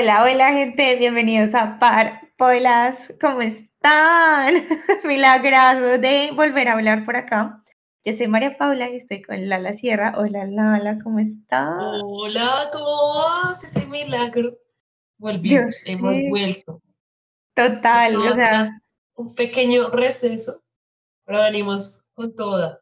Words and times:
Hola, 0.00 0.22
hola 0.22 0.52
gente, 0.52 0.94
bienvenidos 0.94 1.54
a 1.54 1.80
Par 1.80 2.30
Polas, 2.36 3.12
¿cómo 3.20 3.40
están? 3.40 4.54
Milagroso 5.04 5.98
de 5.98 6.30
volver 6.36 6.68
a 6.68 6.74
hablar 6.74 7.04
por 7.04 7.16
acá. 7.16 7.64
Yo 8.04 8.12
soy 8.12 8.28
María 8.28 8.56
Paula 8.56 8.88
y 8.90 8.96
estoy 8.98 9.22
con 9.22 9.48
Lala 9.48 9.74
Sierra. 9.74 10.12
Hola 10.16 10.46
Lala, 10.46 11.00
¿cómo 11.02 11.18
estás? 11.18 12.00
Hola, 12.04 12.70
¿cómo 12.72 13.14
vas? 13.14 13.64
Ese 13.64 13.86
milagro. 13.86 14.56
Volvimos, 15.16 15.84
hemos 15.84 16.14
vuelto. 16.28 16.80
Total, 17.54 18.14
o 18.18 18.34
sea. 18.34 18.66
Un 19.16 19.34
pequeño 19.34 19.90
receso, 19.90 20.62
pero 21.24 21.40
venimos 21.40 22.04
con 22.14 22.36
toda. 22.36 22.80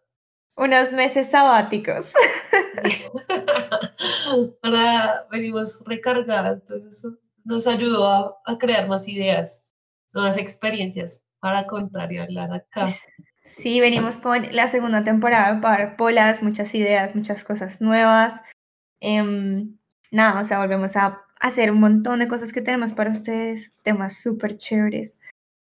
Unos 0.55 0.93
meses 0.93 1.31
sabáticos. 1.31 2.13
Ahora 4.63 5.27
venimos 5.31 5.83
recargadas, 5.87 6.63
entonces 6.63 7.07
nos 7.45 7.67
ayudó 7.67 8.07
a, 8.07 8.37
a, 8.45 8.59
crear 8.59 8.89
más 8.89 9.09
ideas, 9.09 9.75
más 10.15 10.37
experiencias 10.37 11.23
para 11.41 11.67
contar 11.67 12.13
y 12.13 12.19
hablar 12.19 12.53
acá. 12.53 12.83
Sí, 13.49 13.79
venimos 13.81 14.19
con 14.19 14.45
la 14.57 14.67
segunda 14.67 15.05
temporada 15.05 15.61
para 15.61 15.97
Polas, 15.97 16.43
muchas 16.43 16.75
ideas, 16.75 17.15
muchas 17.15 17.45
cosas 17.45 17.81
nuevas. 17.81 18.41
Eh, 19.01 19.23
nada, 20.11 20.41
o 20.41 20.45
sea, 20.45 20.59
volvemos 20.59 20.97
a 20.97 21.23
hacer 21.41 21.71
un 21.71 21.81
montón 21.81 22.19
de 22.19 22.29
cosas 22.29 22.53
que 22.53 22.61
tenemos 22.61 22.93
para 22.93 23.13
ustedes, 23.13 23.73
temas 23.83 24.19
súper 24.19 24.57
chéveres. 24.57 25.17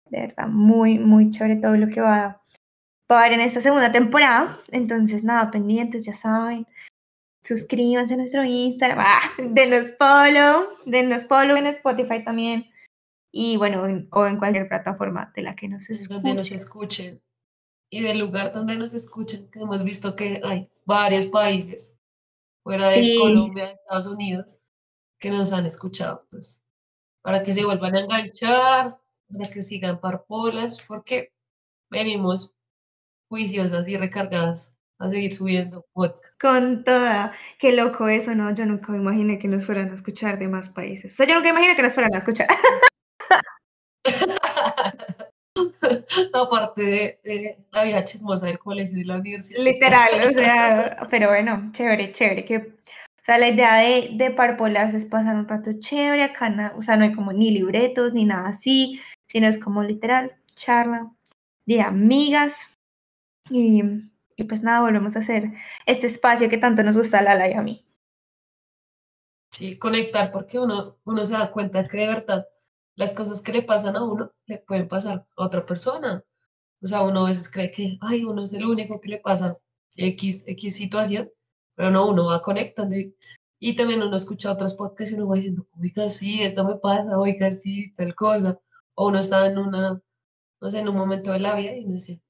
De 0.07 0.23
verdad, 0.23 0.49
muy, 0.49 0.99
muy 0.99 1.31
chévere 1.31 1.57
todo 1.57 1.77
lo 1.77 1.87
que 1.87 2.01
va 2.01 2.41
a 3.09 3.19
haber 3.19 3.33
en 3.35 3.41
esta 3.41 3.61
segunda 3.61 3.93
temporada. 3.93 4.59
Entonces, 4.73 5.23
nada, 5.23 5.51
pendientes, 5.51 6.05
ya 6.05 6.15
saben. 6.15 6.67
Suscríbanse 7.43 8.15
a 8.15 8.17
nuestro 8.17 8.45
Instagram, 8.45 8.99
ah, 9.01 9.21
denos 9.39 9.93
follow, 9.97 10.69
denos 10.85 11.25
follow 11.25 11.57
en 11.57 11.67
Spotify 11.67 12.25
también. 12.25 12.71
Y 13.31 13.57
bueno, 13.57 13.85
o 14.11 14.27
en 14.27 14.39
cualquier 14.39 14.69
plataforma 14.69 15.33
de 15.35 15.43
la 15.43 15.55
que 15.55 15.69
nos 15.69 15.89
escuchen. 15.89 16.23
Donde 16.23 16.35
nos 16.35 16.51
escuchen. 16.51 17.23
Y 17.91 18.03
del 18.03 18.19
lugar 18.19 18.53
donde 18.53 18.77
nos 18.77 18.93
escuchen, 18.93 19.51
que 19.51 19.61
hemos 19.61 19.83
visto 19.83 20.15
que 20.15 20.41
hay 20.45 20.69
varios 20.85 21.27
países 21.27 21.99
fuera 22.63 22.91
de 22.91 23.17
Colombia, 23.19 23.71
Estados 23.71 24.07
Unidos, 24.09 24.61
que 25.19 25.31
nos 25.31 25.53
han 25.53 25.65
escuchado, 25.65 26.27
pues, 26.31 26.65
para 27.23 27.43
que 27.43 27.55
se 27.55 27.65
vuelvan 27.65 27.95
a 27.95 28.01
enganchar, 28.01 29.01
para 29.31 29.51
que 29.51 29.63
sigan 29.63 30.01
parpolas, 30.01 30.83
porque 30.87 31.33
venimos 31.91 32.55
juiciosas 33.29 33.89
y 33.89 33.97
recargadas 33.97 34.78
a 34.99 35.11
seguir 35.11 35.35
subiendo 35.35 35.85
podcast. 35.93 36.41
Con 36.41 36.85
toda, 36.85 37.33
qué 37.59 37.73
loco 37.73 38.09
eso, 38.09 38.35
¿no? 38.35 38.55
Yo 38.55 38.67
nunca 38.67 38.93
me 38.93 38.99
imaginé 38.99 39.39
que 39.39 39.49
nos 39.49 39.65
fueran 39.65 39.91
a 39.91 39.95
escuchar 39.95 40.39
de 40.39 40.49
más 40.49 40.69
países. 40.69 41.13
O 41.13 41.15
sea, 41.17 41.27
yo 41.27 41.35
nunca 41.35 41.51
imaginé 41.51 41.77
que 41.77 41.83
nos 41.83 41.95
fueran 41.95 42.15
a 42.15 42.19
escuchar. 42.19 42.49
Aparte 46.33 46.83
de, 46.83 47.21
de, 47.25 47.59
la 47.73 47.85
vieja 47.85 48.05
chismosa 48.05 48.47
del 48.47 48.59
colegio 48.59 48.99
y 48.99 49.05
la 49.05 49.17
universidad. 49.17 49.63
Literal, 49.63 50.11
o 50.29 50.33
sea, 50.33 51.07
pero 51.11 51.29
bueno, 51.29 51.71
chévere, 51.73 52.13
chévere. 52.13 52.45
Que, 52.45 52.57
o 52.57 53.23
sea, 53.23 53.39
la 53.39 53.49
idea 53.49 53.77
de, 53.77 54.11
de 54.13 54.31
Parpolas 54.31 54.95
es 54.95 55.05
pasar 55.05 55.37
un 55.37 55.49
rato 55.49 55.71
chévere 55.79 56.23
acá, 56.23 56.75
o 56.77 56.83
sea, 56.83 56.97
no 56.97 57.05
hay 57.05 57.13
como 57.13 57.33
ni 57.33 57.51
libretos 57.51 58.15
ni 58.15 58.25
nada 58.25 58.49
así, 58.49 59.01
sino 59.27 59.47
es 59.47 59.59
como 59.59 59.83
literal, 59.83 60.37
charla 60.55 61.11
de 61.67 61.83
amigas. 61.83 62.69
Y, 63.51 63.83
y 64.39 64.45
pues 64.45 64.63
nada, 64.63 64.83
volvemos 64.83 65.17
a 65.17 65.19
hacer 65.19 65.51
este 65.85 66.07
espacio 66.07 66.49
que 66.49 66.59
tanto 66.59 66.85
nos 66.85 66.97
gusta 66.97 67.19
a 67.19 67.23
Lala 67.23 67.49
y 67.49 67.55
a 67.55 67.61
mí. 67.61 67.85
Sí, 69.51 69.77
conectar, 69.77 70.31
porque 70.31 70.61
uno, 70.61 70.97
uno 71.05 71.25
se 71.25 71.33
da 71.33 71.51
cuenta 71.51 71.87
que 71.89 71.99
de 71.99 72.07
verdad 72.07 72.47
las 72.95 73.13
cosas 73.15 73.43
que 73.43 73.53
le 73.53 73.63
pasan 73.63 73.97
a 73.97 74.05
uno 74.05 74.33
le 74.47 74.59
pueden 74.59 74.87
pasar 74.87 75.27
a 75.37 75.45
otra 75.45 75.67
persona. 75.67 76.25
O 76.81 76.87
sea, 76.87 77.03
uno 77.03 77.27
a 77.27 77.31
veces 77.31 77.51
cree 77.51 77.73
que, 77.73 77.99
ay, 78.01 78.25
uno 78.25 78.45
es 78.45 78.53
el 78.53 78.65
único 78.65 79.01
que 79.01 79.09
le 79.09 79.19
pasa 79.19 79.59
X, 79.97 80.47
X 80.47 80.77
situación, 80.77 81.29
pero 81.75 81.91
no, 81.91 82.09
uno 82.09 82.27
va 82.27 82.41
conectando 82.41 82.95
y, 82.95 83.17
y 83.59 83.75
también 83.75 84.03
uno 84.03 84.17
escucha 84.17 84.53
otros 84.53 84.75
podcasts 84.75 85.11
y 85.11 85.17
uno 85.17 85.27
va 85.27 85.35
diciendo, 85.35 85.67
oiga, 85.81 86.09
sí, 86.09 86.43
esto 86.45 86.65
me 86.65 86.77
pasa, 86.77 87.19
oiga, 87.19 87.51
sí, 87.51 87.93
tal 87.95 88.15
cosa. 88.15 88.61
O 88.95 89.09
uno 89.09 89.19
está 89.19 89.47
en 89.47 89.59
una, 89.59 90.01
no 90.61 90.71
sé, 90.71 90.79
en 90.79 90.89
un 90.89 90.97
momento 90.97 91.33
de 91.33 91.41
la 91.41 91.57
vida 91.57 91.75
y 91.75 91.85
uno 91.85 91.95
dice, 91.95 92.23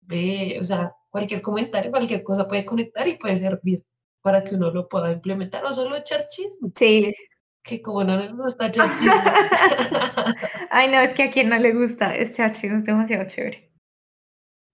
ve, 0.00 0.58
o 0.60 0.64
sea, 0.64 0.96
cualquier 1.12 1.42
comentario, 1.42 1.90
cualquier 1.90 2.24
cosa 2.24 2.48
puede 2.48 2.64
conectar 2.64 3.06
y 3.06 3.18
puede 3.18 3.36
servir 3.36 3.84
para 4.22 4.42
que 4.42 4.54
uno 4.54 4.70
lo 4.70 4.88
pueda 4.88 5.12
implementar 5.12 5.64
o 5.64 5.72
solo 5.72 5.94
echar 5.94 6.26
chisme. 6.28 6.70
Sí, 6.74 7.14
que 7.62 7.82
como 7.82 8.02
no 8.02 8.16
les 8.16 8.32
gusta 8.32 8.68
echar 8.68 8.88
chisme. 8.96 9.12
Ay, 10.70 10.90
no, 10.90 10.98
es 11.00 11.12
que 11.12 11.24
a 11.24 11.30
quien 11.30 11.50
no 11.50 11.58
le 11.58 11.72
gusta 11.72 12.16
echar 12.16 12.52
chisme 12.52 12.78
es 12.78 12.84
demasiado 12.84 13.28
chévere. 13.28 13.70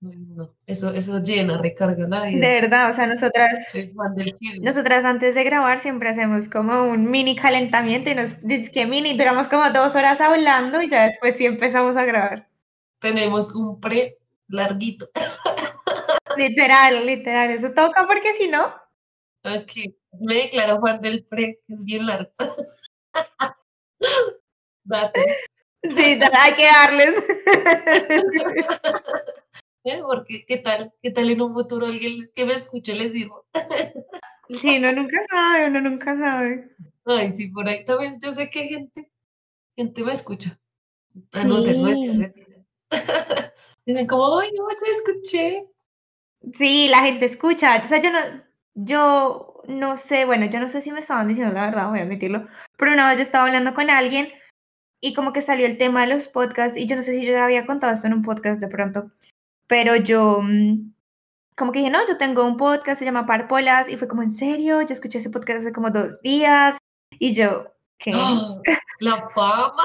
No, 0.01 0.55
eso, 0.65 0.93
eso 0.93 1.19
llena, 1.19 1.59
recarga 1.59 2.07
la 2.07 2.27
vida. 2.27 2.47
De 2.47 2.55
verdad, 2.61 2.93
o 2.93 2.95
sea, 2.95 3.09
nosotras, 3.09 3.53
nosotras 4.63 5.05
antes 5.05 5.35
de 5.35 5.43
grabar 5.43 5.81
siempre 5.81 6.09
hacemos 6.09 6.49
como 6.49 6.85
un 6.85 7.11
mini 7.11 7.35
calentamiento 7.35 8.09
y 8.11 8.15
nos 8.15 8.41
dice 8.43 8.71
que 8.71 8.87
mini, 8.87 9.19
duramos 9.19 9.49
como 9.49 9.69
dos 9.71 9.97
horas 9.97 10.21
hablando 10.21 10.81
y 10.81 10.89
ya 10.89 11.07
después 11.07 11.37
sí 11.37 11.47
empezamos 11.47 11.97
a 11.97 12.05
grabar. 12.05 12.49
Tenemos 13.01 13.53
un 13.57 13.81
pre 13.81 14.19
larguito. 14.47 15.09
Literal, 16.39 17.05
literal, 17.05 17.51
eso 17.51 17.73
toca 17.73 18.07
porque 18.07 18.33
si 18.33 18.47
no. 18.47 18.67
Ok, 19.45 19.73
me 20.21 20.35
declaro 20.35 20.81
fan 20.81 21.01
del 21.01 21.25
pre, 21.25 21.61
que 21.67 21.75
es 21.75 21.85
bien 21.85 22.07
largo. 22.07 22.31
Date. 24.85 25.27
Sí, 25.83 26.19
hay 26.33 26.55
que 26.55 26.65
darles. 26.65 27.15
¿Eh? 29.85 30.01
Porque, 30.03 30.45
¿qué 30.47 30.59
tal? 30.59 30.93
¿Qué 31.03 31.11
tal 31.11 31.31
en 31.31 31.41
un 31.41 31.55
futuro 31.55 31.87
alguien 31.87 32.31
que 32.35 32.45
me 32.45 32.55
escuche 32.55 32.95
les 32.95 33.13
digo? 33.13 33.47
Sí, 34.63 34.79
uno 34.79 34.91
nunca 34.93 35.19
sabe, 35.29 35.67
uno 35.67 35.83
nunca 35.83 36.19
sabe. 36.19 36.75
Ay, 37.05 37.33
sí, 37.33 37.49
por 37.51 37.69
ahí 37.69 37.85
también 37.85 38.19
yo 38.19 38.33
sé 38.33 38.49
que 38.49 38.65
gente, 38.65 39.13
gente 39.77 40.03
me 40.03 40.15
escucha. 40.15 40.59
Sí. 41.13 41.21
Ah, 41.35 41.45
no, 41.45 41.63
te 41.63 41.75
no, 41.75 41.89
Dicen 43.85 44.07
como, 44.07 44.39
ay, 44.39 44.51
no, 44.57 44.67
te 44.69 44.91
escuché. 44.91 45.69
Sí, 46.55 46.89
la 46.89 47.03
gente 47.03 47.27
escucha. 47.27 47.81
O 47.83 47.87
sea, 47.87 48.01
yo 48.01 48.11
no, 48.11 48.19
yo 48.75 49.63
no 49.69 49.99
sé, 49.99 50.25
bueno, 50.25 50.47
yo 50.47 50.61
no 50.61 50.69
sé 50.69 50.81
si 50.81 50.91
me 50.93 51.01
estaban 51.01 51.29
diciendo 51.29 51.53
la 51.53 51.67
verdad, 51.67 51.91
voy 51.91 51.99
a 51.99 52.03
admitirlo, 52.03 52.47
pero 52.77 52.93
una 52.93 53.09
vez 53.09 53.19
yo 53.19 53.23
estaba 53.23 53.45
hablando 53.45 53.75
con 53.75 53.91
alguien 53.91 54.29
y 55.01 55.15
como 55.15 55.33
que 55.33 55.43
salió 55.43 55.67
el 55.67 55.79
tema 55.79 56.01
de 56.01 56.15
los 56.15 56.29
podcasts 56.29 56.77
y 56.77 56.87
yo 56.87 56.97
no 56.97 57.03
sé 57.03 57.13
si 57.13 57.27
yo 57.27 57.33
ya 57.33 57.45
había 57.45 57.67
contado 57.67 57.93
esto 57.93 58.07
en 58.07 58.15
un 58.15 58.23
podcast 58.23 58.61
de 58.61 58.69
pronto, 58.69 59.11
pero 59.67 59.95
yo 59.97 60.41
mm, 60.43 60.93
como 61.55 61.73
que 61.73 61.81
dije, 61.81 61.91
no, 61.91 62.07
yo 62.07 62.17
tengo 62.17 62.45
un 62.45 62.57
podcast, 62.57 62.99
se 62.99 63.05
llama 63.05 63.27
Parpolas 63.27 63.89
y 63.89 63.97
fue 63.97 64.09
como, 64.09 64.23
¿en 64.23 64.31
serio? 64.31 64.81
Yo 64.81 64.95
escuché 64.95 65.19
ese 65.19 65.29
podcast 65.31 65.61
hace 65.61 65.73
como 65.73 65.91
dos 65.91 66.21
días 66.23 66.79
y 67.19 67.35
yo, 67.35 67.75
¿qué? 67.99 68.13
¡Oh! 68.15 68.63
la 69.01 69.29
fama. 69.31 69.85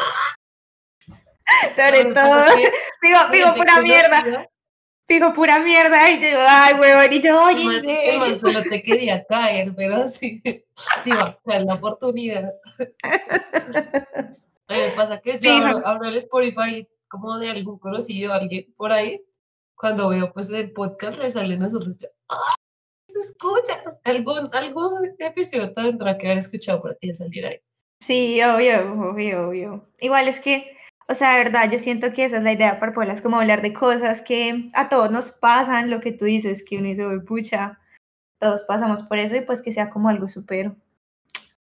Sobre 1.76 2.06
todo, 2.06 2.46
digo, 3.02 3.18
digo, 3.32 3.56
pura 3.56 3.82
mierda. 3.82 4.48
Digo, 5.08 5.34
pura 5.34 5.60
mierda. 5.60 6.10
Y 6.12 6.22
yo, 6.22 6.38
ay, 6.48 6.76
huevón. 6.80 7.14
Y 7.14 7.22
yo, 7.22 7.44
oye, 7.44 7.66
man, 7.66 7.84
el 7.86 8.40
solo 8.40 8.62
te 8.64 8.82
quería 8.82 9.24
caer, 9.26 9.74
pero 9.76 10.08
sí, 10.08 10.42
sí 11.04 11.12
va 11.12 11.40
a 11.46 11.60
la 11.60 11.74
oportunidad. 11.74 12.52
A 13.04 14.74
mí 14.74 14.80
me 14.80 14.90
pasa 14.96 15.20
que 15.20 15.34
yo 15.34 15.40
Sí, 15.40 15.48
abro, 15.50 15.86
abro 15.86 16.08
el 16.08 16.16
Spotify 16.16 16.88
como 17.14 17.38
de 17.38 17.52
algún 17.52 17.78
conocido, 17.78 18.34
alguien 18.34 18.74
por 18.76 18.92
ahí, 18.92 19.24
cuando 19.76 20.10
veo 20.10 20.34
pues 20.34 20.50
el 20.50 20.72
podcast 20.72 21.20
le 21.20 21.30
salen 21.30 21.60
nosotros, 21.60 21.96
yo, 22.00 22.08
¡ah! 22.30 22.56
¿Se 23.08 23.20
escucha? 23.20 23.80
Algún, 24.04 24.50
algún 24.52 25.16
episodio 25.20 25.72
tendrá 25.74 26.18
que 26.18 26.26
haber 26.26 26.40
escuchado 26.40 26.82
para 26.82 26.98
ya 27.00 27.14
saliera 27.14 27.50
ahí. 27.50 27.60
Sí, 28.00 28.42
obvio, 28.42 29.12
obvio, 29.12 29.48
obvio. 29.48 29.90
Igual 30.00 30.28
es 30.28 30.40
que, 30.40 30.76
o 31.08 31.16
sea, 31.16 31.32
de 31.32 31.44
verdad, 31.44 31.72
yo 31.72 31.80
siento 31.80 32.14
que 32.14 32.26
esa 32.26 32.38
es 32.38 32.44
la 32.44 32.54
idea 32.54 32.80
para 32.80 32.94
Polas, 32.94 33.22
como 33.22 33.40
hablar 33.40 33.62
de 33.62 33.74
cosas 33.74 34.22
que 34.22 34.70
a 34.74 34.90
todos 34.90 35.12
nos 35.12 35.32
pasan, 35.32 35.90
lo 35.90 36.00
que 36.00 36.12
tú 36.12 36.26
dices, 36.26 36.64
que 36.64 36.78
uno 36.78 36.88
dice, 36.88 37.06
"Uy, 37.06 37.22
pucha, 37.22 37.80
todos 38.40 38.64
pasamos 38.64 39.04
por 39.04 39.18
eso 39.18 39.36
y 39.36 39.42
pues 39.42 39.62
que 39.62 39.72
sea 39.72 39.90
como 39.90 40.10
algo 40.10 40.28
súper, 40.28 40.74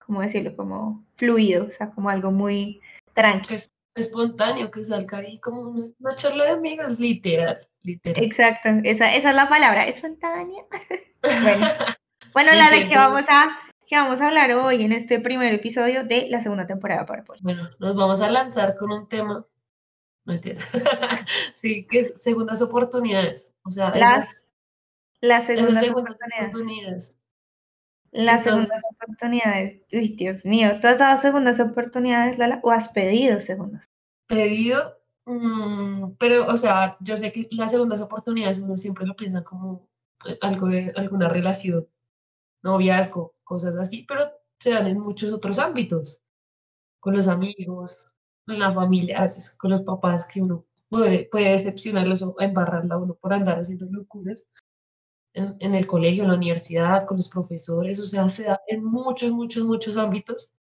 ¿cómo 0.05 0.21
decirlo? 0.21 0.55
Como 0.55 1.05
fluido, 1.15 1.65
o 1.65 1.71
sea, 1.71 1.91
como 1.91 2.09
algo 2.09 2.31
muy 2.31 2.81
tranqui. 3.13 3.55
Es 3.55 3.71
espontáneo 3.95 4.71
que 4.71 4.83
salga 4.83 5.19
ahí 5.19 5.39
como 5.39 5.61
una, 5.61 5.87
una 5.99 6.15
charla 6.15 6.45
de 6.45 6.51
amigas, 6.51 6.99
literal, 6.99 7.59
literal. 7.83 8.23
Exacto, 8.23 8.69
esa, 8.83 9.13
esa 9.13 9.29
es 9.29 9.35
la 9.35 9.47
palabra, 9.47 9.85
espontánea. 9.85 10.63
Bueno, 11.41 11.65
bueno, 12.33 12.51
¿Y 12.53 12.57
Lale, 12.57 12.83
qué, 12.83 12.89
¿qué 12.89 12.97
vamos 12.97 13.23
a, 13.29 13.57
qué 13.87 13.95
vamos 13.95 14.21
a 14.21 14.27
hablar 14.27 14.51
hoy 14.53 14.83
en 14.83 14.91
este 14.91 15.19
primer 15.19 15.53
episodio 15.53 16.03
de 16.03 16.27
la 16.29 16.41
segunda 16.41 16.65
temporada 16.67 17.05
para 17.05 17.23
Polas? 17.23 17.41
Bueno, 17.41 17.69
nos 17.79 17.95
vamos 17.95 18.21
a 18.21 18.29
lanzar 18.29 18.75
con 18.77 18.91
un 18.91 19.07
tema. 19.07 19.45
No 20.25 20.33
entiendo. 20.33 20.61
sí, 21.53 21.85
que 21.89 21.99
es 21.99 22.13
segundas 22.21 22.61
oportunidades. 22.61 23.53
O 23.65 23.71
sea, 23.71 23.89
Las 23.95 24.27
esas, 24.27 24.45
Las 25.21 25.49
esas 25.49 25.55
segundas 25.57 25.89
oportunidades. 25.89 26.47
oportunidades. 26.47 27.17
Las 28.11 28.45
Entonces- 28.45 28.53
segundas 28.53 28.81
oportunidades, 28.95 29.81
uy, 29.91 30.15
Dios 30.15 30.45
mío, 30.45 30.79
¿tú 30.79 30.87
has 30.87 30.99
dado 30.99 31.17
segundas 31.19 31.59
oportunidades, 31.59 32.37
Lala? 32.37 32.59
¿O 32.63 32.71
has 32.71 32.89
pedido 32.89 33.39
segundas? 33.39 33.85
pedido, 34.27 34.97
mm, 35.25 36.13
pero, 36.17 36.47
o 36.47 36.55
sea, 36.55 36.95
yo 37.01 37.17
sé 37.17 37.31
que 37.33 37.47
las 37.51 37.71
segundas 37.71 38.01
oportunidades 38.01 38.59
uno 38.59 38.77
siempre 38.77 39.05
lo 39.05 39.15
piensa 39.15 39.43
como 39.43 39.87
eh, 40.25 40.37
algo 40.41 40.67
de 40.67 40.91
alguna 40.95 41.27
relación, 41.27 41.87
noviazgo, 42.63 43.32
cosas 43.43 43.75
así, 43.75 44.05
pero 44.07 44.25
se 44.59 44.71
dan 44.71 44.87
en 44.87 44.99
muchos 44.99 45.33
otros 45.33 45.59
ámbitos, 45.59 46.21
con 46.99 47.15
los 47.15 47.27
amigos, 47.27 48.13
en 48.47 48.59
la 48.59 48.71
familia, 48.71 49.25
con 49.57 49.71
los 49.71 49.81
papás, 49.81 50.25
que 50.27 50.41
uno 50.41 50.65
puede, 50.89 51.27
puede 51.31 51.51
decepcionarlos 51.51 52.21
o 52.23 52.35
embarrarla 52.39 52.95
a 52.95 52.99
uno 52.99 53.15
por 53.15 53.33
andar 53.33 53.59
haciendo 53.59 53.87
locuras. 53.91 54.47
En, 55.35 55.55
en 55.59 55.73
el 55.73 55.87
colegio, 55.87 56.23
en 56.23 56.29
la 56.29 56.35
universidad, 56.35 57.05
con 57.07 57.17
los 57.17 57.27
profesores, 57.27 57.99
o 57.99 58.05
sea, 58.05 58.29
se 58.29 58.43
da 58.43 58.61
en 58.67 58.83
muchos, 58.83 59.31
muchos, 59.31 59.63
muchos 59.65 59.97
ámbitos 59.97 60.55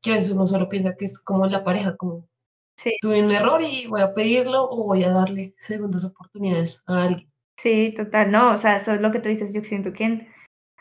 que 0.00 0.12
a 0.12 0.14
veces 0.14 0.30
uno 0.30 0.46
solo 0.46 0.68
piensa 0.68 0.94
que 0.96 1.06
es 1.06 1.18
como 1.18 1.44
en 1.46 1.52
la 1.52 1.64
pareja, 1.64 1.96
como 1.96 2.28
Sí. 2.76 2.96
tuve 3.00 3.22
un 3.24 3.30
error 3.32 3.60
y 3.62 3.86
voy 3.88 4.00
a 4.00 4.14
pedirlo 4.14 4.68
o 4.70 4.84
voy 4.84 5.04
a 5.04 5.10
darle 5.10 5.54
segundas 5.58 6.04
oportunidades 6.04 6.82
a 6.86 7.02
alguien. 7.02 7.30
Sí, 7.56 7.92
total, 7.96 8.30
no, 8.32 8.52
o 8.54 8.58
sea, 8.58 8.76
eso 8.78 8.92
es 8.92 9.00
lo 9.00 9.10
que 9.12 9.20
tú 9.20 9.28
dices, 9.28 9.52
yo 9.52 9.62
siento 9.64 9.92
que 9.92 10.04
en- 10.04 10.28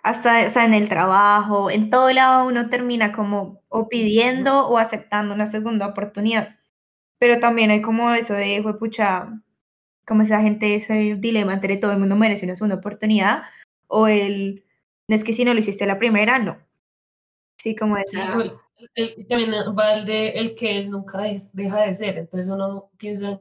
hasta, 0.03 0.45
o 0.47 0.49
sea, 0.49 0.65
en 0.65 0.73
el 0.73 0.89
trabajo, 0.89 1.69
en 1.71 1.89
todo 1.89 2.11
lado 2.11 2.47
uno 2.47 2.69
termina 2.69 3.11
como 3.11 3.63
o 3.69 3.87
pidiendo 3.89 4.67
o 4.67 4.77
aceptando 4.77 5.33
una 5.35 5.47
segunda 5.47 5.87
oportunidad, 5.87 6.55
pero 7.19 7.39
también 7.39 7.71
hay 7.71 7.81
como 7.81 8.11
eso 8.13 8.33
de, 8.33 8.63
pucha, 8.79 9.29
como 10.07 10.23
esa 10.23 10.41
gente, 10.41 10.75
ese 10.75 11.15
dilema 11.19 11.53
entre 11.53 11.77
todo 11.77 11.91
el 11.91 11.99
mundo 11.99 12.15
merece 12.15 12.45
una 12.45 12.55
segunda 12.55 12.77
oportunidad 12.77 13.43
o 13.87 14.07
el, 14.07 14.65
no 15.07 15.15
es 15.15 15.23
que 15.23 15.33
si 15.33 15.45
no 15.45 15.53
lo 15.53 15.59
hiciste 15.59 15.85
la 15.85 15.99
primera, 15.99 16.39
no. 16.39 16.57
Sí, 17.57 17.75
como 17.75 17.95
Sí, 17.97 18.03
esa, 18.17 18.37
o 18.37 18.41
el- 18.41 18.51
el- 18.95 19.27
también 19.27 19.51
va 19.77 19.93
el 19.93 20.05
de 20.05 20.29
el 20.29 20.55
que 20.55 20.79
es 20.79 20.89
nunca 20.89 21.19
des- 21.19 21.53
deja 21.55 21.81
de 21.81 21.93
ser. 21.93 22.17
Entonces 22.17 22.49
uno 22.51 22.89
piensa 22.97 23.39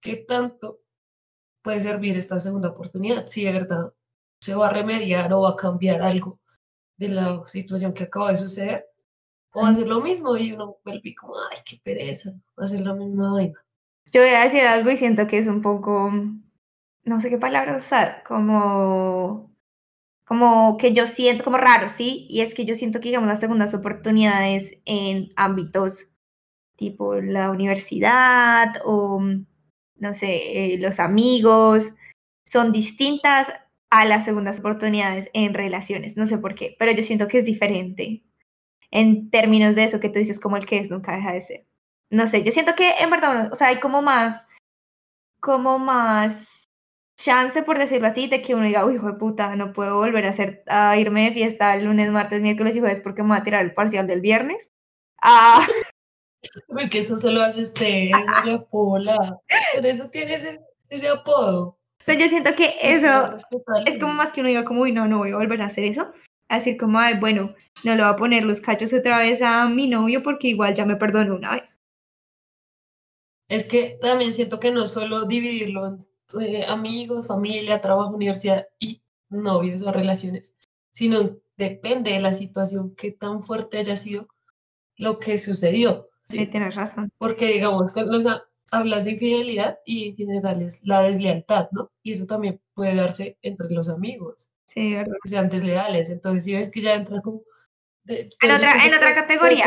qué 0.00 0.16
tanto 0.16 0.80
puede 1.62 1.80
servir 1.80 2.16
esta 2.16 2.38
segunda 2.40 2.68
oportunidad, 2.70 3.26
si 3.26 3.44
de 3.44 3.52
verdad 3.52 3.92
se 4.40 4.54
va 4.54 4.68
a 4.68 4.72
remediar 4.72 5.32
o 5.32 5.42
va 5.42 5.50
a 5.50 5.56
cambiar 5.56 6.02
algo 6.02 6.38
de 6.96 7.08
la 7.08 7.42
situación 7.46 7.92
que 7.92 8.04
acaba 8.04 8.30
de 8.30 8.36
suceder, 8.36 8.86
o 9.52 9.64
hacer 9.64 9.88
lo 9.88 10.00
mismo 10.00 10.36
y 10.36 10.52
uno 10.52 10.76
vuelve 10.84 11.14
como, 11.14 11.34
ay, 11.50 11.58
qué 11.64 11.78
pereza, 11.82 12.32
hacer 12.56 12.82
la 12.82 12.94
misma 12.94 13.32
vaina. 13.32 13.58
Yo 14.12 14.20
voy 14.22 14.30
a 14.30 14.44
decir 14.44 14.64
algo 14.64 14.90
y 14.90 14.96
siento 14.96 15.26
que 15.26 15.38
es 15.38 15.46
un 15.46 15.62
poco, 15.62 16.10
no 17.04 17.20
sé 17.20 17.30
qué 17.30 17.38
palabra 17.38 17.78
usar, 17.78 18.22
como, 18.24 19.50
como 20.24 20.76
que 20.76 20.94
yo 20.94 21.06
siento, 21.06 21.44
como 21.44 21.58
raro, 21.58 21.88
¿sí? 21.88 22.26
Y 22.28 22.42
es 22.42 22.54
que 22.54 22.64
yo 22.64 22.74
siento 22.74 23.00
que, 23.00 23.08
digamos, 23.08 23.28
las 23.28 23.40
segundas 23.40 23.74
oportunidades 23.74 24.72
en 24.84 25.30
ámbitos 25.36 26.10
tipo 26.80 27.16
la 27.16 27.50
universidad 27.50 28.72
o, 28.86 29.20
no 29.20 30.14
sé, 30.14 30.74
eh, 30.74 30.78
los 30.78 30.98
amigos, 30.98 31.92
son 32.42 32.72
distintas 32.72 33.48
a 33.90 34.04
las 34.04 34.24
segundas 34.24 34.60
oportunidades 34.60 35.28
en 35.32 35.54
relaciones. 35.54 36.16
No 36.16 36.26
sé 36.26 36.38
por 36.38 36.54
qué, 36.54 36.76
pero 36.78 36.92
yo 36.92 37.02
siento 37.02 37.28
que 37.28 37.38
es 37.38 37.44
diferente 37.44 38.22
en 38.90 39.30
términos 39.30 39.74
de 39.74 39.84
eso 39.84 40.00
que 40.00 40.08
tú 40.08 40.18
dices, 40.18 40.40
como 40.40 40.56
el 40.56 40.66
que 40.66 40.78
es 40.78 40.90
nunca 40.90 41.14
deja 41.14 41.32
de 41.32 41.42
ser. 41.42 41.66
No 42.10 42.26
sé, 42.26 42.42
yo 42.42 42.52
siento 42.52 42.74
que 42.74 42.90
en 43.00 43.10
verdad, 43.10 43.52
o 43.52 43.56
sea, 43.56 43.68
hay 43.68 43.80
como 43.80 44.02
más, 44.02 44.46
como 45.40 45.78
más 45.78 46.64
chance, 47.16 47.62
por 47.62 47.78
decirlo 47.78 48.08
así, 48.08 48.26
de 48.26 48.42
que 48.42 48.54
uno 48.54 48.64
diga, 48.64 48.84
uy, 48.86 48.94
hijo 48.94 49.06
de 49.06 49.18
puta, 49.18 49.54
no 49.56 49.72
puedo 49.72 49.96
volver 49.96 50.26
a, 50.26 50.30
hacer, 50.30 50.64
a 50.66 50.96
irme 50.96 51.24
de 51.24 51.32
fiesta 51.32 51.74
el 51.74 51.84
lunes, 51.84 52.10
martes, 52.10 52.42
miércoles 52.42 52.74
y 52.76 52.80
jueves 52.80 53.00
porque 53.00 53.22
me 53.22 53.28
voy 53.30 53.38
a 53.38 53.44
tirar 53.44 53.64
el 53.64 53.74
parcial 53.74 54.06
del 54.06 54.20
viernes. 54.20 54.70
Ah, 55.22 55.66
Pues 56.68 56.88
que 56.90 57.00
eso 57.00 57.18
solo 57.18 57.42
hace 57.42 57.62
usted, 57.62 58.10
María 58.10 58.64
Pola. 58.64 59.38
Por 59.74 59.86
eso 59.86 60.08
tiene 60.10 60.34
ese, 60.34 60.60
ese 60.88 61.08
apodo. 61.08 61.78
O 62.00 62.04
sea, 62.04 62.14
yo 62.14 62.28
siento 62.28 62.54
que 62.54 62.74
eso 62.80 63.36
es 63.86 63.98
como 63.98 64.14
más 64.14 64.32
que 64.32 64.40
uno 64.40 64.48
diga 64.48 64.64
como, 64.64 64.82
uy, 64.82 64.92
no, 64.92 65.06
no 65.06 65.18
voy 65.18 65.32
a 65.32 65.36
volver 65.36 65.60
a 65.60 65.66
hacer 65.66 65.84
eso. 65.84 66.10
A 66.48 66.56
decir 66.56 66.76
como, 66.76 66.98
ay, 66.98 67.18
bueno, 67.20 67.54
no 67.84 67.94
le 67.94 68.02
voy 68.02 68.12
a 68.12 68.16
poner 68.16 68.44
los 68.44 68.60
cachos 68.60 68.92
otra 68.92 69.18
vez 69.18 69.40
a 69.42 69.68
mi 69.68 69.86
novio 69.86 70.22
porque 70.22 70.48
igual 70.48 70.74
ya 70.74 70.86
me 70.86 70.96
perdonó 70.96 71.36
una 71.36 71.56
vez. 71.56 71.78
Es 73.48 73.64
que 73.64 73.98
también 74.00 74.32
siento 74.32 74.58
que 74.58 74.72
no 74.72 74.84
es 74.84 74.92
solo 74.92 75.26
dividirlo 75.26 75.86
en 75.86 76.06
eh, 76.40 76.64
amigos, 76.66 77.26
familia, 77.26 77.80
trabajo, 77.80 78.14
universidad 78.14 78.66
y 78.78 79.02
novios 79.28 79.82
o 79.82 79.92
relaciones, 79.92 80.54
sino 80.90 81.36
depende 81.56 82.12
de 82.12 82.20
la 82.20 82.32
situación, 82.32 82.94
qué 82.96 83.12
tan 83.12 83.42
fuerte 83.42 83.78
haya 83.78 83.96
sido 83.96 84.28
lo 84.96 85.18
que 85.18 85.36
sucedió. 85.36 86.08
Sí, 86.28 86.38
¿sí? 86.38 86.46
tienes 86.46 86.76
razón. 86.76 87.12
Porque, 87.18 87.46
digamos, 87.46 87.92
con 87.92 88.10
los 88.10 88.24
hablas 88.72 89.04
de 89.04 89.12
infidelidad 89.12 89.78
y 89.84 90.08
en 90.10 90.16
general 90.16 90.62
es 90.62 90.80
la 90.84 91.02
deslealtad, 91.02 91.68
¿no? 91.72 91.90
Y 92.02 92.12
eso 92.12 92.26
también 92.26 92.60
puede 92.74 92.94
darse 92.94 93.36
entre 93.42 93.68
los 93.70 93.88
amigos, 93.88 94.48
Sí, 94.66 94.94
verdad. 94.94 95.14
que 95.22 95.28
sean 95.28 95.48
desleales. 95.48 96.10
Entonces, 96.10 96.44
si 96.44 96.54
ves 96.54 96.70
que 96.70 96.80
ya 96.80 96.94
entra 96.94 97.20
como... 97.22 97.42
de- 98.04 98.28
En 98.42 98.50
otra, 98.52 98.84
en 98.86 98.94
otra 98.94 99.14
categoría. 99.14 99.66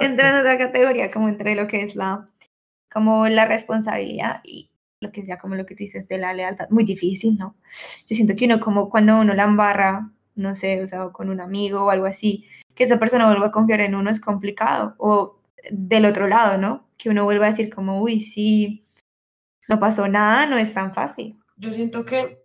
Entra 0.00 0.30
en 0.30 0.36
otra 0.36 0.58
categoría, 0.58 1.10
como 1.10 1.28
entre 1.28 1.54
lo 1.54 1.66
que 1.66 1.82
es 1.82 1.94
la, 1.96 2.26
como 2.92 3.28
la 3.28 3.46
responsabilidad 3.46 4.40
y 4.44 4.70
lo 5.02 5.10
que 5.12 5.22
sea 5.22 5.38
como 5.38 5.54
lo 5.54 5.64
que 5.64 5.74
tú 5.74 5.84
dices 5.84 6.06
de 6.08 6.18
la 6.18 6.34
lealtad. 6.34 6.68
Muy 6.70 6.84
difícil, 6.84 7.36
¿no? 7.38 7.56
Yo 8.06 8.14
siento 8.16 8.36
que 8.36 8.44
uno 8.44 8.60
como 8.60 8.90
cuando 8.90 9.18
uno 9.18 9.32
la 9.32 9.44
embarra, 9.44 10.10
no 10.34 10.54
sé, 10.54 10.82
o 10.82 10.86
sea, 10.86 11.06
o 11.06 11.12
con 11.12 11.30
un 11.30 11.40
amigo 11.40 11.84
o 11.86 11.90
algo 11.90 12.04
así, 12.06 12.44
que 12.74 12.84
esa 12.84 12.98
persona 12.98 13.26
vuelva 13.26 13.46
a 13.46 13.50
confiar 13.52 13.80
en 13.80 13.94
uno 13.94 14.10
es 14.10 14.20
complicado. 14.20 14.94
O 14.98 15.40
del 15.70 16.04
otro 16.04 16.26
lado, 16.28 16.58
¿no? 16.58 16.86
Que 17.00 17.08
uno 17.08 17.24
vuelva 17.24 17.46
a 17.46 17.50
decir 17.50 17.72
como, 17.72 18.02
uy, 18.02 18.20
sí, 18.20 18.84
no 19.68 19.80
pasó 19.80 20.06
nada, 20.06 20.44
no 20.46 20.58
es 20.58 20.74
tan 20.74 20.92
fácil. 20.92 21.38
Yo 21.56 21.72
siento 21.72 22.04
que, 22.04 22.44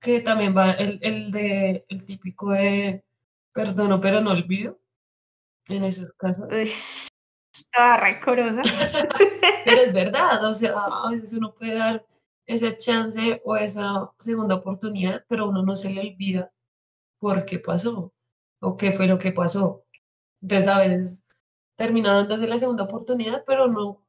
que 0.00 0.20
también 0.20 0.56
va 0.56 0.72
el, 0.72 1.00
el 1.02 1.32
de 1.32 1.84
el 1.88 2.04
típico 2.04 2.50
de 2.52 3.04
perdono 3.52 4.00
pero 4.00 4.20
no 4.20 4.30
olvido 4.30 4.78
en 5.66 5.82
esos 5.82 6.12
casos. 6.12 6.46
Uy, 6.52 6.70
toda 7.72 7.96
recorosa. 7.96 8.62
Pero 9.64 9.80
es 9.80 9.92
verdad, 9.92 10.44
o 10.44 10.54
sea, 10.54 10.74
a 10.76 11.10
veces 11.10 11.32
uno 11.32 11.52
puede 11.52 11.74
dar 11.74 12.06
esa 12.46 12.76
chance 12.76 13.40
o 13.44 13.56
esa 13.56 14.12
segunda 14.18 14.54
oportunidad, 14.54 15.24
pero 15.28 15.48
uno 15.48 15.64
no 15.64 15.74
se 15.74 15.90
le 15.90 16.00
olvida 16.00 16.52
por 17.18 17.44
qué 17.44 17.58
pasó 17.58 18.12
o 18.60 18.76
qué 18.76 18.92
fue 18.92 19.08
lo 19.08 19.18
que 19.18 19.32
pasó. 19.32 19.84
Entonces 20.40 20.68
a 20.68 20.78
veces 20.78 21.24
termina 21.76 22.14
dándose 22.14 22.48
la 22.48 22.58
segunda 22.58 22.84
oportunidad, 22.84 23.44
pero 23.46 23.68
no 23.68 24.02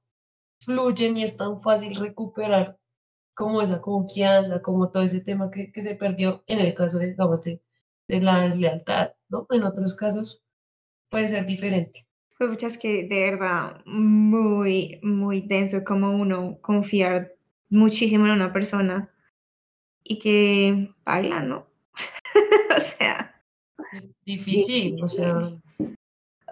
fluye 0.60 1.12
ni 1.12 1.24
es 1.24 1.38
tan 1.38 1.62
fácil 1.62 1.96
recuperar 1.96 2.78
como 3.36 3.62
esa 3.62 3.82
confianza, 3.82 4.62
como 4.62 4.90
todo 4.90 5.04
ese 5.04 5.22
tema 5.22 5.52
que, 5.52 5.72
que 5.72 5.82
se 5.82 5.96
perdió 5.96 6.44
en 6.48 6.60
el 6.60 6.74
caso, 6.74 6.98
de, 6.98 7.10
digamos, 7.10 7.42
de, 7.44 7.62
de 8.08 8.22
la 8.22 8.42
deslealtad, 8.42 9.14
¿no? 9.30 9.46
En 9.52 9.64
otros 9.64 9.96
casos 9.96 10.44
puede 11.10 11.28
ser 11.28 11.46
diferente. 11.46 12.08
Pues 12.38 12.50
muchas 12.50 12.78
que 12.78 13.08
de 13.08 13.32
verdad 13.32 13.82
muy, 13.86 15.00
muy 15.04 15.42
denso 15.42 15.84
como 15.84 16.12
uno 16.12 16.58
confiar 16.62 17.34
muchísimo 17.70 18.26
en 18.26 18.32
una 18.32 18.54
persona 18.54 19.12
y 20.04 20.20
que 20.20 20.94
baila, 21.06 21.42
¿no? 21.42 21.68
o 22.78 22.82
sea, 22.82 23.44
difícil, 24.26 24.96
o 25.04 25.10
sea, 25.10 25.52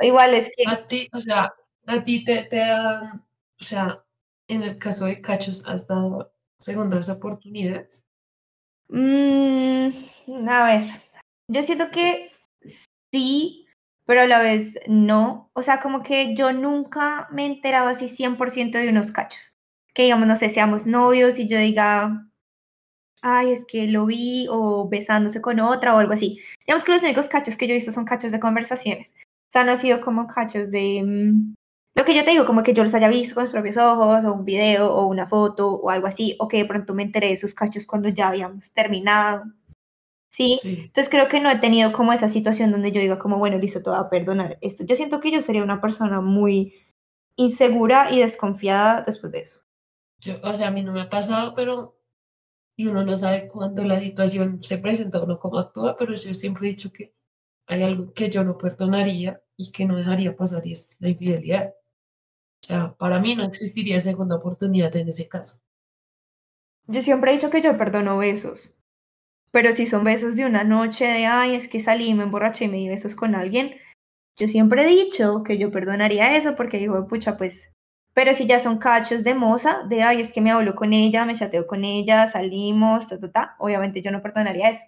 igual 0.02 0.34
es 0.34 0.52
que 0.56 0.70
a 0.70 0.88
ti, 0.88 1.08
o 1.14 1.20
sea, 1.20 1.54
a 1.88 2.04
ti 2.04 2.24
te, 2.24 2.44
te 2.44 2.58
dan, 2.58 3.25
o 3.60 3.64
sea, 3.64 4.04
en 4.48 4.64
el 4.64 4.78
caso 4.78 5.06
de 5.06 5.22
Cachos, 5.22 5.68
¿has 5.68 5.88
dado 5.88 6.34
segundas 6.58 7.10
oportunidades? 7.10 8.06
Mm, 8.90 9.90
a 10.48 10.66
ver, 10.66 10.84
yo 11.48 11.64
siento 11.64 11.90
que 11.92 12.32
sí, 13.12 13.68
pero 14.06 14.22
a 14.22 14.28
la 14.28 14.40
vez 14.40 14.75
no. 14.88 15.50
O 15.54 15.64
sea, 15.64 15.82
como 15.82 16.04
que 16.04 16.36
yo 16.36 16.52
nunca 16.54 17.28
me 17.32 17.44
he 17.44 17.46
enterado 17.48 17.88
así 17.88 18.08
100% 18.08 18.78
de 18.78 18.90
unos 18.90 19.12
cachos. 19.12 19.54
Que 19.94 20.04
digamos, 20.04 20.28
no 20.28 20.36
sé, 20.36 20.50
seamos 20.50 20.86
novios 20.86 21.40
y 21.40 21.48
yo 21.48 21.58
diga, 21.58 22.28
ay, 23.22 23.52
es 23.52 23.66
que 23.66 23.88
lo 23.88 24.06
vi 24.06 24.48
o 24.50 24.88
besándose 24.88 25.42
con 25.42 25.60
otra 25.60 25.96
o 25.96 26.00
algo 26.00 26.14
así. 26.14 26.40
Digamos 26.66 26.84
que 26.84 26.92
los 26.92 27.04
únicos 27.04 27.28
cachos 27.28 27.58
que 27.58 27.68
yo 27.68 27.74
he 27.74 27.78
visto 27.78 27.92
son 27.92 28.06
cachos 28.06 28.32
de 28.32 28.40
conversaciones. 28.40 29.14
Sea, 29.55 29.63
no 29.63 29.71
ha 29.71 29.77
sido 29.77 30.01
como 30.01 30.27
cachos 30.27 30.69
de... 30.69 31.01
mm, 31.01 31.53
lo 31.95 32.03
que 32.03 32.13
yo 32.13 32.25
te 32.25 32.31
digo, 32.31 32.45
como 32.45 32.62
que 32.62 32.74
yo 32.74 32.83
los 32.83 32.93
haya 32.93 33.07
visto 33.07 33.35
con 33.35 33.45
mis 33.45 33.53
propios 33.53 33.77
ojos, 33.77 34.25
o 34.25 34.33
un 34.33 34.43
video, 34.43 34.93
o 34.93 35.07
una 35.07 35.27
foto, 35.27 35.75
o 35.75 35.89
algo 35.89 36.07
así, 36.07 36.35
o 36.39 36.50
que 36.50 36.57
de 36.57 36.65
pronto 36.65 36.93
me 36.93 37.03
enteré 37.03 37.27
de 37.27 37.33
esos 37.35 37.53
cachos 37.53 37.88
cuando 37.88 38.09
ya 38.09 38.27
habíamos 38.27 38.74
terminado. 38.74 39.45
¿Sí? 40.29 40.57
Sí. 40.62 40.81
Entonces 40.81 41.07
creo 41.07 41.29
que 41.29 41.39
no 41.39 41.50
he 41.50 41.55
tenido 41.59 41.93
como 41.93 42.12
esa 42.12 42.27
situación 42.27 42.69
donde 42.69 42.91
yo 42.91 43.00
diga 43.00 43.17
como, 43.17 43.38
bueno, 43.38 43.57
listo, 43.57 43.81
te 43.81 43.89
voy 43.89 43.97
a 43.97 44.09
perdonar 44.09 44.57
esto. 44.59 44.83
Yo 44.83 44.93
siento 44.97 45.21
que 45.21 45.31
yo 45.31 45.41
sería 45.41 45.63
una 45.63 45.79
persona 45.79 46.19
muy 46.19 46.74
insegura 47.38 48.12
y 48.12 48.19
desconfiada 48.19 49.03
después 49.07 49.31
de 49.31 49.39
eso. 49.39 49.62
Yo, 50.19 50.35
o 50.43 50.53
sea, 50.53 50.67
a 50.67 50.71
mí 50.71 50.83
no 50.83 50.91
me 50.91 51.00
ha 51.00 51.09
pasado, 51.09 51.53
pero 51.55 51.97
y 52.77 52.88
uno 52.88 53.05
no 53.05 53.15
sabe 53.15 53.47
cuándo 53.47 53.85
la 53.85 54.01
situación 54.01 54.62
se 54.62 54.79
presenta, 54.79 55.24
uno 55.24 55.39
cómo 55.39 55.59
actúa, 55.59 55.95
pero 55.95 56.13
yo 56.13 56.33
siempre 56.33 56.67
he 56.67 56.71
dicho 56.71 56.91
que 56.91 57.15
hay 57.67 57.83
algo 57.83 58.12
que 58.12 58.29
yo 58.29 58.43
no 58.43 58.57
perdonaría 58.57 59.41
y 59.57 59.71
que 59.71 59.85
no 59.85 59.95
dejaría 59.95 60.35
pasar 60.35 60.65
y 60.65 60.74
es 60.74 60.97
la 61.00 61.09
infidelidad. 61.09 61.69
O 61.69 62.67
sea, 62.67 62.95
para 62.95 63.19
mí 63.19 63.35
no 63.35 63.43
existiría 63.43 64.00
segunda 64.00 64.35
oportunidad 64.35 64.95
en 64.95 65.09
ese 65.09 65.27
caso. 65.27 65.62
Yo 66.88 67.01
siempre 67.01 67.31
he 67.31 67.35
dicho 67.35 67.50
que 67.50 67.62
yo 67.62 67.77
perdono 67.77 68.17
besos, 68.17 68.77
pero 69.51 69.71
si 69.71 69.88
son 69.88 70.03
besos 70.03 70.35
de 70.35 70.45
una 70.45 70.63
noche, 70.63 71.05
de, 71.05 71.25
ay, 71.25 71.55
es 71.55 71.67
que 71.67 71.79
salí, 71.79 72.13
me 72.13 72.24
emborraché 72.24 72.65
y 72.65 72.67
me 72.67 72.77
di 72.77 72.88
besos 72.88 73.15
con 73.15 73.35
alguien, 73.35 73.75
yo 74.38 74.47
siempre 74.47 74.83
he 74.83 74.88
dicho 74.88 75.43
que 75.43 75.57
yo 75.57 75.71
perdonaría 75.71 76.35
eso 76.35 76.55
porque 76.55 76.77
digo, 76.77 77.07
pucha, 77.07 77.38
pues, 77.38 77.71
pero 78.13 78.35
si 78.35 78.47
ya 78.47 78.59
son 78.59 78.77
cachos 78.77 79.24
de 79.24 79.33
moza, 79.33 79.83
de, 79.88 80.03
ay, 80.03 80.21
es 80.21 80.31
que 80.33 80.41
me 80.41 80.51
hablo 80.51 80.75
con 80.75 80.93
ella, 80.93 81.25
me 81.25 81.35
chateo 81.35 81.67
con 81.67 81.83
ella, 81.85 82.27
salimos, 82.27 83.07
ta, 83.07 83.19
ta, 83.19 83.31
ta, 83.31 83.55
obviamente 83.59 84.01
yo 84.01 84.12
no 84.12 84.21
perdonaría 84.21 84.69
eso. 84.69 84.81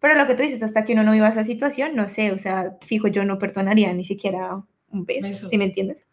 Pero 0.00 0.14
lo 0.14 0.26
que 0.26 0.34
tú 0.34 0.42
dices, 0.42 0.62
hasta 0.62 0.84
que 0.84 0.94
uno 0.94 1.02
no 1.02 1.12
viva 1.12 1.28
esa 1.28 1.44
situación, 1.44 1.94
no 1.94 2.08
sé, 2.08 2.32
o 2.32 2.38
sea, 2.38 2.78
fijo, 2.80 3.06
yo 3.08 3.24
no 3.24 3.38
perdonaría 3.38 3.92
ni 3.92 4.04
siquiera 4.04 4.62
un 4.88 5.04
beso, 5.04 5.28
Beso. 5.28 5.48
¿sí 5.48 5.58
me 5.58 5.66
entiendes? 5.66 6.06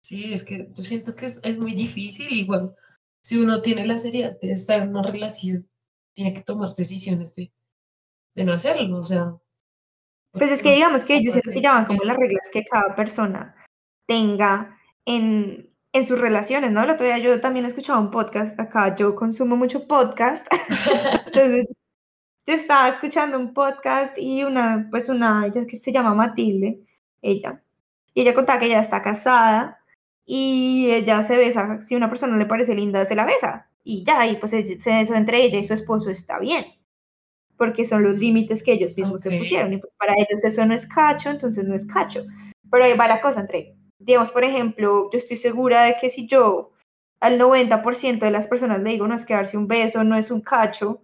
Sí, 0.00 0.32
es 0.32 0.42
que 0.42 0.68
yo 0.74 0.82
siento 0.82 1.14
que 1.14 1.26
es, 1.26 1.40
es 1.44 1.58
muy 1.58 1.74
difícil 1.74 2.26
y 2.30 2.44
bueno, 2.44 2.74
si 3.22 3.38
uno 3.38 3.62
tiene 3.62 3.86
la 3.86 3.98
seriedad 3.98 4.38
de 4.40 4.52
estar 4.52 4.82
en 4.82 4.90
una 4.90 5.02
relación, 5.02 5.68
tiene 6.14 6.32
que 6.32 6.42
tomar 6.42 6.74
decisiones 6.74 7.34
de, 7.34 7.52
de 8.34 8.44
no 8.44 8.52
hacerlo, 8.52 8.98
o 8.98 9.04
sea. 9.04 9.36
Pues 10.32 10.50
es 10.50 10.62
que 10.62 10.74
digamos 10.74 11.04
que 11.04 11.16
ellos 11.16 11.32
siento 11.34 11.52
que 11.52 11.60
van 11.60 11.84
como 11.86 12.02
las 12.04 12.16
reglas 12.16 12.50
que 12.52 12.64
cada 12.64 12.94
persona 12.96 13.54
tenga 14.06 14.78
en, 15.04 15.70
en 15.92 16.06
sus 16.06 16.20
relaciones, 16.20 16.72
¿no? 16.72 16.82
El 16.82 16.90
otro 16.90 17.06
día 17.06 17.18
yo 17.18 17.40
también 17.40 17.66
escuchaba 17.66 18.00
un 18.00 18.10
podcast, 18.10 18.58
acá 18.58 18.96
yo 18.96 19.14
consumo 19.14 19.56
mucho 19.56 19.86
podcast, 19.86 20.46
entonces 21.26 21.83
yo 22.46 22.54
estaba 22.54 22.88
escuchando 22.88 23.38
un 23.38 23.54
podcast 23.54 24.16
y 24.18 24.44
una, 24.44 24.88
pues 24.90 25.08
una, 25.08 25.46
ella 25.46 25.66
que 25.66 25.78
se 25.78 25.92
llama 25.92 26.14
Matilde, 26.14 26.80
ella, 27.22 27.62
y 28.12 28.20
ella 28.20 28.34
contaba 28.34 28.60
que 28.60 28.66
ella 28.66 28.80
está 28.80 29.00
casada 29.00 29.78
y 30.26 30.88
ella 30.90 31.22
se 31.22 31.36
besa, 31.36 31.80
si 31.80 31.96
una 31.96 32.08
persona 32.08 32.36
le 32.36 32.46
parece 32.46 32.74
linda, 32.74 33.04
se 33.06 33.14
la 33.14 33.24
besa, 33.24 33.70
y 33.82 34.04
ya, 34.04 34.26
y 34.26 34.36
pues 34.36 34.52
eso 34.52 35.14
entre 35.14 35.42
ella 35.42 35.58
y 35.58 35.64
su 35.64 35.72
esposo 35.72 36.10
está 36.10 36.38
bien, 36.38 36.66
porque 37.56 37.86
son 37.86 38.02
los 38.02 38.18
límites 38.18 38.62
que 38.62 38.72
ellos 38.72 38.96
mismos 38.96 39.22
se 39.22 39.36
pusieron, 39.38 39.72
y 39.72 39.78
pues 39.78 39.92
para 39.98 40.14
ellos 40.14 40.44
eso 40.44 40.64
no 40.66 40.74
es 40.74 40.86
cacho, 40.86 41.30
entonces 41.30 41.64
no 41.64 41.74
es 41.74 41.86
cacho, 41.86 42.24
pero 42.70 42.84
ahí 42.84 42.94
va 42.94 43.08
la 43.08 43.22
cosa, 43.22 43.40
entre, 43.40 43.74
digamos, 43.98 44.30
por 44.30 44.44
ejemplo, 44.44 45.08
yo 45.10 45.18
estoy 45.18 45.38
segura 45.38 45.84
de 45.84 45.96
que 45.98 46.10
si 46.10 46.26
yo 46.26 46.72
al 47.20 47.38
90% 47.38 48.18
de 48.18 48.30
las 48.30 48.48
personas 48.48 48.80
le 48.82 48.90
digo, 48.90 49.08
no 49.08 49.14
es 49.14 49.24
que 49.24 49.32
darse 49.32 49.56
un 49.56 49.66
beso, 49.66 50.04
no 50.04 50.16
es 50.16 50.30
un 50.30 50.42
cacho, 50.42 51.00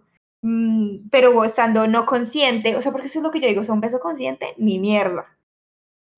pero 1.11 1.43
estando 1.43 1.87
no 1.87 2.05
consciente, 2.05 2.75
o 2.75 2.81
sea, 2.81 2.91
porque 2.91 3.07
eso 3.07 3.19
es 3.19 3.23
lo 3.23 3.31
que 3.31 3.39
yo 3.39 3.47
digo, 3.47 3.61
o 3.61 3.63
sea, 3.63 3.75
un 3.75 3.81
beso 3.81 3.99
consciente, 3.99 4.53
ni 4.57 4.79
mierda. 4.79 5.37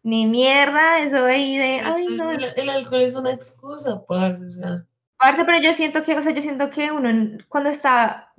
Ni 0.01 0.25
mierda, 0.25 1.00
eso 1.00 1.25
ahí 1.25 1.58
de, 1.58 1.82
ay, 1.82 2.08
no, 2.18 2.32
el, 2.32 2.70
alcohol 2.70 3.01
es 3.01 3.15
una 3.15 3.32
excusa, 3.32 4.06
parce, 4.06 4.46
o 4.46 4.51
sea. 4.51 4.86
parce, 5.18 5.46
pero 5.46 5.62
yo 5.62 5.74
siento 5.74 6.03
que, 6.03 6.15
o 6.15 6.24
sea, 6.24 6.34
yo 6.34 6.42
siento 6.42 6.70
que 6.70 6.92
uno 6.92 7.38
cuando 7.48 7.70
está 7.70 8.34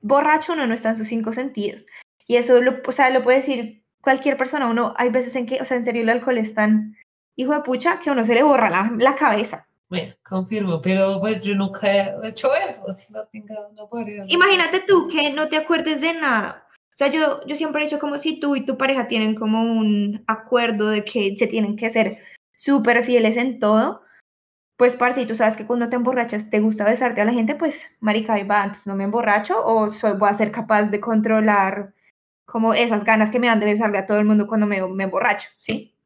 borracho, 0.00 0.54
uno 0.54 0.66
no 0.66 0.74
está 0.74 0.90
en 0.90 0.96
sus 0.96 1.08
cinco 1.08 1.32
sentidos. 1.32 1.86
Y 2.26 2.36
eso, 2.36 2.60
lo, 2.60 2.76
o 2.86 2.92
sea, 2.92 3.10
lo 3.10 3.22
puede 3.22 3.38
decir 3.38 3.84
cualquier 4.00 4.36
persona, 4.36 4.66
uno, 4.66 4.94
hay 4.96 5.10
veces 5.10 5.34
en 5.36 5.46
que, 5.46 5.60
o 5.60 5.64
sea, 5.64 5.76
en 5.76 5.84
serio 5.84 6.02
el 6.02 6.08
alcohol 6.08 6.38
es 6.38 6.54
tan 6.54 6.96
hijo 7.36 7.54
de 7.54 7.60
pucha 7.60 7.98
que 7.98 8.10
a 8.10 8.12
uno 8.12 8.24
se 8.24 8.34
le 8.34 8.42
borra 8.42 8.70
la, 8.70 8.92
la 8.98 9.14
cabeza. 9.14 9.67
Bueno, 9.88 10.14
confirmo, 10.22 10.82
pero 10.82 11.18
pues 11.20 11.40
yo 11.40 11.54
nunca 11.54 11.90
he 11.90 12.28
hecho 12.28 12.54
eso, 12.54 12.84
así 12.88 13.12
no 13.12 13.24
tenga 13.26 13.68
una 13.68 13.86
pareja. 13.86 14.24
Imagínate 14.28 14.80
tú 14.86 15.08
que 15.08 15.30
no 15.30 15.48
te 15.48 15.56
acuerdes 15.56 16.00
de 16.00 16.12
nada. 16.14 16.66
O 16.74 16.96
sea, 16.98 17.08
yo, 17.08 17.46
yo 17.46 17.54
siempre 17.54 17.82
he 17.82 17.84
dicho 17.84 18.00
como 18.00 18.18
si 18.18 18.40
tú 18.40 18.56
y 18.56 18.66
tu 18.66 18.76
pareja 18.76 19.06
tienen 19.06 19.34
como 19.34 19.62
un 19.62 20.24
acuerdo 20.26 20.88
de 20.88 21.04
que 21.04 21.36
se 21.38 21.46
tienen 21.46 21.76
que 21.76 21.90
ser 21.90 22.18
súper 22.54 23.04
fieles 23.04 23.36
en 23.36 23.60
todo. 23.60 24.02
Pues, 24.76 24.96
parce, 24.96 25.22
y 25.22 25.26
tú 25.26 25.34
sabes 25.34 25.56
que 25.56 25.66
cuando 25.66 25.88
te 25.88 25.96
emborrachas 25.96 26.50
te 26.50 26.60
gusta 26.60 26.84
besarte 26.84 27.20
a 27.20 27.24
la 27.24 27.32
gente, 27.32 27.54
pues, 27.54 27.96
marica, 28.00 28.34
ahí 28.34 28.44
va, 28.44 28.60
entonces 28.60 28.86
no 28.86 28.94
me 28.96 29.04
emborracho 29.04 29.64
o 29.64 29.90
soy, 29.90 30.12
voy 30.16 30.28
a 30.28 30.34
ser 30.34 30.52
capaz 30.52 30.84
de 30.84 31.00
controlar 31.00 31.94
como 32.46 32.74
esas 32.74 33.04
ganas 33.04 33.30
que 33.30 33.40
me 33.40 33.48
dan 33.48 33.60
de 33.60 33.66
besarle 33.66 33.98
a 33.98 34.06
todo 34.06 34.18
el 34.18 34.24
mundo 34.24 34.46
cuando 34.46 34.66
me, 34.66 34.86
me 34.88 35.04
emborracho, 35.04 35.48
¿sí? 35.58 35.96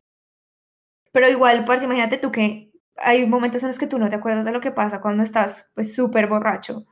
Pero 1.12 1.28
igual, 1.28 1.64
parce, 1.66 1.84
imagínate 1.84 2.18
tú 2.18 2.32
que 2.32 2.71
hay 3.02 3.26
momentos 3.26 3.62
en 3.62 3.68
los 3.68 3.78
que 3.78 3.86
tú 3.86 3.98
no 3.98 4.08
te 4.08 4.16
acuerdas 4.16 4.44
de 4.44 4.52
lo 4.52 4.60
que 4.60 4.72
pasa 4.72 5.00
cuando 5.00 5.22
estás, 5.22 5.70
pues, 5.74 5.94
súper 5.94 6.26
borracho 6.28 6.86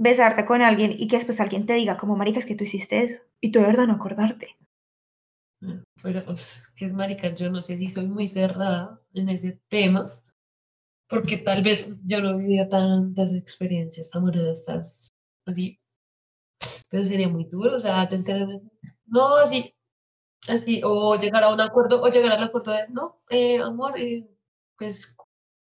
besarte 0.00 0.46
con 0.46 0.62
alguien 0.62 0.94
y 0.96 1.08
que 1.08 1.16
después 1.16 1.40
alguien 1.40 1.66
te 1.66 1.74
diga 1.74 1.98
como 1.98 2.16
marica 2.16 2.38
es 2.38 2.46
que 2.46 2.54
tú 2.54 2.64
hiciste 2.64 3.04
eso 3.04 3.20
y 3.38 3.52
tú 3.52 3.58
de 3.58 3.66
verdad 3.66 3.86
no 3.86 3.92
acordarte. 3.92 4.56
Pero 6.02 6.24
pues, 6.24 6.56
es 6.56 6.74
que 6.74 6.86
es 6.86 6.94
marica, 6.94 7.34
yo 7.34 7.50
no 7.50 7.60
sé 7.60 7.76
si 7.76 7.88
soy 7.90 8.08
muy 8.08 8.26
cerrada 8.26 8.98
en 9.12 9.28
ese 9.28 9.60
tema, 9.68 10.06
porque 11.06 11.36
tal 11.36 11.62
vez 11.62 12.00
yo 12.06 12.22
no 12.22 12.30
he 12.30 12.38
vivido 12.38 12.66
tantas 12.66 13.34
experiencias 13.34 14.14
amorosas 14.16 15.10
así, 15.44 15.78
pero 16.88 17.04
sería 17.04 17.28
muy 17.28 17.44
duro, 17.44 17.76
o 17.76 17.80
sea, 17.80 18.08
yo 18.08 18.18
no 19.04 19.36
así, 19.36 19.74
así, 20.48 20.80
o 20.82 21.14
llegar 21.16 21.44
a 21.44 21.52
un 21.52 21.60
acuerdo, 21.60 22.02
o 22.02 22.08
llegar 22.08 22.32
al 22.32 22.44
acuerdo 22.44 22.72
de, 22.72 22.88
no, 22.88 23.20
eh, 23.28 23.58
amor, 23.58 24.00
eh, 24.00 24.26
pues 24.80 25.14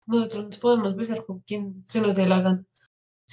nosotros 0.07 0.45
nos 0.47 0.59
podemos 0.59 0.97
besar 0.97 1.27
con 1.27 1.41
quien 1.41 1.85
se 1.87 2.01
nos 2.01 2.15
dé 2.15 2.25
la 2.25 2.41
gana, 2.41 2.65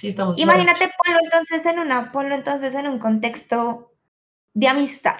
estamos 0.08 0.38
Imagínate 0.38 0.90
ponlo 1.04 1.20
entonces 1.22 1.64
en 1.64 1.78
una 1.78 2.12
ponlo 2.12 2.34
entonces 2.34 2.74
en 2.74 2.88
un 2.88 2.98
contexto 2.98 3.94
de 4.52 4.68
amistad. 4.68 5.16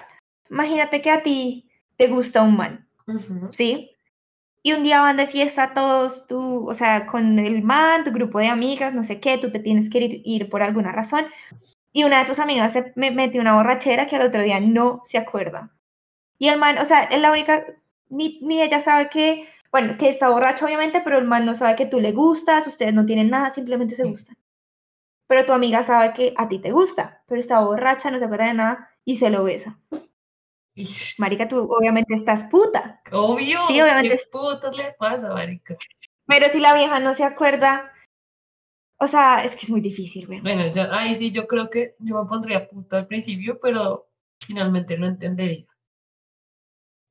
Imagínate 0.51 1.01
que 1.01 1.09
a 1.09 1.23
ti 1.23 1.69
te 1.95 2.07
gusta 2.07 2.43
un 2.43 2.57
man, 2.57 2.87
borrachos. 3.07 3.31
Ujú. 3.31 3.47
¿sí? 3.51 3.91
Y 4.61 4.73
un 4.73 4.83
día 4.83 4.99
van 4.99 5.15
de 5.15 5.27
fiesta 5.27 5.73
todos, 5.73 6.27
tú, 6.27 6.69
o 6.69 6.73
sea, 6.73 7.07
con 7.07 7.39
el 7.39 7.63
man, 7.63 8.03
tu 8.03 8.11
grupo 8.11 8.39
de 8.39 8.47
amigas, 8.47 8.93
no 8.93 9.05
sé 9.05 9.21
qué, 9.21 9.37
tú 9.37 9.49
te 9.49 9.59
tienes 9.59 9.89
que 9.89 9.99
ir, 9.99 10.21
ir 10.25 10.49
por 10.49 10.61
alguna 10.61 10.91
razón. 10.91 11.27
Y 11.93 12.03
una 12.03 12.19
de 12.19 12.25
tus 12.25 12.39
amigas 12.39 12.73
se 12.73 12.91
me 12.95 13.09
mete 13.11 13.39
una 13.39 13.55
borrachera 13.55 14.07
que 14.07 14.17
al 14.17 14.23
otro 14.23 14.41
día 14.41 14.59
no 14.59 15.01
se 15.05 15.17
acuerda. 15.17 15.71
Y 16.37 16.49
el 16.49 16.59
man, 16.59 16.77
o 16.79 16.85
sea, 16.85 17.03
es 17.03 17.21
la 17.21 17.31
única, 17.31 17.65
ni, 18.09 18.39
ni 18.41 18.61
ella 18.61 18.81
sabe 18.81 19.09
que, 19.09 19.47
bueno, 19.71 19.97
que 19.97 20.09
está 20.09 20.29
borracho 20.29 20.65
obviamente, 20.65 21.01
pero 21.01 21.17
el 21.17 21.25
man 21.25 21.45
no 21.45 21.55
sabe 21.55 21.75
que 21.75 21.85
tú 21.85 21.99
le 21.99 22.11
gustas, 22.11 22.67
ustedes 22.67 22.93
no 22.93 23.05
tienen 23.05 23.29
nada, 23.29 23.49
simplemente 23.49 23.95
se 23.95 24.03
gustan. 24.03 24.37
Pero 25.27 25.45
tu 25.45 25.53
amiga 25.53 25.83
sabe 25.83 26.13
que 26.13 26.33
a 26.37 26.47
ti 26.47 26.59
te 26.59 26.71
gusta, 26.71 27.23
pero 27.27 27.39
está 27.39 27.59
borracha, 27.59 28.09
no 28.11 28.19
se 28.19 28.25
acuerda 28.25 28.47
de 28.47 28.53
nada 28.53 28.89
y 29.03 29.17
se 29.17 29.29
lo 29.29 29.43
besa. 29.43 29.79
Marica, 31.17 31.47
tú 31.47 31.67
obviamente 31.71 32.13
estás 32.13 32.43
puta. 32.45 33.01
Obvio, 33.11 33.59
Sí, 33.67 33.81
obviamente 33.81 34.17
¿qué 34.17 34.23
putas 34.31 34.75
le 34.75 34.93
pasa, 34.97 35.33
marica? 35.33 35.75
Pero 36.27 36.49
si 36.49 36.59
la 36.59 36.73
vieja 36.73 36.99
no 36.99 37.13
se 37.13 37.23
acuerda, 37.23 37.91
o 38.99 39.07
sea, 39.07 39.43
es 39.43 39.55
que 39.55 39.65
es 39.65 39.69
muy 39.69 39.81
difícil, 39.81 40.27
güey. 40.27 40.41
Bueno, 40.41 40.67
ya, 40.67 40.89
ahí 40.91 41.15
sí 41.15 41.31
yo 41.31 41.47
creo 41.47 41.69
que 41.69 41.95
yo 41.99 42.21
me 42.21 42.27
pondría 42.27 42.67
puta 42.67 42.97
al 42.97 43.07
principio, 43.07 43.59
pero 43.59 44.09
finalmente 44.39 44.97
lo 44.97 45.07
entendería. 45.07 45.67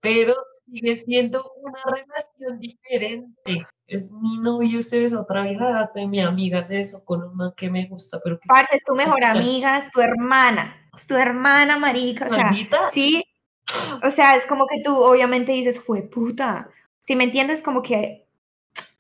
Pero 0.01 0.35
sigue 0.67 0.97
siendo 0.97 1.53
una 1.63 1.81
relación 1.85 2.59
diferente. 2.59 3.67
Es 3.87 4.11
mi 4.11 4.39
novio, 4.39 4.83
se 4.83 5.01
besó 5.01 5.23
otra 5.23 5.43
vieja 5.43 5.71
gata 5.71 6.01
y 6.01 6.09
mi 6.09 6.21
amiga 6.21 6.67
se 6.67 6.79
besó 6.79 7.05
con 7.05 7.23
un 7.23 7.37
man 7.37 7.53
que 7.57 7.71
me 7.71 7.87
gusta, 7.87 8.21
pero 8.23 8.39
que 8.41 8.49
Parce, 8.49 8.77
es 8.77 8.85
tu 8.85 8.95
mejor 8.95 9.23
amiga, 9.25 9.79
es 9.79 9.91
tu 9.93 10.01
hermana, 10.01 10.77
es 10.99 11.07
tu 11.07 11.15
hermana, 11.15 11.79
marica, 11.79 12.27
o 12.27 12.31
sea, 12.31 12.47
maldita. 12.47 12.91
sí, 12.91 13.25
o 14.03 14.11
sea, 14.11 14.37
es 14.37 14.45
como 14.47 14.67
que 14.67 14.83
tú 14.83 14.97
obviamente 14.97 15.53
dices, 15.53 15.81
fue 15.81 16.03
puta, 16.03 16.69
si 17.01 17.15
me 17.15 17.25
entiendes, 17.25 17.63
como 17.63 17.83
que, 17.83 18.27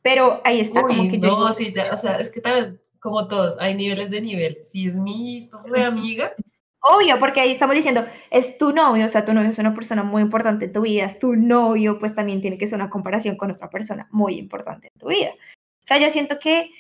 pero 0.03 0.41
ahí 0.45 0.61
está, 0.61 0.83
como 0.83 1.03
Uy, 1.03 1.11
que 1.11 1.19
yo 1.19 1.29
no, 1.29 1.37
digo, 1.37 1.53
sí, 1.53 1.73
ya, 1.75 1.93
o 1.93 1.99
sea, 1.99 2.19
es 2.19 2.31
que 2.31 2.41
también, 2.41 2.81
como 3.01 3.27
todos, 3.27 3.59
hay 3.59 3.75
niveles 3.75 4.11
de 4.11 4.21
niveles. 4.21 4.71
Si 4.71 4.87
es 4.87 4.95
mi 4.95 5.49
re 5.65 5.85
amiga, 5.85 6.33
obvio, 6.81 7.19
porque 7.19 7.41
ahí 7.41 7.51
estamos 7.51 7.75
diciendo, 7.75 8.05
es 8.31 8.59
tu 8.59 8.73
novio, 8.73 9.07
o 9.07 9.09
sea, 9.09 9.25
tu 9.25 9.33
novio 9.35 9.51
es 9.51 9.59
una 9.59 9.75
persona 9.75 10.03
muy 10.03 10.23
importante 10.23 10.67
en 10.67 10.73
tu 10.73 10.83
vida, 10.83 11.05
es 11.05 11.19
tu 11.19 11.35
novio, 11.37 11.99
pues 11.99 12.15
también 12.15 12.41
tiene 12.41 12.59
que 12.59 12.67
ser 12.69 12.77
una 12.77 12.91
comparación 12.91 13.37
con 13.37 13.51
otra 13.51 13.69
persona 13.71 14.09
muy 14.13 14.35
importante 14.39 14.89
en 14.93 15.01
tu 15.01 15.09
vida. 15.09 15.31
O 15.33 15.87
sea, 15.87 15.99
yo 15.99 16.11
siento 16.11 16.39
que 16.41 16.71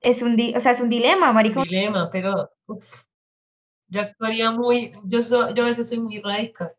es 0.00 0.22
un, 0.22 0.36
di- 0.36 0.54
o 0.56 0.60
sea, 0.60 0.72
es 0.72 0.80
un 0.80 0.88
dilema, 0.90 1.32
marica, 1.32 1.62
dilema, 1.62 2.10
pero 2.10 2.50
uf, 2.66 3.04
yo 3.88 4.00
actuaría 4.00 4.50
muy, 4.50 4.92
yo, 5.04 5.22
so- 5.22 5.54
yo 5.54 5.62
a 5.62 5.66
veces 5.66 5.88
soy 5.88 6.00
muy 6.00 6.20
radical. 6.20 6.72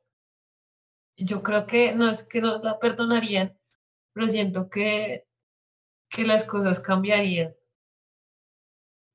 Yo 1.17 1.41
creo 1.43 1.65
que 1.65 1.93
no 1.93 2.10
es 2.10 2.24
que 2.24 2.41
no 2.41 2.57
la 2.62 2.77
perdonarían, 2.77 3.57
pero 4.13 4.27
siento 4.27 4.69
que, 4.69 5.25
que 6.10 6.24
las 6.25 6.43
cosas 6.43 6.81
cambiarían 6.81 7.55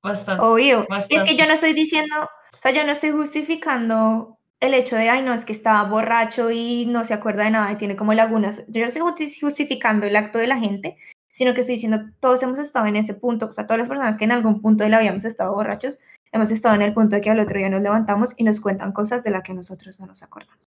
bastante. 0.03 0.43
Obvio. 0.45 0.87
Es 1.19 1.25
que 1.25 1.37
yo 1.37 1.47
no 1.47 1.53
estoy 1.55 1.73
diciendo, 1.75 2.17
o 2.53 2.57
sea, 2.59 2.73
yo 2.73 2.85
no 2.85 2.93
estoy 2.93 3.11
justificando 3.11 4.39
el 4.61 4.75
hecho 4.75 4.97
de, 4.97 5.09
ay, 5.09 5.23
no, 5.23 5.33
es 5.33 5.45
que 5.45 5.53
está 5.53 5.83
borracho 5.85 6.51
y 6.51 6.87
no 6.87 7.05
se 7.05 7.15
acuerda 7.15 7.45
de 7.45 7.51
nada 7.51 7.73
y 7.73 7.77
tiene 7.77 7.97
como 7.97 8.13
lagunas. 8.13 8.65
Yo 8.69 8.83
no 8.83 8.89
estoy 8.89 9.03
justi- 9.03 9.41
justificando 9.41 10.07
el 10.07 10.17
acto 10.17 10.39
de 10.39 10.47
la 10.47 10.59
gente, 10.59 10.97
sino 11.31 11.55
que 11.55 11.61
estoy 11.61 11.77
diciendo, 11.77 12.01
todos 12.21 12.43
hemos 12.43 12.59
estado 12.59 12.87
en 12.87 12.97
ese 12.97 13.15
punto, 13.15 13.47
o 13.47 13.53
sea, 13.53 13.67
todas 13.67 13.79
las 13.79 13.89
personas 13.89 14.19
que 14.19 14.25
en 14.25 14.33
algún 14.33 14.61
punto 14.61 14.85
de 14.85 14.91
la 14.91 14.99
vida 14.99 15.11
hemos 15.11 15.25
estado 15.25 15.55
borrachos, 15.55 15.99
hemos 16.33 16.51
estado 16.51 16.75
en 16.75 16.83
el 16.83 16.93
punto 16.93 17.17
de 17.17 17.23
que 17.23 17.31
al 17.31 17.41
otro 17.41 17.59
día 17.59 17.71
nos 17.71 17.81
levantamos 17.81 18.35
y 18.37 18.45
nos 18.45 18.61
cuentan 18.61 18.93
cosas 18.93 19.23
de 19.25 19.31
las 19.31 19.43
que 19.43 19.55
nosotros 19.55 19.99
no 19.99 20.07
nos 20.07 20.23
acordamos. 20.23 20.69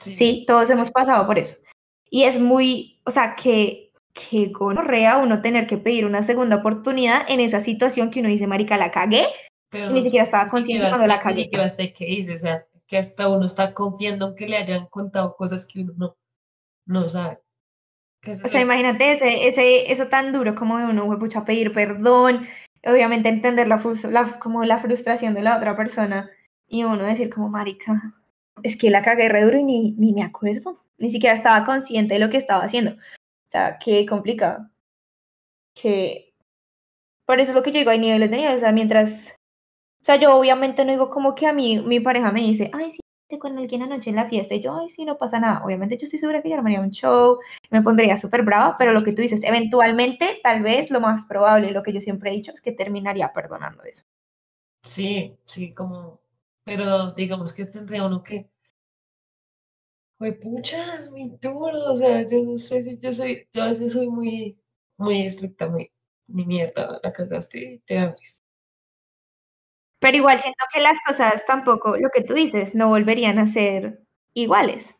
Sí. 0.00 0.44
todos 0.46 0.70
hemos 0.70 0.90
pasado 0.90 1.26
por 1.26 1.38
eso. 1.38 1.56
Y 2.10 2.24
es 2.24 2.38
muy, 2.38 3.00
o 3.04 3.10
sea, 3.10 3.34
que, 3.34 3.90
que 4.12 4.46
gonorrea 4.48 5.18
uno 5.18 5.42
tener 5.42 5.66
que 5.66 5.78
pedir 5.78 6.06
una 6.06 6.22
segunda 6.22 6.56
oportunidad 6.56 7.22
en 7.28 7.40
esa 7.40 7.60
situación 7.60 8.10
que 8.10 8.20
uno 8.20 8.28
dice, 8.28 8.46
marica, 8.46 8.76
la 8.76 8.90
cagué, 8.90 9.26
y 9.72 9.92
ni 9.92 10.02
siquiera 10.02 10.24
estaba 10.24 10.48
consciente 10.48 10.88
cuando 10.88 11.06
la 11.06 11.18
cagué. 11.18 11.50
Qué 11.50 12.08
hice, 12.08 12.34
o 12.34 12.38
sea, 12.38 12.66
que 12.86 12.98
hasta 12.98 13.28
uno 13.28 13.46
está 13.46 13.74
confiando 13.74 14.28
en 14.28 14.34
que 14.34 14.48
le 14.48 14.56
hayan 14.56 14.86
contado 14.86 15.36
cosas 15.36 15.66
que 15.66 15.80
uno 15.80 15.94
no, 15.96 16.16
no 16.86 17.08
sabe. 17.08 17.38
O 18.26 18.48
sea, 18.48 18.60
imagínate 18.60 19.12
ese, 19.12 19.46
ese, 19.46 19.92
eso 19.92 20.08
tan 20.08 20.32
duro 20.32 20.54
como 20.54 20.78
de 20.78 20.86
uno, 20.86 21.18
pucha, 21.18 21.44
pedir 21.44 21.72
perdón, 21.72 22.46
obviamente 22.84 23.28
entender 23.28 23.68
la, 23.68 23.80
la, 24.10 24.38
como 24.38 24.64
la 24.64 24.78
frustración 24.78 25.34
de 25.34 25.42
la 25.42 25.56
otra 25.56 25.76
persona 25.76 26.30
y 26.66 26.84
uno 26.84 27.04
decir 27.04 27.30
como, 27.30 27.48
marica, 27.48 28.14
es 28.62 28.76
que 28.76 28.90
la 28.90 29.02
cagué 29.02 29.28
re 29.28 29.42
duro 29.42 29.58
y 29.58 29.64
ni, 29.64 29.92
ni 29.92 30.12
me 30.12 30.22
acuerdo, 30.22 30.84
ni 30.98 31.10
siquiera 31.10 31.34
estaba 31.34 31.64
consciente 31.64 32.14
de 32.14 32.20
lo 32.20 32.28
que 32.28 32.36
estaba 32.36 32.64
haciendo. 32.64 32.92
O 32.92 33.50
sea, 33.50 33.78
qué 33.78 34.04
complicado. 34.04 34.68
Que... 35.74 36.34
Por 37.24 37.40
eso 37.40 37.52
es 37.52 37.56
lo 37.56 37.62
que 37.62 37.72
yo 37.72 37.78
digo, 37.78 37.90
hay 37.90 37.98
niveles 37.98 38.30
de 38.30 38.36
niveles, 38.36 38.58
o 38.58 38.60
sea, 38.60 38.72
mientras... 38.72 39.37
O 40.00 40.04
sea, 40.04 40.16
yo 40.16 40.36
obviamente 40.36 40.84
no 40.84 40.92
digo 40.92 41.10
como 41.10 41.34
que 41.34 41.46
a 41.46 41.52
mí 41.52 41.80
mi 41.84 42.00
pareja 42.00 42.32
me 42.32 42.40
dice, 42.40 42.70
ay, 42.72 42.90
sí, 42.92 43.38
con 43.38 43.58
alguien 43.58 43.82
anoche 43.82 44.10
en 44.10 44.16
la 44.16 44.26
fiesta 44.28 44.54
y 44.54 44.62
yo, 44.62 44.74
ay, 44.76 44.88
sí, 44.90 45.04
no 45.04 45.18
pasa 45.18 45.38
nada. 45.40 45.64
Obviamente 45.64 45.98
yo 45.98 46.04
estoy 46.04 46.18
segura 46.18 46.42
que 46.42 46.48
yo 46.48 46.56
armaría 46.56 46.80
un 46.80 46.90
show, 46.90 47.38
me 47.70 47.82
pondría 47.82 48.16
súper 48.16 48.42
brava, 48.42 48.76
pero 48.78 48.92
lo 48.92 49.04
que 49.04 49.12
tú 49.12 49.22
dices, 49.22 49.42
eventualmente, 49.44 50.40
tal 50.42 50.62
vez 50.62 50.90
lo 50.90 51.00
más 51.00 51.26
probable, 51.26 51.72
lo 51.72 51.82
que 51.82 51.92
yo 51.92 52.00
siempre 52.00 52.30
he 52.30 52.34
dicho, 52.34 52.52
es 52.52 52.60
que 52.62 52.72
terminaría 52.72 53.32
perdonando 53.32 53.82
eso. 53.84 54.04
Sí, 54.82 55.36
sí, 55.44 55.72
como, 55.74 56.20
pero 56.64 57.10
digamos 57.12 57.52
que 57.52 57.66
tendría 57.66 58.04
uno 58.06 58.22
que, 58.22 58.50
pues 60.16 60.36
pucha, 60.38 60.96
es 60.98 61.10
muy 61.10 61.28
duro, 61.40 61.92
o 61.92 61.96
sea, 61.96 62.26
yo 62.26 62.42
no 62.44 62.58
sé 62.58 62.82
si 62.82 62.98
yo 62.98 63.12
soy, 63.12 63.48
yo 63.52 63.62
a 63.62 63.68
veces 63.68 63.92
soy 63.92 64.08
muy, 64.08 64.58
muy 64.96 65.26
estricta, 65.26 65.68
muy, 65.68 65.92
ni 66.28 66.44
mierda, 66.46 67.00
la 67.02 67.12
cagaste 67.12 67.58
y 67.74 67.78
te 67.80 67.98
abres. 67.98 68.44
Pero 69.98 70.16
igual 70.16 70.38
siento 70.38 70.64
que 70.72 70.80
las 70.80 70.98
cosas 71.06 71.44
tampoco, 71.46 71.96
lo 71.96 72.10
que 72.10 72.22
tú 72.22 72.34
dices, 72.34 72.74
no 72.74 72.88
volverían 72.88 73.38
a 73.38 73.48
ser 73.48 74.02
iguales. 74.32 74.94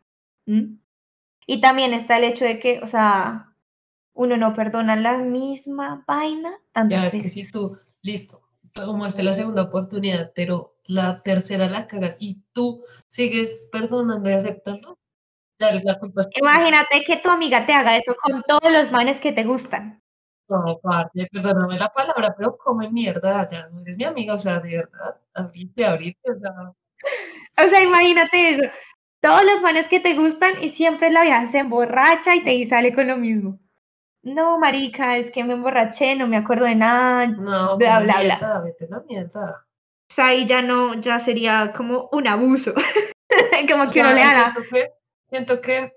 Y 1.46 1.60
también 1.60 1.92
está 1.92 2.16
el 2.16 2.24
hecho 2.24 2.44
de 2.44 2.58
que, 2.58 2.80
o 2.80 2.88
sea, 2.88 3.54
uno 4.14 4.36
no 4.36 4.54
perdona 4.54 4.96
la 4.96 5.18
misma 5.18 6.04
vaina 6.06 6.58
tantas 6.72 7.12
ya, 7.12 7.18
es 7.18 7.22
que 7.22 7.28
si 7.28 7.50
tú, 7.50 7.76
listo, 8.02 8.42
tomaste 8.72 9.22
la 9.22 9.32
segunda 9.32 9.62
oportunidad, 9.62 10.32
pero 10.34 10.76
la 10.86 11.22
tercera 11.22 11.68
la 11.68 11.86
cagas 11.86 12.16
y 12.18 12.42
tú 12.52 12.82
sigues 13.06 13.68
perdonando 13.70 14.28
y 14.28 14.32
aceptando, 14.32 14.98
ya 15.60 15.68
eres 15.68 15.84
la 15.84 15.98
culpa. 15.98 16.22
Imagínate 16.34 17.04
que 17.04 17.18
tu 17.18 17.28
amiga 17.28 17.66
te 17.66 17.72
haga 17.72 17.96
eso 17.96 18.16
con 18.20 18.42
todos 18.42 18.72
los 18.72 18.90
manes 18.90 19.20
que 19.20 19.32
te 19.32 19.44
gustan. 19.44 19.97
No, 20.48 20.78
parce, 20.82 21.28
perdóname 21.30 21.78
la 21.78 21.92
palabra, 21.92 22.34
pero 22.36 22.56
come 22.56 22.90
mierda, 22.90 23.46
ya 23.48 23.68
no 23.68 23.80
eres 23.82 23.98
mi 23.98 24.04
amiga, 24.04 24.34
o 24.34 24.38
sea, 24.38 24.60
de 24.60 24.78
verdad, 24.78 25.14
abrite, 25.34 25.84
abrite, 25.84 26.32
o 26.32 26.38
sea. 26.38 26.72
O 27.64 27.68
sea, 27.68 27.82
imagínate 27.82 28.50
eso. 28.50 28.70
Todos 29.20 29.44
los 29.44 29.60
manes 29.60 29.88
que 29.88 30.00
te 30.00 30.14
gustan 30.14 30.54
y 30.62 30.70
siempre 30.70 31.10
la 31.10 31.22
vieja 31.22 31.46
se 31.48 31.58
emborracha 31.58 32.34
y 32.34 32.44
te 32.44 32.64
sale 32.64 32.94
con 32.94 33.08
lo 33.08 33.16
mismo. 33.16 33.58
No, 34.22 34.58
marica, 34.58 35.18
es 35.18 35.30
que 35.30 35.44
me 35.44 35.54
emborraché, 35.54 36.14
no 36.14 36.26
me 36.26 36.36
acuerdo 36.38 36.64
de 36.64 36.76
nada, 36.76 37.26
no, 37.26 37.76
bla, 37.76 38.00
bla, 38.00 38.20
bla. 38.22 38.60
Vete 38.64 38.88
la 38.88 39.00
mierda. 39.00 39.66
O 40.10 40.14
sea, 40.14 40.28
ahí 40.28 40.46
ya 40.46 40.62
no, 40.62 40.94
ya 41.00 41.20
sería 41.20 41.74
como 41.76 42.08
un 42.12 42.26
abuso. 42.26 42.72
como 43.70 43.86
que 43.86 44.02
no 44.02 44.12
le 44.12 44.22
haga. 44.22 44.56
siento 45.28 45.60
que 45.60 45.92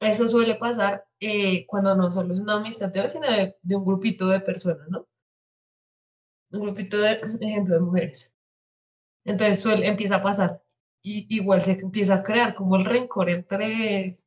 eso 0.00 0.26
suele 0.26 0.54
pasar 0.54 1.07
eh, 1.20 1.66
cuando 1.66 1.94
no 1.94 2.10
solo 2.12 2.32
es 2.32 2.40
una 2.40 2.54
amistad, 2.54 2.92
sino 3.06 3.26
de, 3.30 3.56
de, 3.62 3.76
un 3.76 3.84
grupito 3.84 4.28
de 4.28 4.40
personas, 4.40 4.88
¿no? 4.88 5.06
Un 6.50 6.60
grupito 6.60 6.98
de, 6.98 7.20
ejemplo, 7.40 7.74
de 7.74 7.80
mujeres. 7.80 8.34
Entonces 9.24 9.60
suele, 9.62 9.86
empieza 9.86 10.16
a 10.16 10.22
pasar. 10.22 10.62
Y 11.02 11.26
igual 11.34 11.62
se 11.62 11.72
empieza 11.72 12.16
a 12.16 12.22
crear 12.22 12.54
como 12.54 12.76
el 12.76 12.84
rencor 12.84 13.30
entre, 13.30 14.20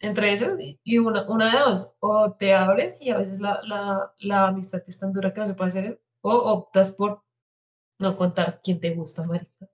entre 0.00 0.32
esos 0.32 0.58
y 0.58 0.98
una, 0.98 1.28
una 1.30 1.52
de 1.52 1.60
dos, 1.60 1.94
o 2.00 2.32
te 2.34 2.52
abres 2.54 3.00
y 3.00 3.10
a 3.10 3.18
veces 3.18 3.40
la, 3.40 3.60
la, 3.64 4.12
la 4.18 4.48
amistad 4.48 4.82
es 4.86 4.98
tan 4.98 5.12
dura 5.12 5.32
que 5.32 5.40
no 5.40 5.46
se 5.46 5.54
puede 5.54 5.68
hacer 5.68 5.84
eso, 5.86 5.98
o 6.22 6.32
optas 6.34 6.92
por 6.92 7.22
no 7.98 8.16
contar 8.16 8.60
quién 8.62 8.80
te 8.80 8.90
gusta, 8.90 9.24
marica. 9.24 9.68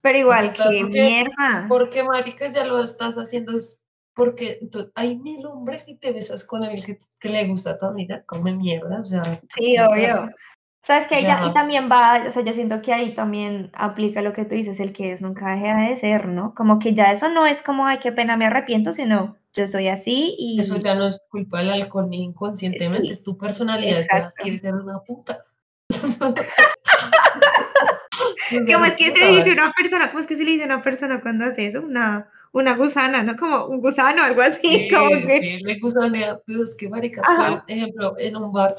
Pero 0.00 0.18
igual, 0.18 0.54
qué 0.54 0.84
mierda. 0.84 1.66
Porque, 1.68 2.02
marica, 2.02 2.48
ya 2.48 2.64
lo 2.64 2.82
estás 2.82 3.16
haciendo 3.16 3.52
porque 4.18 4.58
hay 4.96 5.16
mil 5.16 5.46
hombres 5.46 5.88
y 5.88 5.96
te 5.96 6.10
besas 6.10 6.42
con 6.42 6.64
el 6.64 6.84
que, 6.84 6.98
le 7.28 7.46
gusta 7.46 7.70
a 7.70 7.78
tu 7.78 7.86
amiga, 7.86 8.24
come 8.26 8.52
mierda, 8.52 9.00
o 9.00 9.04
sea. 9.04 9.22
Sí, 9.56 9.78
obvio. 9.78 10.28
Sabes 10.82 11.06
que 11.06 11.20
ella, 11.20 11.42
y 11.46 11.52
también 11.52 11.88
va, 11.88 12.24
o 12.26 12.30
sea, 12.32 12.42
yo 12.42 12.52
siento 12.52 12.82
que 12.82 12.92
ahí 12.92 13.14
también 13.14 13.70
aplica 13.74 14.20
lo 14.20 14.32
que 14.32 14.44
tú 14.44 14.56
dices, 14.56 14.80
el 14.80 14.92
que 14.92 15.12
es 15.12 15.20
nunca 15.20 15.54
deja 15.54 15.88
de 15.88 15.94
ser, 15.94 16.26
¿no? 16.26 16.52
Como 16.56 16.80
que 16.80 16.94
ya 16.94 17.12
eso 17.12 17.28
no 17.28 17.46
es 17.46 17.62
como, 17.62 17.86
ay, 17.86 17.98
qué 17.98 18.10
pena, 18.10 18.36
me 18.36 18.46
arrepiento, 18.46 18.92
sino 18.92 19.36
yo 19.52 19.68
soy 19.68 19.86
así 19.86 20.34
y... 20.36 20.58
Eso 20.58 20.78
ya 20.78 20.96
no 20.96 21.06
es 21.06 21.20
culpa 21.30 21.58
del 21.58 21.70
alcohol 21.70 22.08
ni 22.10 22.24
inconscientemente, 22.24 23.12
es 23.12 23.22
tu 23.22 23.38
personalidad, 23.38 24.04
ya 24.10 24.32
quieres 24.32 24.62
ser 24.62 24.74
una 24.74 24.98
puta. 24.98 25.38
¿Cómo 28.72 28.84
es 28.84 28.94
que 28.94 29.12
se 29.12 29.26
dice 29.26 29.52
una 29.52 29.72
persona? 29.72 30.08
¿Cómo 30.10 30.20
es 30.20 30.26
que 30.26 30.36
se 30.36 30.42
le 30.42 30.50
dice 30.50 30.64
a 30.64 30.66
una 30.66 30.82
persona 30.82 31.20
cuando 31.20 31.44
hace 31.44 31.68
eso? 31.68 31.82
Una 31.82 32.32
una 32.58 32.76
gusana, 32.76 33.22
¿no? 33.22 33.36
Como 33.36 33.66
un 33.66 33.80
gusano, 33.80 34.22
algo 34.22 34.42
así. 34.42 34.60
Sí, 34.62 34.90
como 34.94 35.08
que... 35.08 35.60
me 35.64 35.78
gusanea, 35.78 36.40
pero 36.46 36.64
es 36.64 36.74
que, 36.74 36.88
marica, 36.88 37.22
por 37.22 37.70
ejemplo, 37.70 38.14
en 38.18 38.36
un 38.36 38.52
bar, 38.52 38.76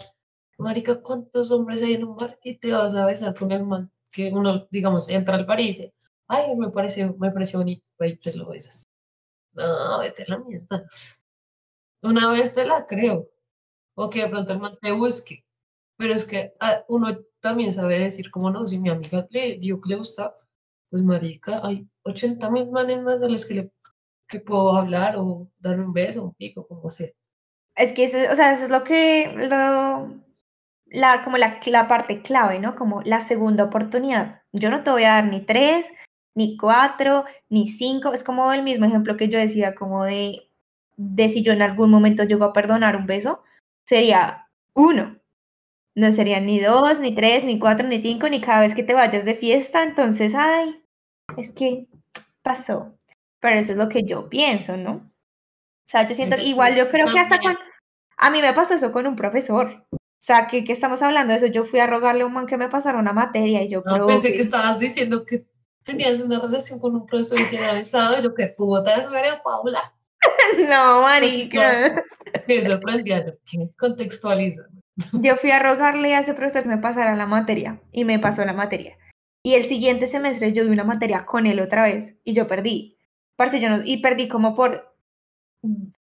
marica, 0.58 1.02
¿cuántos 1.02 1.52
hombres 1.52 1.82
hay 1.82 1.94
en 1.94 2.04
un 2.04 2.16
bar? 2.16 2.38
Y 2.44 2.58
te 2.58 2.72
vas 2.72 2.96
a 2.96 3.06
besar 3.06 3.34
con 3.34 3.52
el 3.52 3.64
man, 3.64 3.92
que 4.12 4.32
uno, 4.32 4.68
digamos, 4.72 5.10
entra 5.10 5.36
al 5.36 5.46
bar 5.46 5.60
y 5.60 5.68
dice, 5.68 5.94
ay, 6.28 6.56
me 6.56 6.70
pareció, 6.70 7.16
me 7.18 7.32
pareció 7.32 7.60
bonito, 7.60 7.84
y 8.06 8.18
te 8.18 8.34
lo 8.36 8.50
besas. 8.50 8.88
No, 9.54 10.00
vete 10.00 10.24
a 10.24 10.26
la 10.30 10.40
mierda. 10.40 10.84
Una 12.02 12.32
vez 12.32 12.54
te 12.54 12.66
la 12.66 12.86
creo, 12.86 13.30
o 13.96 14.10
que 14.10 14.24
de 14.24 14.30
pronto 14.30 14.54
el 14.54 14.60
man 14.60 14.78
te 14.82 14.92
busque, 14.92 15.44
pero 15.98 16.14
es 16.14 16.26
que 16.26 16.54
ah, 16.60 16.84
uno 16.88 17.20
también 17.42 17.74
sabe 17.74 18.00
decir, 18.00 18.32
como 18.32 18.50
no, 18.52 18.66
si 18.66 18.80
mi 18.80 18.90
amiga 18.90 19.28
le 19.30 19.58
dijo 19.58 19.82
que 19.82 19.90
le 19.90 19.96
gustaba, 19.98 20.34
pues 20.90 21.04
marica, 21.04 21.62
hay 21.64 21.88
80 22.04 22.50
mil 22.50 22.70
manes 22.72 23.02
más 23.02 23.20
de 23.20 23.30
los 23.30 23.46
que, 23.46 23.54
le, 23.54 23.72
que 24.28 24.40
puedo 24.40 24.76
hablar 24.76 25.16
o 25.18 25.50
darme 25.60 25.86
un 25.86 25.94
beso, 25.94 26.24
un 26.24 26.34
pico, 26.34 26.66
como 26.66 26.90
sea. 26.90 27.10
Es 27.76 27.94
que 27.94 28.06
eso, 28.06 28.18
o 28.32 28.36
sea, 28.36 28.54
eso 28.54 28.66
es 28.66 28.70
lo 28.70 28.84
que, 28.84 29.34
lo, 29.36 30.20
la, 30.88 31.24
como 31.24 31.38
la, 31.38 31.60
la 31.66 31.88
parte 31.88 32.22
clave, 32.22 32.60
¿no? 32.60 32.76
Como 32.76 33.02
la 33.04 33.22
segunda 33.22 33.66
oportunidad. 33.66 34.42
Yo 34.52 34.70
no 34.70 34.84
te 34.84 34.92
voy 34.92 35.04
a 35.04 35.14
dar 35.14 35.26
ni 35.26 35.42
tres, 35.42 35.86
ni 36.36 36.58
cuatro, 36.58 37.26
ni 37.50 37.68
cinco. 37.68 38.14
Es 38.14 38.24
como 38.24 38.52
el 38.54 38.64
mismo 38.64 38.86
ejemplo 38.86 39.18
que 39.18 39.30
yo 39.30 39.40
decía, 39.40 39.76
como 39.76 40.04
de, 40.04 40.50
de 40.98 41.30
si 41.30 41.44
yo 41.44 41.54
en 41.54 41.62
algún 41.62 41.90
momento 41.92 42.24
llego 42.24 42.46
a 42.46 42.54
perdonar 42.54 42.98
un 42.98 43.06
beso, 43.06 43.44
sería 43.86 44.48
uno. 44.74 45.20
No 45.96 46.14
serían 46.14 46.46
ni 46.46 46.60
dos, 46.60 47.00
ni 47.00 47.14
tres, 47.14 47.44
ni 47.44 47.60
cuatro, 47.60 47.88
ni 47.88 48.00
cinco, 48.02 48.30
ni 48.30 48.42
cada 48.42 48.62
vez 48.62 48.76
que 48.76 48.84
te 48.84 48.94
vayas 48.94 49.26
de 49.26 49.36
fiesta. 49.36 49.84
Entonces, 49.84 50.34
ay, 50.36 50.79
es 51.38 51.52
que 51.52 51.88
pasó. 52.42 52.96
Pero 53.40 53.60
eso 53.60 53.72
es 53.72 53.78
lo 53.78 53.90
que 53.90 54.04
yo 54.04 54.30
pienso, 54.30 54.78
¿no? 54.78 54.92
O 54.92 55.92
sea, 55.92 56.06
yo 56.08 56.14
siento, 56.14 56.38
igual 56.40 56.76
yo 56.76 56.88
creo 56.90 57.12
que 57.12 57.20
hasta 57.20 57.40
con, 57.40 57.58
a 58.18 58.30
mí 58.30 58.42
me 58.42 58.54
pasó 58.54 58.74
eso 58.76 58.92
con 58.92 59.08
un 59.08 59.16
profesor. 59.16 59.86
O 59.92 59.98
sea, 60.22 60.48
que 60.48 60.64
estamos 60.68 61.02
hablando 61.02 61.34
de 61.34 61.40
eso, 61.40 61.48
yo 61.48 61.64
fui 61.64 61.80
a 61.80 61.88
rogarle 61.88 62.24
a 62.24 62.26
un 62.26 62.34
man 62.34 62.46
que 62.46 62.58
me 62.58 62.68
pasara 62.68 63.00
una 63.00 63.14
materia 63.14 63.64
y 63.64 63.70
yo... 63.70 63.82
No, 63.86 64.06
pensé 64.06 64.34
que 64.34 64.42
estabas 64.42 64.78
diciendo 64.78 65.26
que 65.26 65.46
tenías 65.84 66.20
una 66.22 66.40
relación 66.40 66.80
con 66.80 66.96
un 66.96 67.06
profesor 67.06 67.40
y 67.40 67.46
se 67.46 67.58
había 67.58 67.74
besado, 67.74 68.22
yo 68.22 68.34
qué 68.36 68.48
puta, 68.48 68.96
eso 68.96 69.16
era 69.16 69.42
Paula. 69.42 69.82
no, 70.70 71.02
marica. 71.02 72.04
Me 72.48 72.64
sorprendía, 72.64 73.26
contextualiza. 73.78 74.64
Yo 75.14 75.38
fui 75.38 75.52
a 75.52 75.60
rogarle 75.60 76.14
a 76.14 76.20
ese 76.20 76.34
profesor 76.34 76.64
que 76.64 76.70
me 76.70 76.78
pasara 76.78 77.16
la 77.16 77.26
materia 77.26 77.82
y 77.94 78.04
me 78.04 78.20
pasó 78.20 78.44
la 78.44 78.52
materia. 78.52 78.98
Y 79.44 79.54
el 79.54 79.64
siguiente 79.66 80.08
semestre 80.08 80.52
yo 80.54 80.64
di 80.64 80.70
una 80.70 80.84
materia 80.84 81.26
con 81.26 81.46
él 81.46 81.60
otra 81.60 81.84
vez 81.84 82.16
y 82.24 82.34
yo 82.34 82.48
perdí. 82.48 82.98
Parce, 83.36 83.62
yo 83.62 83.70
no, 83.70 83.80
y 83.84 83.98
perdí 84.02 84.28
como 84.28 84.54
por, 84.54 84.94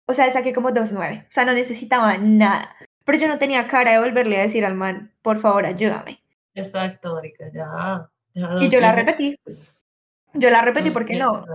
o 0.08 0.14
sea, 0.14 0.32
saqué 0.32 0.54
como 0.54 0.70
2.9. 0.70 1.28
O 1.28 1.32
sea, 1.32 1.46
no 1.46 1.54
necesitaba 1.54 2.18
nada. 2.18 2.76
Pero 3.06 3.18
yo 3.18 3.28
no 3.28 3.38
tenía 3.38 3.68
cara 3.68 3.92
de 3.92 4.00
volverle 4.00 4.38
a 4.38 4.44
decir 4.44 4.66
al 4.66 4.76
man, 4.76 5.14
por 5.22 5.40
favor, 5.40 5.66
ayúdame. 5.66 6.24
Exacto, 6.54 7.16
marica, 7.16 7.52
ya. 7.54 8.10
y 8.60 8.70
yo 8.70 8.80
la 8.80 8.94
repetí. 8.94 9.40
Yo 10.34 10.50
la 10.50 10.62
repetí 10.62 10.92
porque 10.92 11.18
no. 11.18 11.46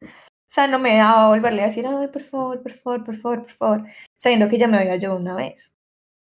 O 0.00 0.50
sea, 0.50 0.66
no 0.66 0.78
me 0.78 0.96
daba 0.96 1.28
volverle 1.28 1.62
a 1.62 1.66
decir, 1.66 1.86
ay, 1.86 2.08
por 2.08 2.22
favor, 2.22 2.62
por 2.62 2.72
favor, 2.72 3.04
por 3.04 3.18
favor, 3.18 3.42
por 3.42 3.52
favor, 3.52 3.84
sabiendo 4.16 4.48
que 4.48 4.58
ya 4.58 4.66
me 4.66 4.78
había 4.78 4.96
yo 4.96 5.14
una 5.14 5.34
vez. 5.34 5.74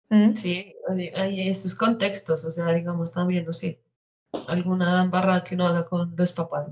¿Mm? 0.08 0.34
Sí, 0.34 0.74
hay 1.16 1.48
esos 1.48 1.74
contextos, 1.74 2.44
o 2.44 2.50
sea, 2.50 2.72
digamos 2.72 3.12
también, 3.12 3.44
no 3.44 3.52
sé, 3.52 3.80
alguna 4.48 5.04
barra 5.06 5.42
que 5.44 5.54
uno 5.54 5.66
haga 5.66 5.84
con 5.84 6.14
los 6.16 6.32
papás, 6.32 6.70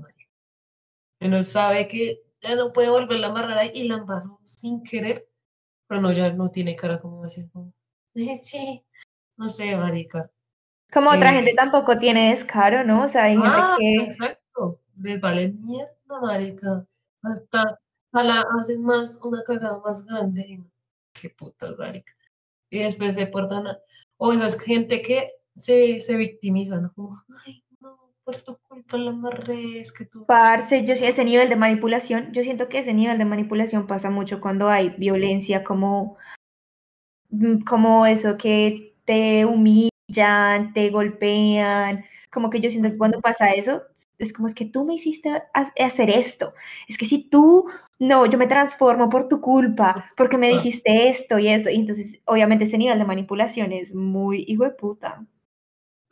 Uno 1.21 1.41
sabe 1.43 1.87
que 1.87 2.23
ya 2.41 2.55
no 2.55 2.73
puede 2.73 2.89
volverla 2.89 3.27
a 3.27 3.29
amarrar 3.29 3.57
ahí 3.57 3.71
y 3.73 3.87
la 3.87 3.95
amarró 3.95 4.39
sin 4.43 4.83
querer, 4.83 5.27
pero 5.87 6.01
no, 6.01 6.11
ya 6.11 6.31
no 6.31 6.51
tiene 6.51 6.75
cara 6.75 6.99
como 6.99 7.23
decir, 7.23 7.49
como, 7.51 7.73
sí, 8.41 8.83
no 9.37 9.47
sé, 9.49 9.75
marica. 9.75 10.29
Como 10.91 11.09
otra 11.09 11.31
Eh, 11.31 11.35
gente 11.35 11.53
tampoco 11.55 11.97
tiene 11.97 12.31
descaro, 12.31 12.83
¿no? 12.83 13.05
O 13.05 13.07
sea, 13.07 13.23
hay 13.23 13.35
gente 13.37 13.51
Ah, 13.55 13.75
que 13.79 13.95
exacto, 14.03 14.79
les 14.99 15.19
vale 15.19 15.49
mierda, 15.49 16.21
marica. 16.21 16.85
Hasta, 17.23 17.79
la 18.11 18.45
hacen 18.59 18.83
más, 18.83 19.19
una 19.23 19.41
cagada 19.43 19.79
más 19.79 20.05
grande. 20.05 20.57
no, 20.57 20.69
Qué 21.13 21.29
putas, 21.29 21.75
marica. 21.77 22.13
Y 22.69 22.79
después 22.79 23.15
se 23.15 23.27
portan, 23.27 23.67
a- 23.67 23.79
o 24.17 24.33
esa 24.33 24.45
es 24.47 24.59
gente 24.59 25.01
que 25.01 25.31
se, 25.55 25.99
se 26.01 26.17
victimiza, 26.17 26.79
¿no? 26.79 26.91
Como, 26.93 27.11
ay, 27.45 27.63
no, 27.79 27.97
por 28.23 28.37
tu 28.41 28.57
culpa 28.67 28.97
la 28.97 29.11
amarré, 29.11 29.79
es 29.79 29.91
que 29.91 30.05
tú... 30.05 30.25
Parce, 30.25 30.85
yo 30.85 30.95
sí, 30.95 31.05
ese 31.05 31.25
nivel 31.25 31.49
de 31.49 31.55
manipulación, 31.55 32.31
yo 32.33 32.43
siento 32.43 32.69
que 32.69 32.79
ese 32.79 32.93
nivel 32.93 33.17
de 33.17 33.25
manipulación 33.25 33.87
pasa 33.87 34.09
mucho 34.09 34.41
cuando 34.41 34.69
hay 34.69 34.89
violencia, 34.97 35.63
como, 35.63 36.17
mm, 37.29 37.59
como 37.63 38.05
eso, 38.05 38.37
que 38.37 38.95
te 39.05 39.45
humillan, 39.45 40.73
te 40.73 40.89
golpean, 40.89 42.05
como 42.31 42.49
que 42.49 42.59
yo 42.61 42.69
siento 42.69 42.89
que 42.89 42.97
cuando 42.97 43.21
pasa 43.21 43.51
eso, 43.51 43.81
es 44.17 44.33
como 44.33 44.47
es 44.47 44.55
que 44.55 44.65
tú 44.65 44.85
me 44.85 44.95
hiciste 44.95 45.29
ha- 45.29 45.73
hacer 45.85 46.09
esto, 46.09 46.53
es 46.87 46.97
que 46.97 47.05
si 47.05 47.23
tú, 47.29 47.65
no, 47.99 48.25
yo 48.25 48.37
me 48.37 48.47
transformo 48.47 49.09
por 49.09 49.27
tu 49.27 49.41
culpa, 49.41 50.05
porque 50.17 50.37
me 50.37 50.47
Ah. 50.47 50.51
dijiste 50.51 51.09
esto 51.09 51.39
y 51.39 51.47
esto, 51.49 51.69
y 51.69 51.75
entonces 51.75 52.21
obviamente 52.25 52.65
ese 52.65 52.77
nivel 52.77 52.99
de 52.99 53.05
manipulación 53.05 53.71
es 53.73 53.93
muy 53.93 54.45
hijo 54.47 54.63
de 54.63 54.71
puta. 54.71 55.25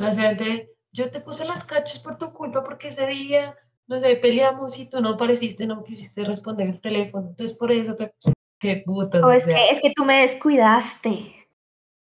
O 0.10 0.14
sea, 0.14 0.36
te- 0.36 0.70
yo 0.94 1.10
te 1.10 1.22
puse 1.22 1.46
las 1.46 1.64
cachas 1.64 2.00
por 2.00 2.18
tu 2.18 2.34
culpa 2.34 2.64
porque 2.64 2.90
ese 2.90 3.08
día, 3.08 3.56
no 3.88 4.00
sé, 4.00 4.16
peleamos 4.16 4.78
y 4.80 4.90
tú 4.90 5.02
no 5.02 5.10
apareciste, 5.10 5.66
no 5.68 5.84
quisiste 5.84 6.24
responder 6.26 6.68
el 6.68 6.82
teléfono. 6.82 7.30
Entonces 7.30 7.58
por 7.58 7.72
eso 7.72 7.96
te... 7.96 8.14
Qué 8.60 8.84
putas, 8.86 9.24
O 9.24 9.28
o 9.28 9.32
es 9.32 9.44
sea. 9.46 9.56
que, 9.56 9.70
es 9.72 9.82
que 9.82 9.92
tú 9.96 10.06
me 10.06 10.22
descuidaste. 10.22 11.36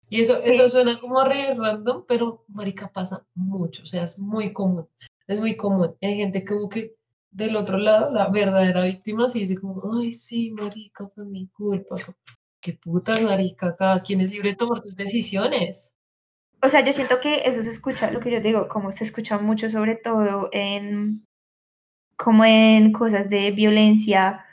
Y 0.09 0.21
eso, 0.21 0.39
Sí. 0.41 0.51
eso 0.51 0.69
suena 0.69 0.99
como 0.99 1.21
re 1.23 1.53
random, 1.53 2.05
pero 2.07 2.45
marica 2.47 2.87
pasa 2.87 3.25
mucho, 3.33 3.83
o 3.83 3.85
sea, 3.85 4.03
es 4.03 4.19
muy 4.19 4.53
común, 4.53 4.87
es 5.27 5.39
muy 5.39 5.57
común. 5.57 5.95
Hay 6.01 6.15
gente 6.15 6.45
que 6.45 6.95
del 7.31 7.55
otro 7.57 7.77
lado, 7.77 8.11
la 8.11 8.29
verdadera 8.29 8.83
víctima, 8.83 9.27
sí 9.27 9.39
dice 9.39 9.57
como, 9.57 9.81
ay, 9.99 10.13
sí, 10.13 10.51
marica, 10.51 11.09
fue 11.13 11.25
mi 11.25 11.47
culpa. 11.47 11.95
Qué 12.61 12.73
putas, 12.73 13.21
marica, 13.21 13.75
cada 13.75 13.99
quien 14.01 14.21
es 14.21 14.29
libre 14.31 14.51
de 14.51 14.55
tomar 14.55 14.79
sus 14.81 14.95
decisiones. 14.95 15.94
O 16.65 16.69
sea, 16.69 16.83
yo 16.83 16.93
siento 16.93 17.19
que 17.19 17.43
eso 17.45 17.61
se 17.61 17.69
escucha, 17.69 18.09
lo 18.09 18.19
que 18.19 18.31
yo 18.31 18.39
digo, 18.41 18.67
como 18.67 18.91
se 18.91 19.03
escucha 19.03 19.37
mucho, 19.37 19.69
sobre 19.69 19.95
todo 19.95 20.49
en, 20.51 21.23
como 22.17 22.43
en 22.43 22.91
cosas 22.91 23.29
de 23.29 23.51
violencia 23.51 24.43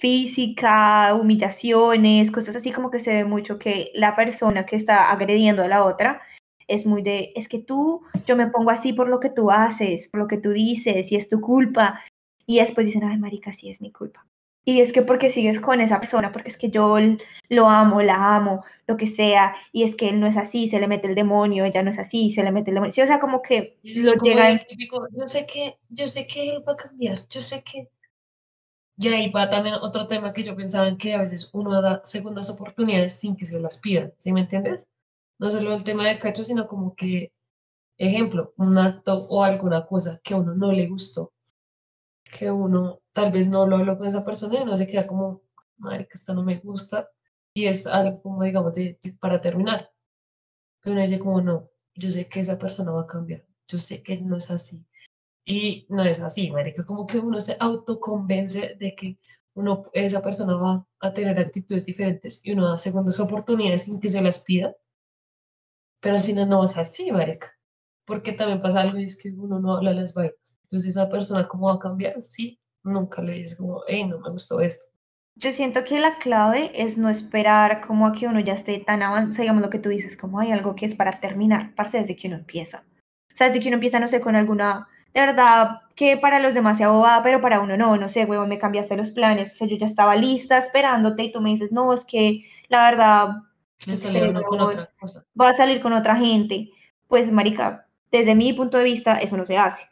física, 0.00 1.14
humillaciones, 1.14 2.30
cosas 2.30 2.56
así 2.56 2.72
como 2.72 2.90
que 2.90 3.00
se 3.00 3.12
ve 3.12 3.24
mucho 3.26 3.58
que 3.58 3.90
la 3.94 4.16
persona 4.16 4.64
que 4.64 4.76
está 4.76 5.10
agrediendo 5.10 5.62
a 5.62 5.68
la 5.68 5.84
otra 5.84 6.22
es 6.68 6.86
muy 6.86 7.02
de, 7.02 7.32
es 7.36 7.48
que 7.48 7.58
tú, 7.58 8.00
yo 8.24 8.34
me 8.34 8.46
pongo 8.46 8.70
así 8.70 8.94
por 8.94 9.10
lo 9.10 9.20
que 9.20 9.28
tú 9.28 9.50
haces, 9.50 10.08
por 10.08 10.20
lo 10.20 10.26
que 10.26 10.38
tú 10.38 10.52
dices, 10.52 11.12
y 11.12 11.16
es 11.16 11.28
tu 11.28 11.42
culpa. 11.42 12.00
Y 12.46 12.60
después 12.60 12.86
dicen, 12.86 13.04
ay, 13.04 13.18
marica, 13.18 13.52
sí 13.52 13.68
es 13.68 13.82
mi 13.82 13.92
culpa. 13.92 14.27
Y 14.68 14.82
es 14.82 14.92
que 14.92 15.00
porque 15.00 15.30
sigues 15.30 15.60
con 15.60 15.80
esa 15.80 15.98
persona, 15.98 16.30
porque 16.30 16.50
es 16.50 16.58
que 16.58 16.68
yo 16.68 16.98
lo 17.48 17.70
amo, 17.70 18.02
la 18.02 18.36
amo, 18.36 18.66
lo 18.86 18.98
que 18.98 19.06
sea, 19.06 19.54
y 19.72 19.84
es 19.84 19.96
que 19.96 20.10
él 20.10 20.20
no 20.20 20.26
es 20.26 20.36
así, 20.36 20.68
se 20.68 20.78
le 20.78 20.86
mete 20.86 21.08
el 21.08 21.14
demonio, 21.14 21.64
ella 21.64 21.82
no 21.82 21.88
es 21.88 21.98
así, 21.98 22.30
se 22.30 22.44
le 22.44 22.52
mete 22.52 22.70
el 22.70 22.74
demonio. 22.74 22.92
Sí, 22.92 23.00
o 23.00 23.06
sea, 23.06 23.18
como 23.18 23.40
que 23.40 23.78
lo 23.82 24.12
como 24.16 24.30
llegan, 24.30 24.52
el 24.52 24.66
típico, 24.66 25.08
yo 25.10 25.26
sé 25.26 25.46
que, 25.46 25.78
yo 25.88 26.06
sé 26.06 26.26
que 26.26 26.50
él 26.50 26.68
va 26.68 26.74
a 26.74 26.76
cambiar, 26.76 27.18
yo 27.30 27.40
sé 27.40 27.62
que... 27.62 27.88
Y 28.98 29.08
ahí 29.08 29.30
va 29.30 29.48
también 29.48 29.76
otro 29.76 30.06
tema 30.06 30.34
que 30.34 30.42
yo 30.42 30.54
pensaba 30.54 30.86
en 30.86 30.98
que 30.98 31.14
a 31.14 31.22
veces 31.22 31.48
uno 31.54 31.80
da 31.80 32.02
segundas 32.04 32.50
oportunidades 32.50 33.18
sin 33.18 33.36
que 33.36 33.46
se 33.46 33.58
las 33.58 33.78
pidan, 33.78 34.12
¿sí 34.18 34.34
me 34.34 34.42
entiendes? 34.42 34.86
No 35.38 35.50
solo 35.50 35.74
el 35.74 35.82
tema 35.82 36.06
de 36.06 36.18
cacho, 36.18 36.44
sino 36.44 36.66
como 36.66 36.94
que 36.94 37.32
ejemplo, 37.96 38.52
un 38.58 38.76
acto 38.76 39.16
o 39.30 39.42
alguna 39.42 39.86
cosa 39.86 40.20
que 40.22 40.34
a 40.34 40.36
uno 40.36 40.54
no 40.54 40.72
le 40.72 40.88
gustó, 40.88 41.32
que 42.28 42.50
uno 42.50 43.00
tal 43.12 43.32
vez 43.32 43.48
no 43.48 43.66
lo 43.66 43.76
habló 43.76 43.98
con 43.98 44.06
esa 44.06 44.24
persona 44.24 44.58
y 44.58 44.62
uno 44.62 44.76
se 44.76 44.86
queda 44.86 45.06
como, 45.06 45.42
madre, 45.78 46.06
que 46.08 46.14
esto 46.18 46.34
no 46.34 46.42
me 46.42 46.58
gusta, 46.58 47.08
y 47.54 47.66
es 47.66 47.86
algo 47.86 48.22
como, 48.22 48.42
digamos, 48.44 48.74
de- 48.74 48.98
de- 49.02 49.14
para 49.14 49.40
terminar. 49.40 49.90
Pero 50.80 50.94
uno 50.94 51.02
dice 51.02 51.18
como, 51.20 51.40
no, 51.40 51.70
yo 51.94 52.10
sé 52.10 52.28
que 52.28 52.40
esa 52.40 52.58
persona 52.58 52.92
va 52.92 53.02
a 53.02 53.06
cambiar, 53.06 53.44
yo 53.68 53.78
sé 53.78 54.02
que 54.02 54.20
no 54.20 54.36
es 54.36 54.50
así. 54.50 54.84
Y 55.46 55.86
no 55.90 56.04
es 56.04 56.20
así, 56.20 56.50
marica, 56.52 56.84
como 56.86 57.06
que 57.06 57.18
uno 57.20 57.40
se 57.40 57.56
autoconvence 57.60 58.76
de 58.78 58.94
que 58.96 59.18
uno, 59.54 59.86
esa 59.94 60.22
persona 60.22 60.54
va 60.56 60.86
a 61.00 61.12
tener 61.14 61.38
actitudes 61.40 61.84
diferentes 61.86 62.40
y 62.44 62.52
uno 62.52 62.68
da 62.68 62.78
segundas 62.78 63.20
oportunidades 63.20 63.84
sin 63.84 64.00
que 64.00 64.08
se 64.10 64.22
las 64.22 64.40
pida, 64.40 64.74
pero 66.00 66.16
al 66.16 66.24
final 66.24 66.48
no 66.48 66.64
es 66.64 66.76
así, 66.76 67.12
marica 67.12 67.56
porque 68.08 68.32
también 68.32 68.62
pasa 68.62 68.80
algo 68.80 68.98
y 68.98 69.04
es 69.04 69.16
que 69.16 69.30
uno 69.30 69.60
no 69.60 69.76
habla 69.76 69.92
las 69.92 70.14
vainas. 70.14 70.58
Entonces, 70.62 70.90
esa 70.90 71.08
persona, 71.10 71.46
¿cómo 71.46 71.68
va 71.68 71.74
a 71.74 71.78
cambiar? 71.78 72.20
Sí, 72.22 72.58
nunca 72.82 73.20
le 73.22 73.34
dices 73.34 73.58
como, 73.58 73.82
hey, 73.86 74.06
no 74.08 74.18
me 74.18 74.30
gustó 74.30 74.60
esto. 74.60 74.86
yo 75.36 75.52
siento 75.52 75.84
que 75.84 76.00
la 76.00 76.18
clave 76.18 76.72
es 76.74 76.96
no 76.96 77.08
esperar 77.10 77.80
como 77.86 78.06
a 78.06 78.12
que 78.12 78.26
uno 78.26 78.40
ya 78.40 78.54
esté 78.54 78.78
tan 78.80 79.02
avanzado, 79.02 79.42
digamos 79.42 79.62
lo 79.62 79.70
que 79.70 79.78
tú 79.78 79.90
dices, 79.90 80.16
como 80.16 80.40
hay 80.40 80.50
algo 80.50 80.74
que 80.74 80.86
es 80.86 80.94
para 80.94 81.20
terminar, 81.20 81.74
parce, 81.76 81.98
desde 81.98 82.16
que 82.16 82.26
uno 82.28 82.36
empieza. 82.36 82.84
O 83.32 83.36
sea, 83.36 83.48
desde 83.48 83.60
que 83.60 83.68
uno 83.68 83.76
empieza, 83.76 84.00
no 84.00 84.08
sé, 84.08 84.20
con 84.20 84.34
alguna, 84.34 84.88
de 85.14 85.20
verdad, 85.20 85.82
que 85.94 86.16
para 86.16 86.40
los 86.40 86.54
demás 86.54 86.78
sea 86.78 86.88
bobada, 86.88 87.22
pero 87.22 87.40
para 87.42 87.60
uno 87.60 87.76
no, 87.76 87.96
no 87.98 88.08
sé, 88.08 88.24
huevón, 88.24 88.48
me 88.48 88.58
cambiaste 88.58 88.96
los 88.96 89.10
planes, 89.10 89.52
o 89.52 89.54
sea, 89.54 89.68
yo 89.68 89.76
ya 89.76 89.86
estaba 89.86 90.16
lista 90.16 90.58
esperándote 90.58 91.24
y 91.24 91.32
tú 91.32 91.42
me 91.42 91.50
dices, 91.50 91.72
no, 91.72 91.92
es 91.92 92.04
que 92.04 92.44
la 92.68 92.90
verdad, 92.90 93.28
a 93.86 93.96
sé, 93.96 94.32
va 95.40 95.50
a 95.50 95.52
salir 95.52 95.80
con 95.80 95.92
otra 95.92 96.16
gente. 96.16 96.70
Pues, 97.06 97.30
marica, 97.30 97.87
desde 98.10 98.34
mi 98.34 98.52
punto 98.52 98.78
de 98.78 98.84
vista, 98.84 99.18
eso 99.18 99.36
no 99.36 99.44
se 99.44 99.58
hace. 99.58 99.88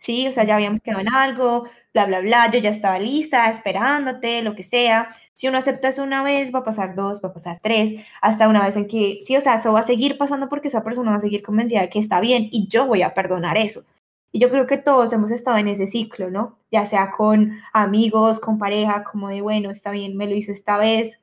Sí, 0.00 0.28
o 0.28 0.32
sea, 0.32 0.44
ya 0.44 0.54
habíamos 0.54 0.80
quedado 0.80 1.00
en 1.00 1.12
algo, 1.12 1.66
bla, 1.92 2.06
bla, 2.06 2.20
bla, 2.20 2.50
yo 2.52 2.60
ya 2.60 2.70
estaba 2.70 2.98
lista, 3.00 3.50
esperándote, 3.50 4.42
lo 4.42 4.54
que 4.54 4.62
sea. 4.62 5.12
Si 5.32 5.48
uno 5.48 5.58
acepta 5.58 5.88
eso 5.88 6.04
una 6.04 6.22
vez, 6.22 6.54
va 6.54 6.60
a 6.60 6.64
pasar 6.64 6.94
dos, 6.94 7.20
va 7.22 7.30
a 7.30 7.32
pasar 7.32 7.58
tres, 7.60 8.00
hasta 8.22 8.48
una 8.48 8.64
vez 8.64 8.76
en 8.76 8.86
que, 8.86 9.20
sí, 9.22 9.36
o 9.36 9.40
sea, 9.40 9.56
eso 9.56 9.72
va 9.72 9.80
a 9.80 9.82
seguir 9.82 10.16
pasando 10.16 10.48
porque 10.48 10.68
esa 10.68 10.84
persona 10.84 11.10
va 11.10 11.16
a 11.16 11.20
seguir 11.20 11.42
convencida 11.42 11.80
de 11.80 11.90
que 11.90 11.98
está 11.98 12.20
bien 12.20 12.48
y 12.52 12.68
yo 12.68 12.86
voy 12.86 13.02
a 13.02 13.12
perdonar 13.14 13.58
eso. 13.58 13.84
Y 14.30 14.40
yo 14.40 14.50
creo 14.50 14.66
que 14.66 14.78
todos 14.78 15.12
hemos 15.12 15.30
estado 15.32 15.58
en 15.58 15.68
ese 15.68 15.86
ciclo, 15.86 16.30
¿no? 16.30 16.58
Ya 16.70 16.86
sea 16.86 17.10
con 17.16 17.58
amigos, 17.72 18.40
con 18.40 18.58
pareja, 18.58 19.02
como 19.04 19.28
de, 19.28 19.40
bueno, 19.40 19.70
está 19.70 19.90
bien, 19.90 20.16
me 20.16 20.28
lo 20.28 20.34
hizo 20.34 20.52
esta 20.52 20.78
vez, 20.78 21.18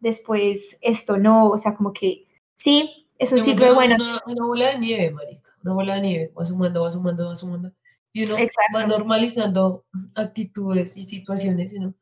después 0.00 0.76
esto 0.82 1.18
no, 1.18 1.48
o 1.48 1.58
sea, 1.58 1.74
como 1.74 1.92
que 1.92 2.26
sí, 2.56 3.08
es 3.18 3.32
un 3.32 3.40
ciclo 3.40 3.66
de, 3.66 3.72
bueno, 3.72 3.96
una, 3.96 4.22
una 4.26 4.46
bola 4.46 4.66
de 4.68 4.78
nieve, 4.78 5.10
marica. 5.12 5.47
Una 5.64 5.74
bola 5.74 5.94
de 5.96 6.00
nieve. 6.02 6.32
Va 6.38 6.46
sumando, 6.46 6.82
va 6.82 6.90
sumando, 6.90 7.26
va 7.28 7.36
sumando. 7.36 7.72
Y 8.12 8.24
uno 8.24 8.36
va 8.74 8.86
normalizando 8.86 9.84
actitudes 10.16 10.96
y 10.96 11.04
situaciones. 11.04 11.72
Y 11.72 11.78
uno, 11.78 11.94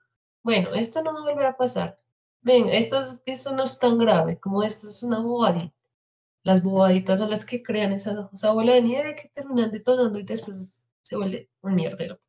bueno, 0.42 0.74
esto 0.74 1.02
no 1.02 1.12
va 1.14 1.20
a 1.20 1.24
volver 1.24 1.46
a 1.46 1.56
pasar. 1.56 1.98
Ven, 2.42 2.68
esto, 2.68 3.00
es- 3.00 3.20
esto 3.26 3.54
no 3.54 3.64
es 3.64 3.78
tan 3.78 3.98
grave, 3.98 4.38
como 4.38 4.62
esto 4.62 4.88
es 4.88 5.02
una 5.02 5.18
bobadita. 5.20 5.72
Las 6.44 6.62
bobaditas 6.62 7.18
son 7.18 7.30
las 7.30 7.44
que 7.44 7.62
crean 7.62 7.92
esa, 7.92 8.30
esa 8.32 8.52
bola 8.52 8.72
de 8.74 8.82
nieve 8.82 9.16
que 9.16 9.28
terminan 9.30 9.70
detonando 9.72 10.18
y 10.18 10.22
después 10.22 10.88
se 11.02 11.16
vuelve 11.16 11.50
un 11.62 11.74
mierdero. 11.74 12.20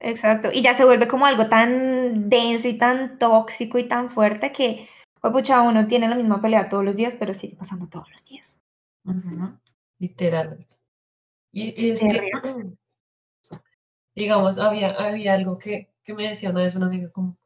Exacto, 0.00 0.50
y 0.52 0.62
ya 0.62 0.74
se 0.74 0.84
vuelve 0.84 1.08
como 1.08 1.26
algo 1.26 1.48
tan 1.48 2.28
denso 2.28 2.68
y 2.68 2.74
tan 2.78 3.18
tóxico 3.18 3.78
y 3.78 3.84
tan 3.88 4.10
fuerte 4.10 4.52
que, 4.52 4.88
pues, 5.20 5.32
pucha, 5.32 5.62
uno 5.62 5.86
tiene 5.86 6.08
la 6.08 6.14
misma 6.16 6.42
pelea 6.42 6.68
todos 6.68 6.84
los 6.84 6.96
días, 6.96 7.14
pero 7.18 7.34
sigue 7.34 7.56
pasando 7.56 7.88
todos 7.88 8.10
los 8.10 8.22
días. 8.24 8.60
Ujú, 9.04 9.58
Literalmente. 10.02 10.74
Y, 11.52 11.68
Es 11.68 11.78
y 11.78 11.90
es 11.92 12.00
que, 12.00 12.08
terrible. 12.08 12.76
digamos, 14.16 14.58
había, 14.58 14.90
había 14.90 15.34
algo 15.34 15.58
que, 15.58 15.94
que 16.02 16.12
me 16.12 16.26
decía 16.26 16.50
una 16.50 16.62
vez 16.62 16.74
una 16.74 16.86
amiga 16.86 17.08
como, 17.12 17.38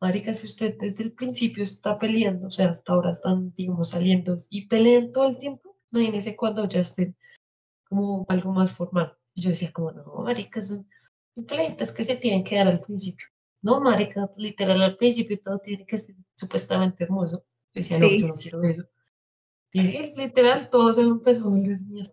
Marica, 0.00 0.32
si 0.32 0.46
usted 0.46 0.78
desde 0.78 1.04
el 1.04 1.12
principio 1.12 1.62
está 1.62 1.98
peleando, 1.98 2.46
o 2.46 2.50
sea, 2.50 2.70
hasta 2.70 2.94
ahora 2.94 3.10
están, 3.10 3.52
digamos, 3.52 3.90
saliendo 3.90 4.36
y 4.48 4.68
pelean 4.68 5.12
todo 5.12 5.28
el 5.28 5.38
tiempo, 5.38 5.76
imagínese 5.92 6.34
cuando 6.34 6.66
ya 6.66 6.80
estén 6.80 7.14
como 7.84 8.24
algo 8.30 8.52
más 8.52 8.72
formal. 8.72 9.14
Y 9.34 9.42
yo 9.42 9.50
decía 9.50 9.70
como, 9.70 9.92
no, 9.92 10.04
marica, 10.22 10.62
son, 10.62 10.88
son 11.34 11.46
que 11.46 12.04
se 12.04 12.16
tienen 12.16 12.42
que 12.42 12.56
dar 12.56 12.68
al 12.68 12.80
principio. 12.80 13.26
No, 13.60 13.82
marica, 13.82 14.30
literal, 14.38 14.80
al 14.80 14.96
principio 14.96 15.38
todo 15.42 15.58
tiene 15.58 15.84
que 15.84 15.98
ser 15.98 16.14
supuestamente 16.34 17.04
hermoso. 17.04 17.44
Yo 17.74 17.82
decía, 17.82 17.98
no, 17.98 18.08
yo 18.08 18.28
no 18.28 18.34
quiero 18.34 18.62
eso. 18.62 18.88
Y 19.72 19.96
es 19.96 20.16
literal, 20.16 20.70
todo 20.70 20.92
se 20.92 21.02
empezó 21.02 21.46
a 21.46 21.50
volver 21.50 21.80
mierda. 21.80 22.12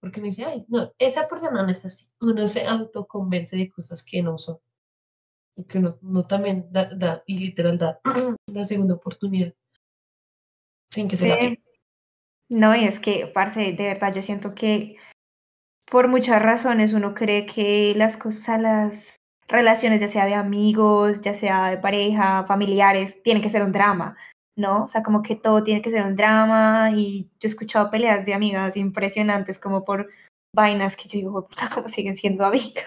Porque 0.00 0.20
me 0.20 0.28
dice, 0.28 0.44
ay, 0.44 0.64
no, 0.68 0.92
esa 0.98 1.26
persona 1.26 1.62
no 1.62 1.70
es 1.70 1.84
así. 1.84 2.06
Uno 2.20 2.46
se 2.46 2.66
autoconvence 2.66 3.56
de 3.56 3.70
cosas 3.70 4.02
que 4.02 4.22
no 4.22 4.38
son. 4.38 4.58
Porque 5.54 5.78
uno, 5.78 5.98
uno 6.02 6.26
también 6.26 6.66
da, 6.70 6.88
da, 6.94 7.22
y 7.26 7.38
literal 7.38 7.78
da 7.78 8.00
la 8.52 8.64
segunda 8.64 8.94
oportunidad 8.94 9.52
sin 10.86 11.08
que 11.08 11.16
se 11.16 11.28
la 11.28 11.36
sí. 11.36 11.62
No, 12.48 12.74
y 12.74 12.84
es 12.84 12.98
que, 12.98 13.26
parce, 13.26 13.72
de 13.72 13.84
verdad, 13.88 14.14
yo 14.14 14.22
siento 14.22 14.54
que 14.54 14.96
por 15.84 16.08
muchas 16.08 16.40
razones 16.40 16.94
uno 16.94 17.14
cree 17.14 17.44
que 17.44 17.92
las 17.94 18.16
cosas, 18.16 18.60
las, 18.60 19.18
relaciones, 19.48 20.00
ya 20.00 20.08
sea 20.08 20.26
de 20.26 20.34
amigos, 20.34 21.22
ya 21.22 21.34
sea 21.34 21.70
de 21.70 21.78
pareja, 21.78 22.44
familiares, 22.44 23.22
tiene 23.22 23.40
que 23.40 23.50
ser 23.50 23.62
un 23.62 23.72
drama, 23.72 24.16
¿no? 24.58 24.84
O 24.84 24.88
sea, 24.88 25.02
como 25.02 25.22
que 25.22 25.36
todo 25.36 25.62
tiene 25.62 25.80
que 25.80 25.90
ser 25.90 26.02
un 26.04 26.16
drama 26.16 26.90
y 26.94 27.30
yo 27.40 27.46
he 27.46 27.48
escuchado 27.48 27.90
peleas 27.90 28.26
de 28.26 28.34
amigas 28.34 28.76
impresionantes 28.76 29.58
como 29.58 29.84
por 29.84 30.08
vainas 30.54 30.96
que 30.96 31.08
yo 31.08 31.18
digo, 31.18 31.46
puta, 31.46 31.70
¿cómo 31.72 31.88
siguen 31.88 32.16
siendo 32.16 32.44
amigas? 32.44 32.84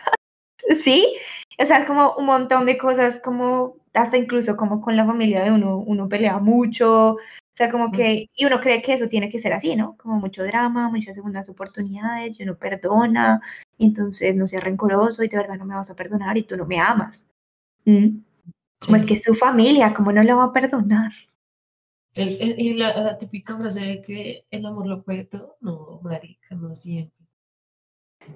¿Sí? 0.83 1.15
O 1.57 1.65
sea, 1.65 1.85
como 1.85 2.13
un 2.15 2.25
montón 2.25 2.65
de 2.65 2.77
cosas, 2.77 3.19
como 3.23 3.77
hasta 3.93 4.17
incluso 4.17 4.57
como 4.57 4.81
con 4.81 4.97
la 4.97 5.05
familia 5.05 5.43
de 5.43 5.51
uno, 5.51 5.77
uno 5.77 6.09
pelea 6.09 6.39
mucho, 6.39 7.13
o 7.13 7.17
sea, 7.53 7.71
como 7.71 7.91
que, 7.91 8.29
y 8.33 8.45
uno 8.45 8.59
cree 8.59 8.81
que 8.81 8.93
eso 8.93 9.07
tiene 9.07 9.29
que 9.29 9.39
ser 9.39 9.53
así, 9.53 9.75
¿no? 9.75 9.95
Como 9.97 10.19
mucho 10.19 10.43
drama, 10.43 10.89
muchas 10.89 11.15
segundas 11.15 11.49
oportunidades, 11.49 12.39
y 12.39 12.43
uno 12.43 12.55
perdona, 12.55 13.41
y 13.77 13.87
entonces 13.87 14.35
no 14.35 14.47
seas 14.47 14.63
rencoroso 14.63 15.23
y 15.23 15.27
de 15.27 15.37
verdad 15.37 15.57
no 15.57 15.65
me 15.65 15.75
vas 15.75 15.89
a 15.89 15.95
perdonar 15.95 16.37
y 16.37 16.43
tú 16.43 16.57
no 16.57 16.65
me 16.65 16.79
amas. 16.79 17.27
¿Mm? 17.85 18.19
Como 18.85 18.97
es 18.97 19.05
que 19.05 19.17
su 19.17 19.35
familia, 19.35 19.93
¿cómo 19.93 20.11
no 20.11 20.23
lo 20.23 20.37
va 20.37 20.45
a 20.45 20.53
perdonar? 20.53 21.11
Y 22.15 22.73
la, 22.73 23.17
típica 23.17 23.57
frase 23.57 23.79
de 23.79 24.01
que 24.01 24.45
el 24.51 24.65
amor 24.65 24.87
lo 24.87 25.03
puede 25.03 25.25
todo, 25.25 25.57
no, 25.61 25.99
marica, 26.03 26.55
no 26.55 26.75
siempre. 26.75 27.15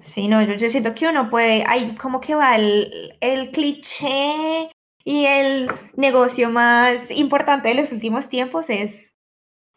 Sí, 0.00 0.28
no, 0.28 0.42
yo, 0.42 0.54
yo 0.54 0.68
siento 0.70 0.94
que 0.94 1.08
uno 1.08 1.30
puede, 1.30 1.64
hay 1.66 1.94
como 1.96 2.20
que 2.20 2.34
va 2.34 2.56
el, 2.56 3.16
el 3.20 3.50
cliché 3.50 4.70
y 5.04 5.26
el 5.26 5.70
negocio 5.94 6.50
más 6.50 7.10
importante 7.10 7.68
de 7.68 7.74
los 7.74 7.92
últimos 7.92 8.28
tiempos 8.28 8.68
es 8.68 9.14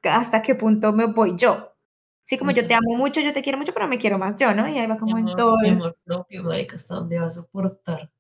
hasta 0.03 0.41
qué 0.41 0.55
punto 0.55 0.93
me 0.93 1.05
voy 1.05 1.35
yo. 1.37 1.75
Sí, 2.23 2.37
como 2.37 2.51
yo 2.51 2.67
te 2.67 2.75
amo 2.75 2.95
mucho, 2.95 3.21
yo 3.21 3.33
te 3.33 3.41
quiero 3.41 3.57
mucho, 3.57 3.73
pero 3.73 3.87
me 3.87 3.97
quiero 3.97 4.19
más 4.19 4.35
yo, 4.35 4.53
¿no? 4.53 4.67
Y 4.67 4.77
ahí 4.77 4.85
va 4.85 4.97
como 4.97 5.17
en 5.17 5.25
todo. 5.35 5.57
Mi 5.63 5.69
amor 5.69 5.97
propio, 6.03 6.43
marica, 6.43 6.75
¿hasta 6.75 6.95
dónde 6.95 7.19
va 7.19 7.25
a 7.25 7.31
soportar? 7.31 8.11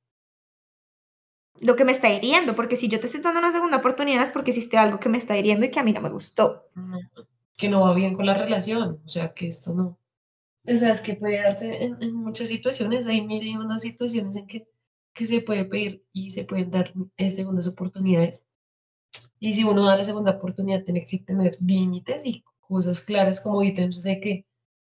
Lo 1.61 1.75
que 1.75 1.85
me 1.85 1.91
está 1.91 2.09
hiriendo, 2.09 2.55
porque 2.55 2.75
si 2.75 2.87
yo 2.87 2.99
te 2.99 3.07
estoy 3.07 3.21
dando 3.21 3.39
una 3.39 3.51
segunda 3.51 3.77
oportunidad 3.77 4.23
es 4.23 4.31
porque 4.31 4.51
hiciste 4.51 4.77
algo 4.77 4.99
que 4.99 5.09
me 5.09 5.17
está 5.17 5.37
hiriendo 5.37 5.65
y 5.65 5.71
que 5.71 5.79
a 5.79 5.83
mí 5.83 5.93
no 5.93 6.01
me 6.01 6.09
gustó. 6.09 6.65
que 7.57 7.69
no 7.69 7.81
va 7.81 7.93
bien 7.93 8.13
con 8.13 8.25
la 8.25 8.33
relación, 8.35 9.01
o 9.03 9.07
sea, 9.09 9.33
que 9.33 9.47
esto 9.47 9.73
no. 9.73 9.97
O 10.65 10.75
sea, 10.75 10.91
es 10.91 11.01
que 11.01 11.15
puede 11.15 11.41
darse 11.41 11.83
en, 11.83 12.13
muchas 12.13 12.47
situaciones, 12.47 13.07
hay 13.07 13.25
mire 13.25 13.57
unas 13.57 13.81
situaciones 13.81 14.35
en 14.35 14.47
que, 14.47 14.67
que 15.13 15.25
se 15.25 15.41
puede 15.41 15.65
pedir 15.65 16.05
y 16.13 16.31
se 16.31 16.45
pueden 16.45 16.71
dar 16.71 16.93
eh, 17.17 17.29
segundas 17.29 17.67
oportunidades 17.67 18.47
y 19.39 19.53
si 19.53 19.63
uno 19.63 19.85
da 19.85 19.95
la 19.95 20.03
segunda 20.05 20.31
oportunidad, 20.31 20.83
tiene 20.83 21.05
que 21.05 21.19
tener 21.19 21.57
límites 21.61 22.25
y 22.25 22.43
cosas 22.59 23.01
claras 23.01 23.39
como 23.39 23.63
ítems 23.63 24.03
de 24.03 24.19
que, 24.19 24.45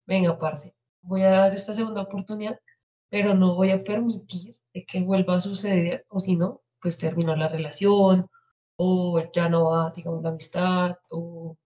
venga, 0.05 0.37
parce, 0.37 0.75
voy 1.01 1.23
a 1.23 1.31
dar 1.31 1.53
esta 1.53 1.73
segunda 1.73 2.01
oportunidad, 2.01 2.59
pero 3.09 3.33
no 3.33 3.55
voy 3.55 3.71
a 3.71 3.83
permitir 3.83 4.55
que 4.85 5.03
vuelva 5.03 5.35
a 5.35 5.41
suceder, 5.41 6.05
o 6.09 6.19
si 6.19 6.35
no, 6.35 6.61
pues 6.81 6.97
terminó 6.97 7.35
la 7.35 7.47
relación, 7.49 8.27
o 8.77 9.21
ya 9.33 9.49
no 9.49 9.65
va, 9.65 9.91
digamos, 9.95 10.23
la 10.23 10.29
amistad, 10.29 10.97
o, 11.11 11.57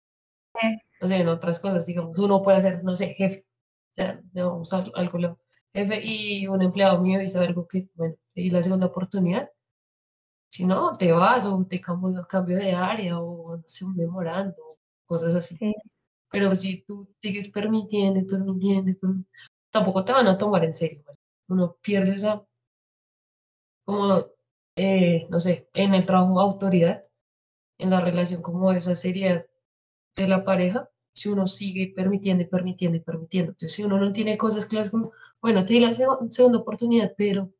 no 1.01 1.07
sé, 1.07 1.15
en 1.17 1.27
otras 1.29 1.59
cosas, 1.59 1.85
digamos, 1.85 2.17
uno 2.19 2.41
puede 2.41 2.61
ser, 2.61 2.83
no 2.83 2.95
sé, 2.95 3.13
jefe, 3.15 3.45
ya, 3.95 4.21
vamos 4.33 4.73
a 4.73 4.85
algo, 4.95 5.39
jefe 5.73 6.01
y 6.03 6.47
un 6.47 6.61
empleado 6.61 7.01
mío 7.01 7.21
hizo 7.21 7.39
algo 7.39 7.67
que, 7.67 7.89
bueno, 7.95 8.15
y 8.33 8.49
la 8.49 8.61
segunda 8.61 8.87
oportunidad, 8.87 9.49
si 10.49 10.65
no, 10.65 10.93
te 10.97 11.11
vas 11.11 11.45
o 11.45 11.65
te 11.65 11.79
cambio, 11.79 12.21
cambio 12.27 12.57
de 12.57 12.73
área 12.73 13.19
o 13.19 13.57
no 13.57 13.63
sé, 13.67 13.85
un 13.85 13.95
memorando, 13.95 14.77
cosas 15.05 15.35
así. 15.35 15.57
Pero 16.31 16.55
si 16.55 16.83
tú 16.83 17.07
sigues 17.19 17.49
permitiendo, 17.49 18.25
permitiendo, 18.27 18.91
tampoco 19.71 20.03
te 20.05 20.13
van 20.13 20.27
a 20.27 20.37
tomar 20.37 20.63
en 20.65 20.73
serio. 20.73 21.03
Uno 21.47 21.77
pierde 21.81 22.13
esa, 22.13 22.43
como, 23.89 24.27
eh, 24.75 25.25
no 25.31 25.39
sé, 25.39 25.67
en 25.73 25.95
el 25.95 26.05
trabajo 26.05 26.39
autoridad, 26.39 27.03
en 27.79 27.89
la 27.89 28.01
relación 28.01 28.41
como 28.43 28.71
esa 28.71 28.93
seriedad 28.95 29.47
de 30.15 30.27
la 30.27 30.43
pareja, 30.45 30.89
si 31.13 31.29
uno 31.29 31.47
sigue 31.47 31.91
permitiendo 31.95 32.43
y 32.43 32.47
permitiendo 32.47 32.97
y 32.97 33.01
permitiendo. 33.01 33.51
Entonces, 33.53 33.73
si 33.75 33.83
uno 33.83 33.99
no 33.99 34.13
tiene 34.13 34.37
cosas 34.37 34.67
claras 34.67 34.91
como, 34.91 35.11
bueno, 35.41 35.65
te 35.65 35.73
di 35.73 35.79
la 35.79 35.93
segunda 35.93 36.59
oportunidad, 36.59 37.15
pero 37.17 37.51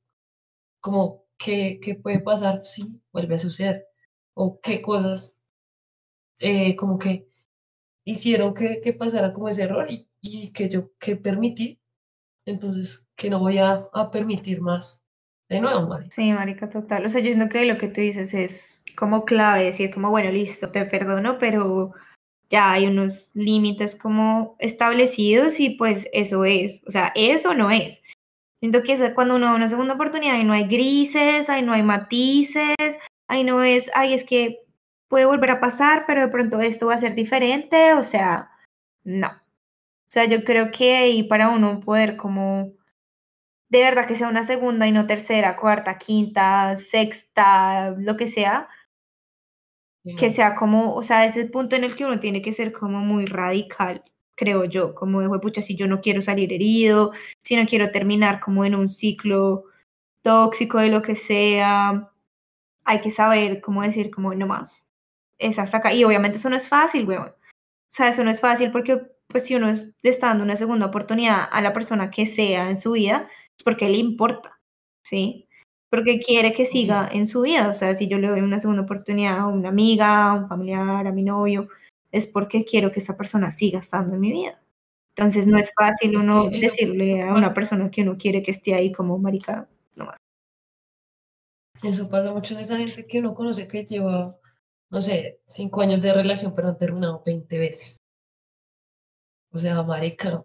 como 0.81 1.25
qué, 1.37 1.79
qué 1.81 1.95
puede 1.95 2.19
pasar 2.19 2.57
si 2.57 3.01
vuelve 3.11 3.35
a 3.35 3.39
suceder 3.39 3.87
o 4.35 4.59
qué 4.61 4.81
cosas 4.81 5.43
eh, 6.39 6.75
como 6.75 6.99
que 6.99 7.27
hicieron 8.05 8.53
que, 8.53 8.81
que, 8.81 8.93
pasara 8.93 9.33
como 9.33 9.49
ese 9.49 9.63
error 9.63 9.87
y, 9.89 10.09
y, 10.21 10.51
que 10.53 10.69
yo 10.69 10.91
que 10.99 11.15
permití, 11.15 11.79
entonces 12.45 13.09
que 13.15 13.29
no 13.31 13.39
voy 13.39 13.57
a, 13.59 13.89
a 13.93 14.11
permitir 14.11 14.61
más 14.61 15.03
de 15.49 15.61
nuevo, 15.61 15.87
Marica. 15.87 16.11
Sí, 16.11 16.31
Marica, 16.31 16.69
total. 16.69 17.05
O 17.05 17.09
sea, 17.09 17.21
yo 17.21 17.27
siento 17.27 17.49
que 17.49 17.65
lo 17.65 17.77
que 17.77 17.87
tú 17.87 18.01
dices 18.01 18.33
es 18.33 18.83
como 18.95 19.25
clave, 19.25 19.65
decir 19.65 19.93
como, 19.93 20.09
bueno, 20.09 20.31
listo, 20.31 20.71
te 20.71 20.85
perdono, 20.85 21.37
pero 21.39 21.93
ya 22.49 22.71
hay 22.71 22.87
unos 22.87 23.31
límites 23.33 23.95
como 23.95 24.55
establecidos 24.59 25.59
y 25.59 25.71
pues 25.71 26.07
eso 26.13 26.45
es, 26.45 26.83
o 26.87 26.91
sea, 26.91 27.11
eso 27.15 27.53
no 27.53 27.71
es. 27.71 28.01
Siento 28.59 28.83
que 28.83 28.93
es 28.93 29.13
cuando 29.13 29.35
uno 29.35 29.47
da 29.47 29.55
una 29.55 29.69
segunda 29.69 29.93
oportunidad 29.93 30.37
y 30.37 30.43
no 30.43 30.53
hay 30.53 30.65
grises, 30.65 31.49
ahí 31.49 31.61
no 31.61 31.73
hay 31.73 31.83
matices, 31.83 32.75
ahí 33.27 33.43
no 33.43 33.63
es, 33.63 33.89
ay, 33.93 34.13
es 34.13 34.25
que 34.25 34.65
puede 35.07 35.25
volver 35.25 35.51
a 35.51 35.59
pasar, 35.61 36.03
pero 36.07 36.21
de 36.21 36.27
pronto 36.27 36.59
esto 36.59 36.87
va 36.87 36.95
a 36.95 36.99
ser 36.99 37.15
diferente, 37.15 37.93
o 37.93 38.03
sea, 38.03 38.51
no. 39.03 39.27
O 39.29 40.11
sea, 40.11 40.25
yo 40.25 40.43
creo 40.43 40.71
que 40.71 40.95
ahí 40.97 41.23
para 41.23 41.49
uno 41.49 41.79
poder 41.79 42.17
como 42.17 42.73
de 43.69 43.81
verdad 43.81 44.07
que 44.07 44.15
sea 44.15 44.27
una 44.27 44.43
segunda 44.43 44.87
y 44.87 44.91
no 44.91 45.07
tercera, 45.07 45.57
cuarta, 45.57 45.97
quinta, 45.97 46.77
sexta, 46.77 47.95
lo 47.97 48.17
que 48.17 48.27
sea, 48.27 48.67
que 50.17 50.31
sea 50.31 50.55
como, 50.55 50.95
o 50.95 51.03
sea, 51.03 51.25
ese 51.25 51.45
punto 51.45 51.75
en 51.75 51.83
el 51.83 51.95
que 51.95 52.05
uno 52.05 52.19
tiene 52.19 52.41
que 52.41 52.53
ser 52.53 52.73
como 52.73 52.99
muy 52.99 53.25
radical 53.25 54.03
creo 54.39 54.63
yo, 54.65 54.95
como 54.95 55.21
de, 55.21 55.39
pucha, 55.39 55.61
si 55.61 55.75
yo 55.75 55.85
no 55.87 55.99
quiero 56.01 56.21
salir 56.21 56.53
herido, 56.53 57.11
si 57.43 57.57
no 57.57 57.67
quiero 57.67 57.91
terminar 57.91 58.39
como 58.39 58.63
en 58.63 58.73
un 58.73 58.87
ciclo 58.87 59.65
tóxico 60.21 60.79
de 60.79 60.89
lo 60.89 61.01
que 61.01 61.15
sea, 61.17 62.09
hay 62.85 63.01
que 63.01 63.11
saber 63.11 63.61
cómo 63.61 63.83
decir, 63.83 64.09
como 64.11 64.33
no 64.33 64.47
más, 64.47 64.87
es 65.37 65.59
hasta 65.59 65.77
acá. 65.77 65.93
Y 65.93 66.05
obviamente 66.05 66.37
eso 66.37 66.49
no 66.49 66.55
es 66.55 66.69
fácil, 66.69 67.05
weón. 67.05 67.27
O 67.29 67.91
sea, 67.91 68.09
eso 68.09 68.23
no 68.23 68.31
es 68.31 68.39
fácil 68.39 68.71
porque, 68.71 69.01
pues, 69.27 69.45
si 69.45 69.55
uno 69.55 69.73
le 69.73 70.09
está 70.09 70.27
dando 70.27 70.45
una 70.45 70.55
segunda 70.55 70.85
oportunidad 70.87 71.49
a 71.51 71.61
la 71.61 71.73
persona 71.73 72.09
que 72.09 72.25
sea 72.25 72.69
en 72.69 72.77
su 72.77 72.93
vida, 72.93 73.29
porque 73.63 73.89
le 73.89 73.97
importa, 73.97 74.59
¿sí? 75.03 75.47
Porque 75.89 76.19
quiere 76.19 76.53
que 76.53 76.65
siga 76.65 77.09
en 77.11 77.27
su 77.27 77.41
vida. 77.41 77.69
O 77.69 77.73
sea, 77.73 77.95
si 77.95 78.07
yo 78.07 78.19
le 78.19 78.27
doy 78.27 78.41
una 78.41 78.59
segunda 78.59 78.83
oportunidad 78.83 79.39
a 79.39 79.47
una 79.47 79.69
amiga, 79.69 80.31
a 80.31 80.35
un 80.35 80.47
familiar, 80.47 81.07
a 81.07 81.11
mi 81.11 81.23
novio, 81.23 81.67
es 82.11 82.25
porque 82.25 82.65
quiero 82.65 82.91
que 82.91 82.99
esa 82.99 83.17
persona 83.17 83.51
siga 83.51 83.79
estando 83.79 84.13
en 84.13 84.19
mi 84.19 84.31
vida. 84.31 84.61
Entonces 85.15 85.47
no 85.47 85.57
es 85.57 85.73
fácil 85.77 86.15
uno 86.17 86.49
decirle 86.49 87.21
a 87.23 87.33
una 87.33 87.53
persona 87.53 87.91
que 87.91 88.03
uno 88.03 88.17
quiere 88.17 88.41
que 88.41 88.51
esté 88.51 88.73
ahí 88.73 88.91
como 88.91 89.17
marica, 89.17 89.67
nomás. 89.95 90.17
Eso 91.83 92.09
pasa 92.09 92.31
mucho 92.31 92.53
en 92.53 92.61
esa 92.61 92.77
gente 92.77 93.05
que 93.05 93.19
uno 93.19 93.33
conoce 93.33 93.67
que 93.67 93.85
lleva, 93.85 94.37
no 94.89 95.01
sé, 95.01 95.41
cinco 95.45 95.81
años 95.81 96.01
de 96.01 96.13
relación, 96.13 96.53
pero 96.55 96.69
han 96.69 96.77
terminado 96.77 97.21
20 97.25 97.57
veces. 97.57 97.97
O 99.51 99.59
sea, 99.59 99.81
marica. 99.83 100.43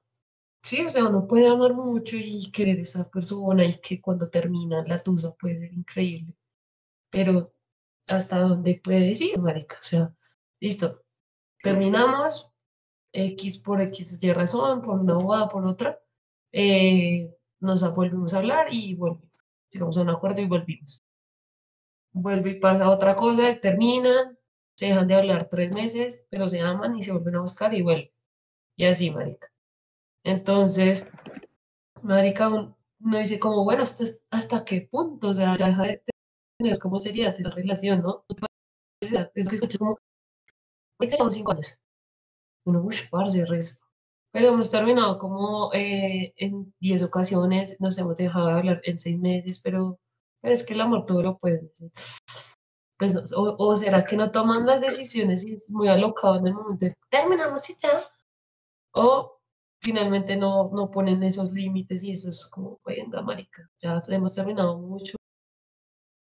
Sí, 0.65 0.81
o 0.83 0.89
sea, 0.89 1.05
uno 1.05 1.27
puede 1.27 1.47
amar 1.47 1.75
mucho 1.75 2.17
y 2.17 2.51
querer 2.51 2.79
a 2.79 2.83
esa 2.83 3.11
persona 3.11 3.65
y 3.67 3.79
que 3.81 4.01
cuando 4.01 4.31
termina 4.31 4.83
la 4.87 4.99
tusa 5.03 5.35
puede 5.35 5.59
ser 5.59 5.73
increíble. 5.75 6.35
Pero 7.11 7.55
hasta 8.09 8.41
dónde 8.41 8.81
puede 8.83 9.01
decir, 9.01 9.39
marica. 9.39 9.77
O 9.81 9.85
sea, 9.85 10.15
listo, 10.61 11.05
terminamos, 11.63 12.53
X 13.13 13.59
por 13.59 13.83
X 13.83 14.23
y 14.23 14.33
razón, 14.33 14.83
por 14.83 15.01
una 15.01 15.15
abogada, 15.15 15.49
por 15.49 15.67
otra, 15.67 16.01
eh, 16.53 17.31
nos 17.61 17.83
volvimos 17.95 18.35
a 18.35 18.39
hablar 18.39 18.69
y 18.73 18.95
volvimos. 18.97 19.39
Llegamos 19.71 19.99
a 19.99 20.03
un 20.03 20.11
acuerdo 20.11 20.43
y 20.43 20.47
volvimos. 20.49 21.05
Vuelve 22.13 22.53
y 22.53 22.61
pasa 22.61 22.91
otra 22.91 23.17
cosa, 23.17 23.61
terminan, 23.61 24.39
se 24.77 24.87
dejan 24.87 25.09
de 25.09 25.15
hablar 25.17 25.49
tres 25.49 25.73
meses, 25.73 26.27
pero 26.31 26.49
se 26.49 26.61
aman 26.61 26.97
y 26.97 27.03
se 27.03 27.13
vuelven 27.13 27.37
a 27.37 27.41
buscar 27.43 27.75
y 27.75 27.83
vuelven. 27.83 28.11
Y 28.77 28.87
así, 28.87 29.11
marica. 29.11 29.54
Entonces, 30.25 31.13
marica, 32.03 32.49
uno 32.49 33.19
dice 33.19 33.39
como, 33.39 33.65
bueno, 33.65 33.85
¿hasta, 34.31 34.65
qué 34.65 34.89
punto? 34.91 35.29
O 35.29 35.35
sea, 35.35 35.57
ya 35.57 35.67
deja 35.67 35.83
de 35.83 36.03
tener 36.59 36.79
cómo 36.79 36.99
sería 36.99 37.31
esa 37.31 37.51
relación, 37.51 38.03
¿no? 38.03 38.25
Es 39.35 39.49
que 39.49 39.57
escuché 39.57 39.79
como, 39.79 39.99
llevamos 40.99 41.35
cinco 41.35 41.53
años. 41.53 41.79
Uno, 42.65 42.83
uff, 42.83 43.09
parce, 43.11 43.45
resto. 43.45 43.85
Pero 44.33 44.49
hemos 44.49 44.71
terminado 44.71 45.19
como 45.19 45.73
eh, 45.75 46.33
en 46.39 46.75
diez 46.81 47.03
ocasiones, 47.03 47.77
nos 47.81 47.99
hemos 47.99 48.17
dejado 48.17 48.47
de 48.49 48.53
hablar 48.55 48.81
en 48.85 48.99
seis 48.99 49.19
meses, 49.19 49.61
pero, 49.61 50.01
pero 50.41 50.55
es 50.55 50.65
que 50.65 50.75
el 50.75 50.81
amor 50.81 51.05
todo 51.07 51.23
lo 51.23 51.39
puede. 51.39 51.71
Pues, 52.99 53.33
o, 53.33 53.57
o, 53.59 53.77
será 53.77 54.05
que 54.05 54.17
no 54.17 54.31
toman 54.31 54.67
las 54.67 54.81
decisiones 54.81 55.45
y 55.45 55.53
es 55.53 55.69
muy 55.69 55.89
alocado 55.89 56.39
en 56.39 56.47
el 56.49 56.55
momento 56.55 56.87
de 56.87 56.95
terminamos 57.11 57.69
y 57.69 57.75
ya. 57.79 58.01
O 58.93 59.34
finalmente 59.85 60.35
no, 60.35 60.71
no 60.73 60.91
ponen 60.91 61.23
esos 61.23 61.53
límites 61.53 62.03
y 62.03 62.13
eso 62.13 62.31
es 62.31 62.47
como, 62.47 62.81
venga, 62.87 63.21
marica, 63.21 63.69
ya 63.79 64.01
hemos 64.09 64.35
terminado 64.35 64.79
mucho, 64.79 65.17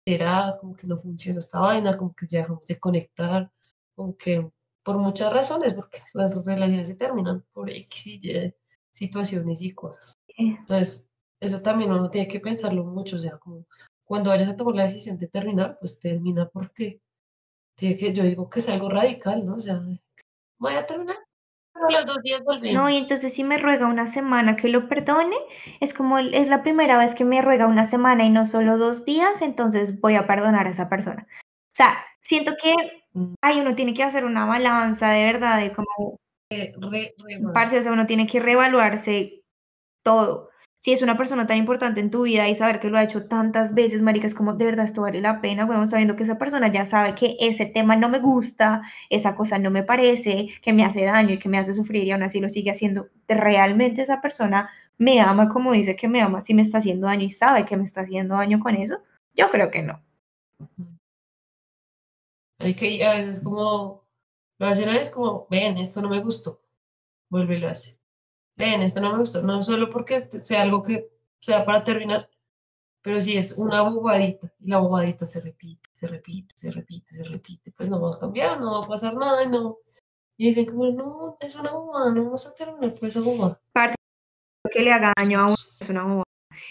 será? 0.08 0.56
Como 0.62 0.76
que 0.76 0.86
no 0.86 0.98
funciona 0.98 1.40
esta 1.40 1.60
vaina, 1.60 1.98
como 1.98 2.14
que 2.14 2.28
ya 2.28 2.40
dejamos 2.40 2.68
de 2.68 2.80
conectar, 2.80 3.52
como 3.96 4.16
que 4.16 4.48
por 4.84 5.00
muchas 5.00 5.34
razones, 5.34 5.74
porque 5.74 5.98
las 6.14 6.46
relaciones 6.46 6.88
se 6.88 6.96
terminan 6.96 7.44
por 7.52 7.70
X 7.72 8.08
y 8.08 8.32
Y 8.32 8.54
situaciones 8.92 9.62
y 9.64 9.74
cosas. 9.74 10.14
Entonces, 10.38 11.10
eso 11.40 11.62
también 11.62 11.92
uno 11.92 12.08
tiene 12.08 12.28
que 12.28 12.40
pensarlo 12.40 12.84
mucho, 12.84 13.16
o 13.16 13.20
sea, 13.20 13.38
como 13.40 13.66
cuando 14.06 14.30
vayas 14.30 14.50
a 14.50 14.56
tomar 14.56 14.76
la 14.76 14.84
decisión 14.84 15.18
de 15.18 15.28
terminar, 15.28 15.78
pues 15.80 16.00
termina 16.00 16.48
porque 16.48 17.02
tiene 17.76 17.98
que, 17.98 18.14
yo 18.14 18.24
digo 18.24 18.50
que 18.50 18.60
es 18.60 18.70
algo 18.70 18.90
radical, 18.90 19.46
¿no? 19.46 19.56
O 19.56 19.60
sea, 19.60 19.82
voy 20.60 20.74
a 20.74 20.86
terminar, 20.86 21.18
a 21.88 21.92
los 21.92 22.06
dos 22.06 22.22
días 22.24 22.42
volvemos. 22.44 22.74
No, 22.82 22.90
y 22.90 22.98
entonces 22.98 23.34
si 23.34 23.44
me 23.44 23.58
ruega 23.58 23.88
una 23.88 24.08
semana 24.08 24.56
que 24.56 24.70
lo 24.70 24.88
perdone, 24.90 25.38
es 25.80 25.94
como 25.94 26.20
es 26.20 26.48
la 26.48 26.64
primera 26.64 26.98
vez 26.98 27.16
que 27.16 27.26
me 27.26 27.42
ruega 27.42 27.68
una 27.68 27.86
semana 27.86 28.24
y 28.24 28.30
no 28.30 28.46
solo 28.46 28.78
dos 28.78 29.06
días, 29.06 29.42
entonces 29.42 30.00
voy 30.00 30.16
a 30.16 30.28
perdonar 30.28 30.68
a 30.68 30.72
esa 30.72 30.90
persona. 30.90 31.28
O 31.32 31.76
sea, 31.76 31.98
siento 32.22 32.54
que 32.62 33.00
Mm. 33.14 33.34
ay, 33.42 33.60
uno 33.60 33.76
tiene 33.76 33.94
que 33.94 34.04
hacer 34.04 34.26
una 34.26 34.46
balanza 34.46 35.10
de 35.10 35.26
verdad, 35.26 35.60
de 35.60 35.74
como, 35.74 36.18
Re, 36.52 36.74
re, 36.78 37.14
re 37.18 37.42
parce, 37.54 37.78
o 37.78 37.84
sea, 37.84 37.92
uno 37.92 38.08
tiene 38.08 38.26
que 38.26 38.40
reevaluarse 38.40 39.44
todo. 40.04 40.49
Si 40.82 40.94
es 40.94 41.02
una 41.02 41.18
persona 41.18 41.46
tan 41.46 41.58
importante 41.58 42.00
en 42.00 42.10
tu 42.10 42.22
vida 42.22 42.48
y 42.48 42.56
saber 42.56 42.80
que 42.80 42.90
lo 42.90 42.98
ha 42.98 43.04
hecho 43.04 43.28
tantas 43.28 43.74
veces, 43.74 44.02
marica, 44.02 44.28
es 44.28 44.34
como, 44.34 44.54
de 44.54 44.64
verdad, 44.64 44.86
esto 44.86 45.02
vale 45.02 45.20
la 45.20 45.42
pena, 45.42 45.66
weón, 45.66 45.90
sabiendo 45.90 46.16
que 46.16 46.24
esa 46.24 46.38
persona 46.38 46.70
ya 46.70 46.86
sabe 46.86 47.16
que 47.16 47.36
ese 47.42 47.66
tema 47.66 47.98
no 47.98 48.08
me 48.08 48.20
gusta, 48.20 48.82
esa 49.10 49.36
cosa 49.36 49.60
no 49.60 49.72
me 49.72 49.84
parece, 49.84 50.48
que 50.62 50.72
me 50.72 50.86
hace 50.86 51.04
daño 51.04 51.34
y 51.34 51.38
que 51.38 51.50
me 51.50 51.58
hace 51.58 51.74
sufrir 51.74 52.06
y 52.06 52.12
aún 52.12 52.24
así 52.24 52.40
lo 52.40 52.48
sigue 52.48 52.72
haciendo. 52.72 53.10
¿Realmente 53.28 54.04
esa 54.04 54.22
persona 54.22 54.70
me 54.98 55.20
ama 55.20 55.50
como 55.50 55.74
dice 55.74 55.98
que 55.98 56.08
me 56.08 56.22
ama 56.22 56.40
si 56.40 56.54
me 56.54 56.62
está 56.62 56.78
haciendo 56.78 57.08
daño 57.08 57.26
y 57.26 57.32
sabe 57.32 57.66
que 57.66 57.76
me 57.76 57.84
está 57.84 58.02
haciendo 58.02 58.36
daño 58.36 58.62
con 58.62 58.76
eso? 58.76 59.00
Yo 59.36 59.50
creo 59.52 59.70
que 59.72 59.84
no. 59.84 60.02
Hay 62.60 62.74
que 62.74 63.06
a 63.06 63.16
veces 63.16 63.42
como 63.42 64.06
lo 64.58 64.66
hacen 64.66 64.88
es 64.90 65.10
como, 65.10 65.46
ven, 65.50 65.78
esto 65.78 66.02
no 66.02 66.08
me 66.08 66.22
gustó, 66.22 66.62
vuelve 67.30 67.58
y 67.58 67.60
lo 67.60 67.68
hace. 67.68 67.99
Ven, 68.60 68.82
esto 68.82 69.00
no 69.00 69.14
me 69.14 69.20
gustó, 69.20 69.42
no 69.42 69.62
solo 69.62 69.90
porque 69.90 70.18
este 70.18 70.42
sea 70.42 70.64
algo 70.64 70.84
que 70.84 71.08
sea 71.40 71.64
para 71.64 71.82
terminar, 71.82 72.30
pero 73.02 73.22
si 73.22 73.38
es 73.38 73.58
una 73.58 73.84
bobadita 73.84 74.52
y 74.60 74.70
la 74.70 74.80
bobadita 74.80 75.26
se 75.26 75.40
repite, 75.40 75.90
se 75.94 76.08
repite, 76.08 76.54
se 76.58 76.70
repite, 76.70 77.16
se 77.16 77.24
repite, 77.24 77.72
pues 77.72 77.90
no 77.90 78.02
va 78.02 78.14
a 78.14 78.20
cambiar, 78.20 78.60
no 78.60 78.82
va 78.82 78.86
a 78.86 78.90
pasar 78.90 79.16
nada, 79.16 79.46
no. 79.46 79.78
Y 80.36 80.48
dicen 80.48 80.66
como, 80.66 80.88
no, 80.88 81.38
es 81.40 81.56
una 81.56 81.72
bobada, 81.72 82.12
no 82.12 82.26
vamos 82.26 82.48
a 82.48 82.54
terminar 82.54 82.94
por 82.96 83.08
esa 83.08 83.22
bobada. 83.22 83.62
que 84.70 84.84
le 84.84 84.92
haga 84.92 85.14
daño 85.16 85.40
a 85.40 85.46
uno 85.46 85.54
es 85.56 85.90
una 85.90 86.04
bobada. 86.04 86.24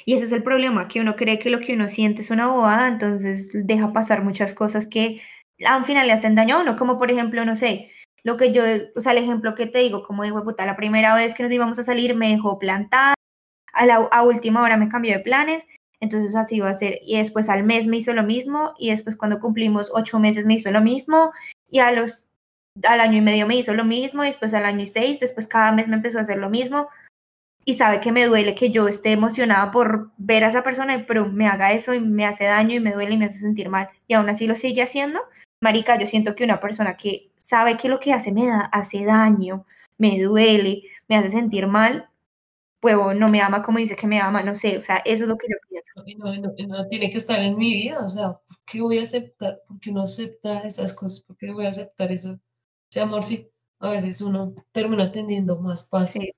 Y 0.05 0.13
ese 0.13 0.27
es 0.27 0.33
el 0.33 0.43
problema, 0.43 0.89
que 0.89 1.01
uno 1.01 1.17
cree 1.17 1.39
que 1.39 1.49
lo 1.49 1.61
que 1.61 1.73
uno 1.73 1.89
siente 1.89 2.21
es 2.21 2.31
una 2.31 2.49
bobada, 2.49 2.89
entonces 2.89 3.49
deja 3.55 3.95
pasar 3.95 4.23
muchas 4.23 4.53
cosas 4.53 4.87
que 4.87 5.23
al 5.65 5.87
final 5.87 6.07
le 6.07 6.13
hacen 6.13 6.35
daño 6.35 6.57
a 6.57 6.61
uno, 6.61 6.77
como 6.77 6.99
por 6.99 7.11
ejemplo, 7.11 7.47
no 7.47 7.57
sé, 7.57 7.91
lo 8.25 8.37
que 8.37 8.53
yo, 8.53 8.63
o 8.97 9.01
sea, 9.01 9.13
el 9.13 9.19
ejemplo 9.19 9.55
que 9.55 9.67
te 9.67 9.79
digo, 9.79 10.03
como 10.03 10.25
digo, 10.25 10.43
puta, 10.45 10.67
la 10.67 10.77
primera 10.77 11.15
vez 11.15 11.35
que 11.35 11.43
nos 11.43 11.53
íbamos 11.53 11.79
a 11.79 11.85
salir 11.85 12.15
me 12.15 12.31
dejó 12.31 12.59
plantada, 12.59 13.15
a 13.73 13.87
la 13.87 13.97
a 13.97 14.23
última 14.23 14.63
hora 14.63 14.77
me 14.77 14.89
cambió 14.89 15.17
de 15.17 15.21
planes, 15.21 15.65
entonces 16.01 16.35
así 16.37 16.61
va 16.61 16.71
a 16.71 16.75
ser, 16.75 16.99
y 17.03 17.17
después 17.19 17.49
al 17.49 17.65
mes 17.65 17.87
me 17.87 17.97
hizo 17.99 18.13
lo 18.13 18.23
mismo, 18.25 18.75
y 18.79 18.91
después 18.91 19.17
cuando 19.17 19.41
cumplimos 19.41 19.91
ocho 19.93 20.19
meses 20.19 20.47
me 20.47 20.55
hizo 20.55 20.71
lo 20.71 20.81
mismo, 20.81 21.33
y 21.71 21.81
a 21.81 21.93
los, 21.93 22.31
al 22.85 23.01
año 23.01 23.19
y 23.19 23.21
medio 23.21 23.47
me 23.47 23.57
hizo 23.57 23.75
lo 23.75 23.85
mismo, 23.85 24.25
y 24.25 24.29
después 24.29 24.55
al 24.55 24.65
año 24.65 24.83
y 24.83 24.89
seis, 24.89 25.21
después 25.21 25.47
cada 25.47 25.73
mes 25.73 25.89
me 25.89 25.97
empezó 25.97 26.19
a 26.19 26.23
hacer 26.23 26.39
lo 26.39 26.51
mismo, 26.51 26.89
y 27.65 27.75
sabe 27.75 28.01
que 28.01 28.13
me 28.13 28.27
duele 28.27 28.55
que 28.55 28.71
yo 28.71 28.89
esté 28.89 29.13
emocionada 29.13 29.71
por 29.71 30.11
ver 30.17 30.45
a 30.45 30.49
esa 30.49 30.63
persona, 30.63 31.05
pero 31.07 31.29
me 31.29 31.47
haga 31.47 31.73
eso 31.73 31.93
y 31.93 32.01
me 32.01 32.25
hace 32.25 32.45
daño 32.45 32.75
y 32.75 32.81
me 32.81 32.93
duele 32.93 33.15
y 33.15 33.19
me 33.19 33.27
hace 33.27 33.39
sentir 33.39 33.69
mal, 33.69 33.91
y 34.07 34.15
aún 34.15 34.29
así 34.29 34.47
lo 34.47 34.57
sigue 34.57 34.83
haciendo, 34.83 35.21
marica, 35.61 35.99
yo 35.99 36.07
siento 36.07 36.35
que 36.35 36.45
una 36.45 36.61
persona 36.61 36.97
que 36.97 37.31
sabe 37.49 37.77
que 37.77 37.89
lo 37.89 38.01
que 38.01 38.13
hace 38.13 38.33
me 38.33 38.47
da, 38.47 38.61
hace 38.61 39.05
daño, 39.05 39.67
me 39.99 40.21
duele, 40.23 40.83
me 41.09 41.17
hace 41.17 41.31
sentir 41.31 41.67
mal, 41.67 42.09
huevo, 42.83 43.15
no 43.15 43.29
me 43.29 43.41
ama 43.43 43.63
como 43.63 43.79
dice 43.79 43.97
que 43.97 44.07
me 44.07 44.21
ama, 44.21 44.43
no 44.43 44.55
sé, 44.55 44.79
o 44.79 44.83
sea, 44.83 44.99
eso 44.99 45.25
es 45.25 45.29
lo 45.29 45.37
que 45.39 45.49
yo 45.51 45.57
pienso. 45.69 45.93
No, 46.19 46.35
no- 46.37 46.55
no 46.69 46.89
tiene 46.89 47.11
que 47.11 47.19
estar 47.19 47.41
en 47.41 47.57
mi 47.59 47.73
vida, 47.75 48.01
o 48.05 48.09
sea, 48.09 48.33
¿por 48.35 48.57
qué 48.67 48.81
voy 48.81 48.99
a 48.99 49.03
aceptar? 49.03 49.61
¿Por 49.67 49.81
qué 49.81 49.93
no 49.93 50.03
acepta 50.03 50.61
esas 50.61 50.93
cosas? 50.95 51.23
¿Por 51.23 51.37
qué 51.37 51.51
voy 51.53 51.67
a 51.67 51.71
aceptar 51.71 52.13
eso? 52.13 52.39
Ese 52.91 53.01
amor, 53.01 53.25
sí, 53.25 53.51
a 53.81 53.91
veces 53.91 54.21
uno 54.23 54.55
termina 54.73 55.11
teniendo 55.13 55.57
más 55.61 55.85
paz 55.85 56.13
Sí, 56.13 56.33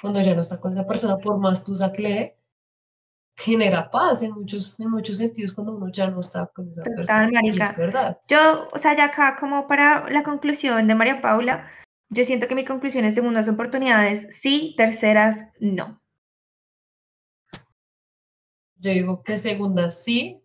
cuando 0.00 0.20
ya 0.20 0.34
no 0.34 0.40
está 0.40 0.60
con 0.60 0.72
esa 0.72 0.86
persona, 0.86 1.18
por 1.18 1.38
más 1.38 1.64
tusa 1.64 1.92
que 1.92 2.36
genera 3.40 3.88
paz 3.88 4.22
en 4.22 4.32
muchos, 4.32 4.78
en 4.78 4.90
muchos 4.90 5.18
sentidos 5.18 5.52
cuando 5.52 5.74
uno 5.74 5.90
ya 5.90 6.08
no 6.08 6.20
está 6.20 6.46
con 6.54 6.68
esa 6.68 6.82
Total, 6.82 6.96
persona. 6.96 7.30
Marica. 7.32 7.70
es 7.70 7.76
verdad. 7.76 8.18
Yo, 8.28 8.68
o 8.72 8.78
sea, 8.78 8.96
ya 8.96 9.06
acá 9.06 9.36
como 9.40 9.66
para 9.66 10.08
la 10.10 10.22
conclusión 10.22 10.86
de 10.86 10.94
María 10.94 11.22
Paula, 11.22 11.68
yo 12.10 12.24
siento 12.24 12.48
que 12.48 12.54
mi 12.54 12.64
conclusión 12.64 13.04
es 13.04 13.14
segundas 13.14 13.48
oportunidades, 13.48 14.36
sí, 14.36 14.74
terceras, 14.76 15.44
no. 15.58 16.02
Yo 18.76 18.90
digo 18.90 19.22
que 19.22 19.36
segunda 19.36 19.90
sí, 19.90 20.42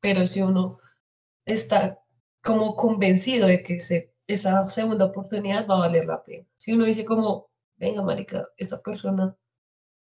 pero 0.00 0.26
si 0.26 0.42
uno 0.42 0.78
está 1.44 1.98
como 2.42 2.76
convencido 2.76 3.46
de 3.46 3.62
que 3.62 3.80
se, 3.80 4.14
esa 4.26 4.68
segunda 4.68 5.06
oportunidad 5.06 5.66
va 5.66 5.76
a 5.76 5.80
valer 5.80 6.06
la 6.06 6.22
pena. 6.22 6.46
Si 6.56 6.72
uno 6.72 6.84
dice 6.84 7.04
como, 7.04 7.50
venga, 7.76 8.02
marica, 8.02 8.48
esa 8.56 8.80
persona, 8.80 9.36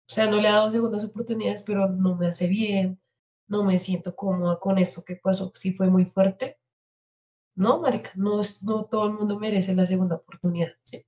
o 0.07 0.09
sea, 0.09 0.27
no 0.29 0.37
le 0.37 0.47
ha 0.47 0.53
dado 0.53 0.71
segundas 0.71 1.03
oportunidades, 1.03 1.63
pero 1.63 1.89
no 1.89 2.15
me 2.15 2.27
hace 2.27 2.47
bien, 2.47 2.97
no 3.47 3.63
me 3.65 3.77
siento 3.77 4.15
cómoda 4.15 4.57
con 4.59 4.77
esto 4.77 5.03
que 5.03 5.17
pasó, 5.17 5.51
si 5.53 5.73
fue 5.73 5.89
muy 5.89 6.05
fuerte. 6.05 6.57
No, 7.55 7.81
marica, 7.81 8.11
no, 8.15 8.39
no 8.63 8.85
todo 8.85 9.07
el 9.07 9.13
mundo 9.13 9.37
merece 9.37 9.75
la 9.75 9.85
segunda 9.85 10.15
oportunidad, 10.15 10.69
¿sí? 10.83 11.05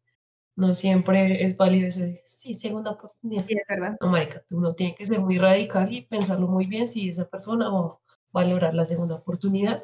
No 0.56 0.74
siempre 0.74 1.46
es 1.46 1.56
válido 1.56 1.88
eso 1.88 2.02
de, 2.02 2.22
sí, 2.26 2.54
segunda 2.54 2.92
oportunidad. 2.92 3.46
Sí, 3.48 3.54
es 3.54 3.64
verdad. 3.70 3.98
No, 4.02 4.10
marica, 4.10 4.44
uno 4.52 4.74
tiene 4.74 4.96
que 4.96 5.06
ser 5.06 5.22
muy 5.22 5.38
radical 5.38 5.94
y 5.94 6.02
pensarlo 6.02 6.48
muy 6.48 6.66
bien 6.66 6.90
si 6.90 7.08
esa 7.08 7.30
persona 7.30 7.70
va 7.70 7.80
a 7.86 8.00
valorar 8.34 8.74
la 8.74 8.84
segunda 8.84 9.16
oportunidad 9.16 9.84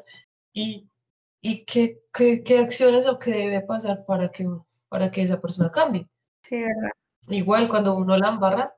y, 0.52 0.90
y 1.40 1.64
qué, 1.64 2.02
qué, 2.12 2.42
qué 2.42 2.58
acciones 2.58 3.06
o 3.06 3.18
qué 3.18 3.30
debe 3.30 3.62
pasar 3.62 4.04
para 4.04 4.30
que, 4.30 4.46
para 4.88 5.10
que 5.10 5.22
esa 5.22 5.40
persona 5.40 5.70
cambie. 5.70 6.06
Sí, 6.42 6.62
verdad. 6.62 6.90
Igual 7.28 7.68
cuando 7.68 7.96
uno 7.96 8.16
la 8.18 8.28
embarra, 8.28 8.75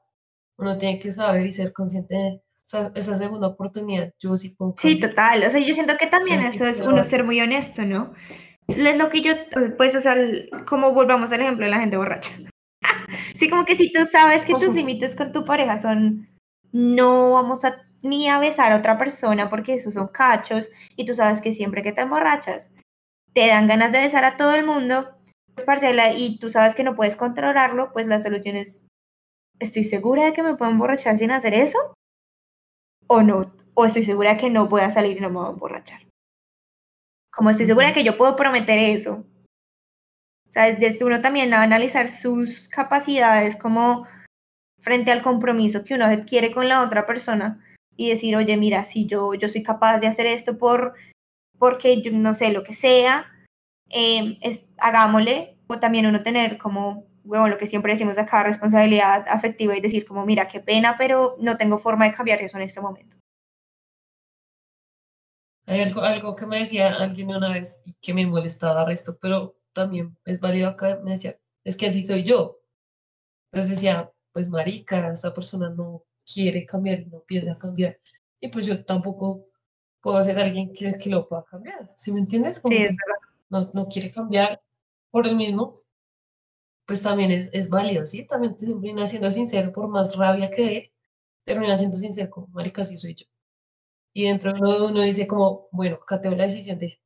uno 0.59 0.77
tiene 0.77 0.99
que 0.99 1.13
saber 1.13 1.47
y 1.47 1.53
ser 1.53 1.73
consciente 1.73 2.15
de 2.15 2.43
esa, 2.57 2.93
esa 2.95 3.17
segunda 3.17 3.49
oportunidad. 3.49 4.13
Yo 4.19 4.37
sí 4.37 4.51
puedo 4.51 4.75
Sí, 4.77 5.01
total. 5.01 5.45
O 5.45 5.51
sea, 5.51 5.61
yo 5.61 5.73
siento 5.73 5.97
que 5.99 6.07
también 6.07 6.41
Yo 6.41 6.49
sí 6.51 6.57
eso 6.57 6.67
es 6.67 6.79
puedo 6.79 6.91
uno 6.91 7.05
ser 7.05 7.25
muy 7.25 7.41
honesto, 7.41 7.85
¿no? 7.85 8.13
Es 8.67 8.99
lo 8.99 9.09
que 9.09 9.23
yo, 9.23 9.33
pues, 9.79 9.95
o 9.95 10.01
sea, 10.03 10.15
como 10.67 10.93
volvamos 10.93 11.33
al 11.33 11.41
ejemplo 11.41 11.65
de 11.65 11.71
la 11.71 11.81
gente 11.81 11.97
borracha. 11.97 12.31
Sí, 13.37 13.49
como 13.49 13.65
que 13.65 13.77
si 13.77 13.91
tú 13.91 14.05
sabes 14.05 14.45
que 14.45 14.53
tus 14.53 14.75
límites 14.75 15.15
con 15.15 15.33
tu 15.33 15.45
pareja 15.45 15.79
son, 15.79 16.29
no 16.73 17.33
vamos 17.33 17.65
a 17.65 17.81
ni 18.03 18.29
a 18.29 18.39
besar 18.39 18.73
a 18.73 18.77
otra 18.77 18.99
persona 18.99 19.49
porque 19.49 19.75
esos 19.75 19.95
son 19.95 20.09
cachos, 20.09 20.69
y 20.97 21.07
tú 21.07 21.15
sabes 21.15 21.41
que 21.41 21.53
siempre 21.53 21.83
que 21.83 21.93
te 21.93 22.03
emborrachas 22.03 22.71
te 23.33 23.47
dan 23.47 23.67
ganas 23.69 23.93
de 23.93 24.01
besar 24.01 24.25
a 24.25 24.37
todo 24.37 24.55
el 24.55 24.65
mundo, 24.67 25.09
pues, 25.55 25.65
parcela, 25.65 26.13
y 26.13 26.39
tú 26.39 26.51
sabes 26.51 26.75
que 26.75 26.85
no 26.85 26.97
puedes 26.97 27.17
controlarlo, 27.17 27.93
pues 27.93 28.07
la 28.07 28.21
solución 28.21 28.57
es, 28.57 28.85
¿estoy 29.59 29.85
segura 29.85 30.25
de 30.25 30.33
que 30.33 30.43
me 30.43 30.57
puedo 30.57 30.71
emborrachar 30.71 31.19
sin 31.19 31.31
hacer 31.31 31.55
eso? 31.55 31.79
¿O 33.07 33.23
no? 33.23 33.55
¿O 33.75 33.85
estoy 33.85 34.05
segura 34.05 34.35
de 34.35 34.41
que 34.41 34.51
no 34.51 34.69
voy 34.69 34.83
a 34.83 34.91
salir 34.91 35.17
y 35.17 35.21
no 35.21 35.31
me 35.31 35.37
voy 35.37 35.47
a 35.47 35.53
emborrachar? 35.53 36.01
Como 37.33 37.51
estoy 37.51 37.67
segura 37.67 37.89
de 37.89 37.93
que 37.93 38.05
yo 38.05 38.19
puedo 38.19 38.37
prometer 38.37 38.79
eso. 38.79 39.25
O 40.49 40.53
sea, 40.53 40.75
desde 40.75 41.05
uno 41.05 41.21
también 41.21 41.53
a 41.53 41.63
analizar 41.63 42.11
sus 42.11 42.69
capacidades 42.69 43.57
como 43.57 44.07
frente 44.81 45.11
al 45.11 45.23
compromiso 45.23 45.85
que 45.85 45.95
uno 45.95 46.07
adquiere 46.07 46.53
con 46.53 46.69
la 46.69 46.83
otra 46.83 47.05
persona 47.05 47.63
y 47.97 48.11
decir, 48.11 48.37
oye, 48.37 48.57
mira, 48.57 48.85
si 48.85 49.07
yo, 49.07 49.35
yo 49.35 49.49
soy 49.49 49.63
capaz 49.63 49.99
de 49.99 50.07
hacer 50.07 50.27
esto 50.27 50.57
por, 50.57 50.95
porque 51.59 52.01
yo 52.01 52.13
no 52.13 52.35
sé, 52.35 52.53
lo 52.53 52.63
que 52.63 52.75
sea, 52.75 53.27
eh, 53.91 54.39
es, 54.41 54.67
hagámosle, 54.79 55.59
o 55.67 55.79
también 55.81 56.07
uno 56.07 56.23
tener 56.23 56.59
como, 56.59 57.07
bueno, 57.29 57.47
lo 57.47 57.59
que 57.59 57.67
siempre 57.67 57.93
decimos 57.93 58.17
acá, 58.17 58.43
responsabilidad 58.43 59.27
afectiva 59.29 59.77
y 59.77 59.81
decir 59.81 60.07
como, 60.07 60.25
mira, 60.25 60.49
qué 60.49 60.61
pena, 60.61 60.97
pero 60.97 61.37
no 61.39 61.59
tengo 61.59 61.79
forma 61.79 62.07
de 62.07 62.13
cambiar 62.13 62.41
eso 62.41 62.57
en 62.57 62.63
este 62.63 62.81
momento. 62.81 63.17
Hay 65.67 65.83
algo, 65.83 66.01
algo 66.01 66.35
que 66.35 66.47
me 66.47 66.61
decía 66.61 66.95
alguien 66.95 67.29
una 67.29 67.53
vez 67.53 67.83
y 67.85 67.93
que 68.01 68.15
me 68.15 68.27
molestaba 68.27 68.87
resto, 68.87 69.19
pero 69.21 69.59
también 69.75 70.17
es 70.25 70.41
válido 70.41 70.71
acá, 70.71 70.99
me 71.05 71.11
decía, 71.11 71.39
es 71.65 71.77
que 71.77 71.87
así 71.87 72.03
soy 72.03 72.23
yo. 72.23 72.61
Entonces 73.53 73.77
decía, 73.77 74.11
pues 74.33 74.49
marica, 74.49 75.13
esta 75.13 75.35
persona 75.35 75.69
no 75.69 76.05
quiere 76.33 76.65
cambiar 76.65 77.07
no 77.09 77.21
piensa 77.21 77.59
cambiar. 77.59 77.99
Y 78.41 78.49
pues 78.49 78.65
yo 78.65 78.83
tampoco 78.87 79.45
puedo 80.01 80.23
ser 80.23 80.39
alguien 80.39 80.73
que, 80.73 80.97
que 80.97 81.11
lo 81.11 81.29
pueda 81.29 81.45
cambiar. 81.45 81.93
¿Sí 81.99 82.11
me 82.11 82.21
entiendes? 82.21 82.59
Como 82.59 82.75
Sí, 82.75 82.85
es 82.85 82.91
que 82.91 82.97
no, 83.51 83.71
no 83.75 83.87
quiere 83.87 84.11
cambiar 84.11 84.63
por 85.11 85.27
el 85.27 85.37
mismo, 85.37 85.75
pues 86.89 87.03
también 87.03 87.31
es, 87.31 87.51
es 87.53 87.69
válido, 87.69 88.07
¿sí? 88.07 88.27
También 88.27 88.57
termina 88.57 89.07
siendo 89.07 89.31
sincero, 89.31 89.71
por 89.75 89.89
más 89.89 90.17
rabia 90.17 90.51
que 90.51 90.63
dé, 90.63 90.93
termina 91.45 91.77
siendo 91.77 91.99
sincero, 91.99 92.31
como 92.31 92.47
marica, 92.49 92.81
así 92.81 92.97
soy 92.97 93.15
yo. 93.15 93.27
Y 94.15 94.25
dentro 94.25 94.55
de 94.55 94.61
uno, 94.61 94.87
uno 94.87 95.03
dice 95.03 95.27
como, 95.27 95.69
bueno, 95.71 95.97
acá 96.03 96.19
tengo 96.19 96.35
la 96.35 96.45
decisión 96.45 96.79
de 96.79 96.99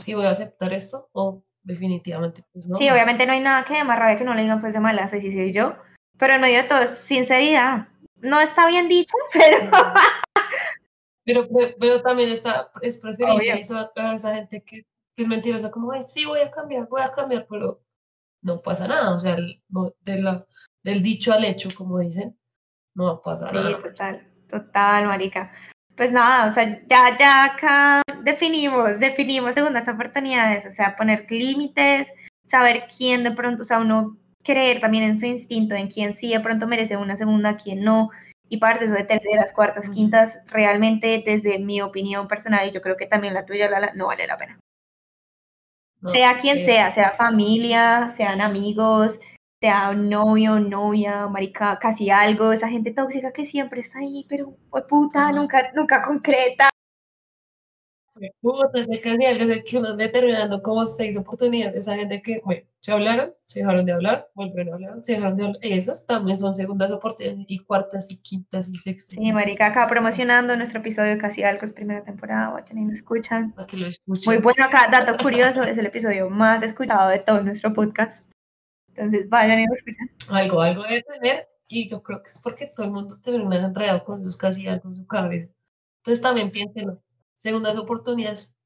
si 0.00 0.14
voy 0.14 0.26
a 0.26 0.30
aceptar 0.30 0.72
esto 0.72 1.08
o 1.12 1.44
definitivamente 1.62 2.44
pues 2.52 2.66
no. 2.66 2.76
Sí, 2.76 2.90
obviamente 2.90 3.24
no 3.24 3.32
hay 3.32 3.38
nada 3.38 3.64
que 3.64 3.74
de 3.74 3.84
más 3.84 3.96
rabia 3.96 4.18
que 4.18 4.24
no 4.24 4.34
le 4.34 4.42
digan 4.42 4.60
pues 4.60 4.72
de 4.72 4.80
malas, 4.80 5.12
así 5.12 5.32
soy 5.32 5.52
yo. 5.52 5.76
Pero 6.18 6.34
en 6.34 6.40
medio 6.40 6.60
de 6.60 6.68
todo 6.68 6.84
sinceridad. 6.88 7.86
No 8.16 8.40
está 8.40 8.66
bien 8.66 8.88
dicho, 8.88 9.14
pero... 9.32 9.70
Pero, 11.24 11.48
pero 11.78 12.02
también 12.02 12.30
está, 12.30 12.72
es 12.80 12.96
preferible 12.96 13.60
eso 13.60 13.88
a, 13.94 14.14
esa 14.16 14.34
gente 14.34 14.64
que, 14.64 14.80
que 15.14 15.22
es 15.22 15.28
mentirosa, 15.28 15.70
como, 15.70 15.92
ay, 15.92 16.02
sí, 16.02 16.24
voy 16.24 16.40
a 16.40 16.50
cambiar, 16.50 16.88
voy 16.88 17.02
a 17.02 17.12
cambiar, 17.12 17.46
pero 17.48 17.80
no 18.42 18.60
pasa 18.60 18.86
nada. 18.86 19.14
O 19.14 19.18
sea, 19.18 19.36
de 19.36 20.22
la, 20.22 20.46
del 20.82 21.02
dicho 21.02 21.32
al 21.32 21.44
hecho, 21.44 21.68
como 21.76 21.98
dicen, 21.98 22.36
no 22.94 23.06
va 23.06 23.12
a 23.12 23.22
pasar 23.22 23.54
nada. 23.54 23.68
Sí, 23.68 23.76
total, 23.82 24.26
total, 24.48 25.06
marica. 25.06 25.52
Pues 25.96 26.10
nada, 26.10 26.46
o 26.46 26.50
sea, 26.52 26.64
ya, 26.88 27.16
ya 27.18 27.44
acá 27.44 28.02
definimos, 28.22 28.98
definimos 28.98 29.52
segundas 29.52 29.86
oportunidades, 29.88 30.64
o 30.64 30.70
sea, 30.70 30.96
poner 30.96 31.26
límites, 31.28 32.10
saber 32.44 32.86
quién 32.96 33.24
de 33.24 33.32
pronto, 33.32 33.62
o 33.62 33.64
sea, 33.64 33.78
uno 33.78 34.16
creer 34.42 34.80
también 34.80 35.04
en 35.04 35.20
su 35.20 35.26
instinto, 35.26 35.74
en 35.74 35.88
quién 35.88 36.14
sí 36.14 36.30
de 36.30 36.40
pronto 36.40 36.66
merece 36.66 36.96
una 36.96 37.16
segunda, 37.16 37.58
quién 37.58 37.84
no, 37.84 38.10
y 38.48 38.56
parte 38.56 38.86
eso 38.86 38.94
de 38.94 39.04
terceras, 39.04 39.52
cuartas, 39.52 39.90
quintas, 39.90 40.40
realmente 40.46 41.22
desde 41.24 41.58
mi 41.58 41.82
opinión 41.82 42.26
personal, 42.26 42.66
y 42.66 42.72
yo 42.72 42.80
creo 42.80 42.96
que 42.96 43.06
también 43.06 43.34
la 43.34 43.44
tuya, 43.44 43.68
Lala, 43.68 43.92
no 43.94 44.06
vale 44.06 44.26
la 44.26 44.38
pena. 44.38 44.58
Sea 46.10 46.38
quien 46.38 46.58
sea, 46.64 46.90
sea 46.90 47.10
familia, 47.10 48.12
sean 48.16 48.40
amigos, 48.40 49.20
sea 49.60 49.90
un 49.90 50.08
novio, 50.08 50.58
novia, 50.58 51.28
marica, 51.28 51.78
casi 51.78 52.10
algo, 52.10 52.52
esa 52.52 52.68
gente 52.68 52.90
tóxica 52.90 53.32
que 53.32 53.44
siempre 53.44 53.80
está 53.80 54.00
ahí, 54.00 54.26
pero 54.28 54.56
puta, 54.88 55.30
nunca, 55.30 55.70
nunca 55.74 56.02
concreta. 56.02 56.71
Puta, 58.40 58.84
se 58.84 59.00
casi 59.00 59.24
algo, 59.24 59.44
es 59.44 59.64
que 59.64 59.78
uno 59.78 59.96
determinando 59.96 60.62
como 60.62 60.86
seis 60.86 61.16
oportunidades, 61.16 61.76
esa 61.76 61.96
gente 61.96 62.22
que, 62.22 62.40
bueno, 62.44 62.62
se 62.80 62.92
hablaron, 62.92 63.34
se 63.46 63.60
dejaron 63.60 63.86
de 63.86 63.92
hablar, 63.92 64.28
volvieron 64.34 64.72
a 64.72 64.76
hablar, 64.76 65.02
se 65.02 65.12
dejaron 65.12 65.36
de 65.36 65.44
hablar, 65.44 65.58
esos 65.62 66.06
también 66.06 66.36
son 66.36 66.54
segundas 66.54 66.90
oportunidades, 66.92 67.44
y 67.48 67.58
cuartas, 67.60 68.10
y 68.10 68.20
quintas, 68.20 68.68
y 68.68 68.76
sextas. 68.76 69.18
Sí, 69.20 69.32
marica, 69.32 69.66
acá 69.66 69.86
promocionando 69.86 70.56
nuestro 70.56 70.80
episodio 70.80 71.10
de 71.10 71.18
Casi 71.18 71.42
Algo, 71.42 71.64
es 71.64 71.72
primera 71.72 72.02
temporada, 72.02 72.50
vayan 72.50 72.78
y 72.78 72.86
lo 72.86 72.92
escuchan. 72.92 73.52
Para 73.52 73.66
que 73.66 73.76
lo 73.76 73.86
escuchen. 73.86 74.32
Muy 74.32 74.42
bueno 74.42 74.64
acá, 74.64 74.88
dato 74.90 75.16
curioso, 75.22 75.62
es 75.62 75.78
el 75.78 75.86
episodio 75.86 76.28
más 76.28 76.62
escuchado 76.62 77.08
de 77.08 77.18
todo 77.18 77.40
nuestro 77.42 77.72
podcast. 77.72 78.26
Entonces 78.88 79.28
vayan 79.28 79.60
y 79.60 79.66
lo 79.66 79.72
escuchan. 79.74 80.10
Algo, 80.30 80.60
algo 80.60 80.82
debe 80.82 81.02
tener, 81.02 81.48
y 81.68 81.88
yo 81.88 82.02
creo 82.02 82.22
que 82.22 82.28
es 82.28 82.38
porque 82.42 82.70
todo 82.74 82.86
el 82.86 82.92
mundo 82.92 83.16
termina 83.22 83.64
enredado 83.64 84.04
con 84.04 84.22
sus 84.22 84.36
casi 84.36 84.66
algo 84.66 84.88
en 84.88 84.96
su 84.96 85.06
cabeza. 85.06 85.48
Entonces 85.98 86.20
también 86.20 86.50
piénsenlo. 86.50 87.00
Segundas 87.42 87.76
oportunidades 87.76 88.56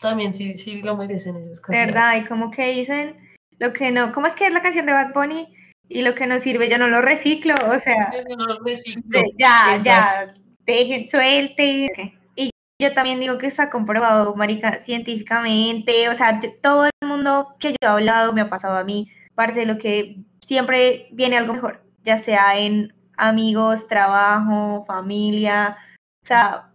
también 0.00 0.32
sí, 0.32 0.56
sí 0.56 0.82
lo 0.82 0.96
merecen 0.96 1.36
esos 1.36 1.60
casi 1.60 1.76
¿Verdad? 1.76 2.16
Y 2.16 2.26
como 2.26 2.52
que 2.52 2.70
dicen, 2.72 3.16
lo 3.58 3.72
que 3.72 3.90
no, 3.90 4.12
¿cómo 4.12 4.28
es 4.28 4.36
que 4.36 4.46
es 4.46 4.52
la 4.52 4.62
canción 4.62 4.86
de 4.86 4.92
Bad 4.92 5.12
Bunny? 5.12 5.52
Y 5.88 6.02
lo 6.02 6.14
que 6.14 6.28
no 6.28 6.38
sirve 6.38 6.70
yo 6.70 6.78
no 6.78 6.86
lo 6.86 7.02
reciclo, 7.02 7.54
o 7.54 7.78
sea. 7.80 8.12
Yo 8.12 8.36
no 8.36 8.46
lo 8.46 8.60
reciclo. 8.60 9.20
Ya, 9.36 9.76
ya, 9.82 10.32
dejen, 10.64 11.08
suelte. 11.08 12.14
Y 12.36 12.50
yo 12.80 12.94
también 12.94 13.18
digo 13.18 13.36
que 13.36 13.48
está 13.48 13.68
comprobado, 13.68 14.36
marica, 14.36 14.78
científicamente, 14.80 16.08
o 16.08 16.14
sea, 16.14 16.40
todo 16.62 16.84
el 16.84 17.08
mundo 17.08 17.56
que 17.58 17.70
yo 17.70 17.76
he 17.82 17.86
hablado 17.86 18.32
me 18.32 18.42
ha 18.42 18.48
pasado 18.48 18.76
a 18.76 18.84
mí 18.84 19.10
parte 19.34 19.58
de 19.58 19.66
lo 19.66 19.78
que 19.78 20.18
siempre 20.40 21.08
viene 21.10 21.36
algo 21.36 21.54
mejor, 21.54 21.82
ya 22.04 22.18
sea 22.18 22.56
en 22.58 22.94
amigos, 23.16 23.88
trabajo, 23.88 24.84
familia, 24.86 25.76
o 26.22 26.26
sea, 26.26 26.67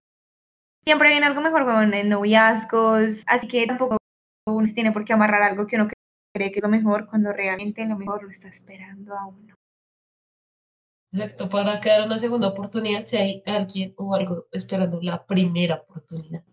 siempre 0.84 1.10
viene 1.10 1.26
algo 1.26 1.42
mejor 1.42 1.66
con 1.66 1.94
en 1.94 2.10
noviazgos, 2.10 3.24
así 3.28 3.48
que 3.48 3.66
tampoco 3.66 3.98
uno 4.48 4.68
tiene 4.74 4.92
por 4.92 5.06
qué 5.06 5.14
amarrar 5.14 5.44
algo 5.44 5.68
que 5.68 5.76
uno 5.76 5.90
cree 6.36 6.52
que 6.52 6.60
es 6.60 6.64
lo 6.64 6.70
mejor 6.70 7.08
cuando 7.08 7.32
realmente 7.32 7.86
lo 7.86 7.98
mejor 7.98 8.24
lo 8.24 8.30
está 8.30 8.48
esperando 8.48 9.16
a 9.16 9.28
uno. 9.28 9.56
Exacto, 11.14 11.48
para 11.48 11.80
quedar 11.80 12.06
una 12.06 12.18
segunda 12.18 12.48
oportunidad 12.48 13.06
si 13.06 13.18
hay 13.18 13.44
alguien 13.46 13.94
o 13.98 14.16
algo 14.16 14.48
esperando 14.52 15.00
la 15.02 15.24
primera 15.24 15.76
oportunidad. 15.76 16.44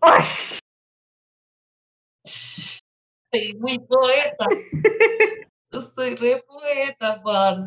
Sí, 2.23 3.55
muy 3.59 3.79
poeta. 3.79 4.45
Soy 5.95 6.15
re 6.15 6.43
poeta, 6.43 7.21
parce. 7.23 7.65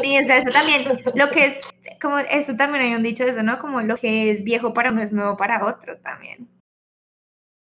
Sí, 0.00 0.18
o 0.18 0.24
sea, 0.24 0.38
eso 0.38 0.50
también, 0.50 0.84
lo 1.14 1.30
que 1.30 1.46
es, 1.46 1.60
como, 2.02 2.18
eso 2.18 2.56
también 2.56 2.84
hay 2.84 2.94
un 2.94 3.02
dicho 3.02 3.24
de 3.24 3.30
eso, 3.30 3.42
¿no? 3.42 3.58
Como 3.58 3.80
lo 3.80 3.96
que 3.96 4.30
es 4.30 4.44
viejo 4.44 4.74
para 4.74 4.90
uno 4.90 5.02
es 5.02 5.12
nuevo 5.12 5.36
para 5.36 5.66
otro 5.66 5.98
también. 5.98 6.48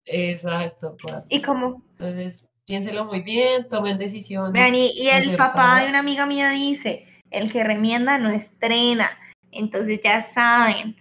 Exacto, 0.05 0.97
parce. 1.01 1.33
Y 1.33 1.41
como... 1.41 1.83
Entonces, 1.91 2.49
piénselo 2.65 3.05
muy 3.05 3.21
bien, 3.21 3.69
tomen 3.69 3.97
decisiones. 3.97 4.51
Vean, 4.51 4.75
y, 4.75 4.91
y 4.95 5.09
el 5.09 5.37
papá 5.37 5.81
de 5.81 5.89
una 5.89 5.99
amiga 5.99 6.25
mía 6.25 6.49
dice, 6.49 7.07
el 7.29 7.51
que 7.51 7.63
remienda 7.63 8.17
no 8.17 8.29
estrena, 8.29 9.11
entonces 9.51 10.01
ya 10.03 10.21
saben. 10.21 10.97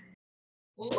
Uh, 0.76 0.90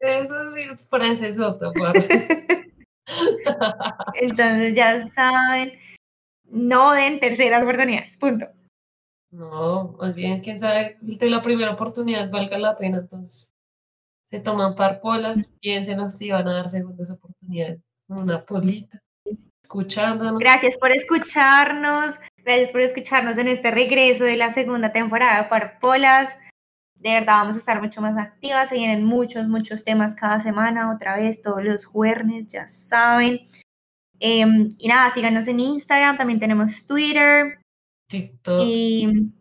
eso 0.00 0.54
sí 0.54 0.60
es 0.60 0.86
francesota, 0.88 1.72
parce. 1.72 2.28
entonces 4.14 4.74
ya 4.74 5.00
saben 5.06 5.78
no 6.50 6.92
den 6.92 7.20
terceras 7.20 7.62
oportunidades, 7.62 8.16
punto. 8.16 8.46
No, 9.36 9.94
más 10.00 10.14
bien, 10.14 10.40
quién 10.40 10.58
sabe, 10.58 10.96
viste 11.02 11.28
la 11.28 11.42
primera 11.42 11.72
oportunidad 11.72 12.30
valga 12.30 12.56
la 12.56 12.74
pena, 12.74 12.98
entonces 12.98 13.54
se 14.24 14.40
toman 14.40 14.74
par 14.74 14.98
polas, 15.02 15.52
piénsenos 15.60 16.16
si 16.16 16.30
van 16.30 16.48
a 16.48 16.54
dar 16.54 16.70
segundas 16.70 17.10
oportunidades, 17.10 17.78
una 18.08 18.42
polita, 18.42 18.98
escuchándonos. 19.62 20.38
Gracias 20.38 20.78
por 20.78 20.90
escucharnos, 20.90 22.18
gracias 22.38 22.70
por 22.70 22.80
escucharnos 22.80 23.36
en 23.36 23.48
este 23.48 23.70
regreso 23.70 24.24
de 24.24 24.38
la 24.38 24.54
segunda 24.54 24.90
temporada 24.94 25.42
de 25.42 25.48
Par 25.50 25.80
Polas. 25.80 26.38
De 26.94 27.10
verdad 27.10 27.40
vamos 27.40 27.56
a 27.56 27.58
estar 27.58 27.82
mucho 27.82 28.00
más 28.00 28.16
activas, 28.16 28.70
se 28.70 28.76
vienen 28.76 29.04
muchos, 29.04 29.46
muchos 29.48 29.84
temas 29.84 30.14
cada 30.14 30.40
semana, 30.40 30.94
otra 30.94 31.14
vez 31.14 31.42
todos 31.42 31.62
los 31.62 31.84
jueves, 31.84 32.48
ya 32.48 32.68
saben. 32.68 33.46
Em, 34.18 34.70
y 34.78 34.88
nada, 34.88 35.10
síganos 35.10 35.46
en 35.46 35.60
Instagram, 35.60 36.16
también 36.16 36.40
tenemos 36.40 36.86
Twitter. 36.86 37.58
TikTok. 38.08 38.62
Y 38.64 39.32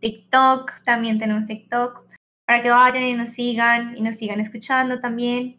TikTok, 0.00 0.82
también 0.84 1.18
tenemos 1.18 1.46
TikTok. 1.46 2.06
Para 2.46 2.62
que 2.62 2.70
vayan 2.70 3.02
y 3.02 3.14
nos 3.14 3.30
sigan 3.30 3.96
y 3.96 4.02
nos 4.02 4.16
sigan 4.16 4.40
escuchando 4.40 5.00
también. 5.00 5.58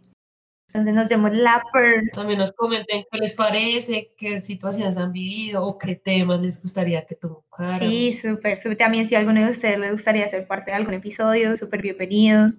Entonces 0.68 0.94
nos 0.94 1.10
vemos 1.10 1.34
la 1.34 1.64
per. 1.74 2.10
También 2.14 2.40
nos 2.40 2.52
comenten 2.52 3.04
qué 3.12 3.18
les 3.18 3.34
parece, 3.34 4.14
qué 4.18 4.40
situaciones 4.42 4.98
han 4.98 5.12
vivido 5.12 5.66
o 5.66 5.78
qué 5.78 5.96
temas 5.96 6.40
les 6.42 6.62
gustaría 6.62 7.06
que 7.06 7.16
tocáramos. 7.16 7.80
Sí, 7.80 8.14
súper, 8.14 8.58
súper. 8.58 8.78
También 8.78 9.08
si 9.08 9.16
a 9.16 9.20
alguno 9.20 9.44
de 9.44 9.52
ustedes 9.52 9.80
les 9.80 9.92
gustaría 9.92 10.28
ser 10.30 10.48
parte 10.48 10.72
de 10.72 10.78
algún 10.78 10.94
episodio, 10.94 11.58
súper 11.58 11.82
bienvenidos. 11.82 12.58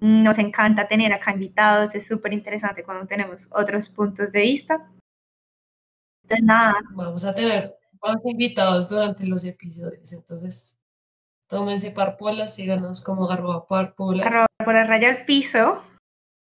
Nos 0.00 0.38
encanta 0.38 0.88
tener 0.88 1.12
acá 1.12 1.32
invitados, 1.32 1.94
es 1.94 2.06
súper 2.06 2.32
interesante 2.32 2.84
cuando 2.84 3.06
tenemos 3.06 3.48
otros 3.50 3.88
puntos 3.88 4.32
de 4.32 4.42
vista. 4.42 4.90
Entonces, 6.22 6.44
nada. 6.44 6.74
Vamos 6.90 7.24
a 7.24 7.34
tener 7.34 7.78
más 8.02 8.24
invitados 8.24 8.88
durante 8.88 9.26
los 9.26 9.44
episodios, 9.44 10.12
entonces 10.12 10.78
tómense 11.48 11.90
parpolas, 11.90 12.54
síganos 12.54 13.00
como 13.00 13.30
arroba 13.30 13.66
parpolas. 13.66 14.26
Arroba 14.26 14.46
parpolas 14.58 14.88
raya 14.88 15.08
al 15.08 15.24
piso. 15.24 15.82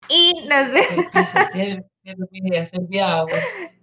Y 0.09 0.47
nos 0.49 0.71
vemos. 0.71 1.07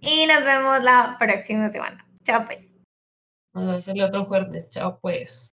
y 0.00 0.26
nos 0.26 0.44
vemos 0.44 0.82
la 0.82 1.16
próxima 1.18 1.70
semana. 1.70 2.04
Chao 2.24 2.44
pues. 2.44 2.70
Nos 3.54 3.66
vemos 3.66 3.88
el 3.88 4.02
otro 4.02 4.24
jueves. 4.24 4.70
Chao 4.70 4.98
pues. 5.00 5.54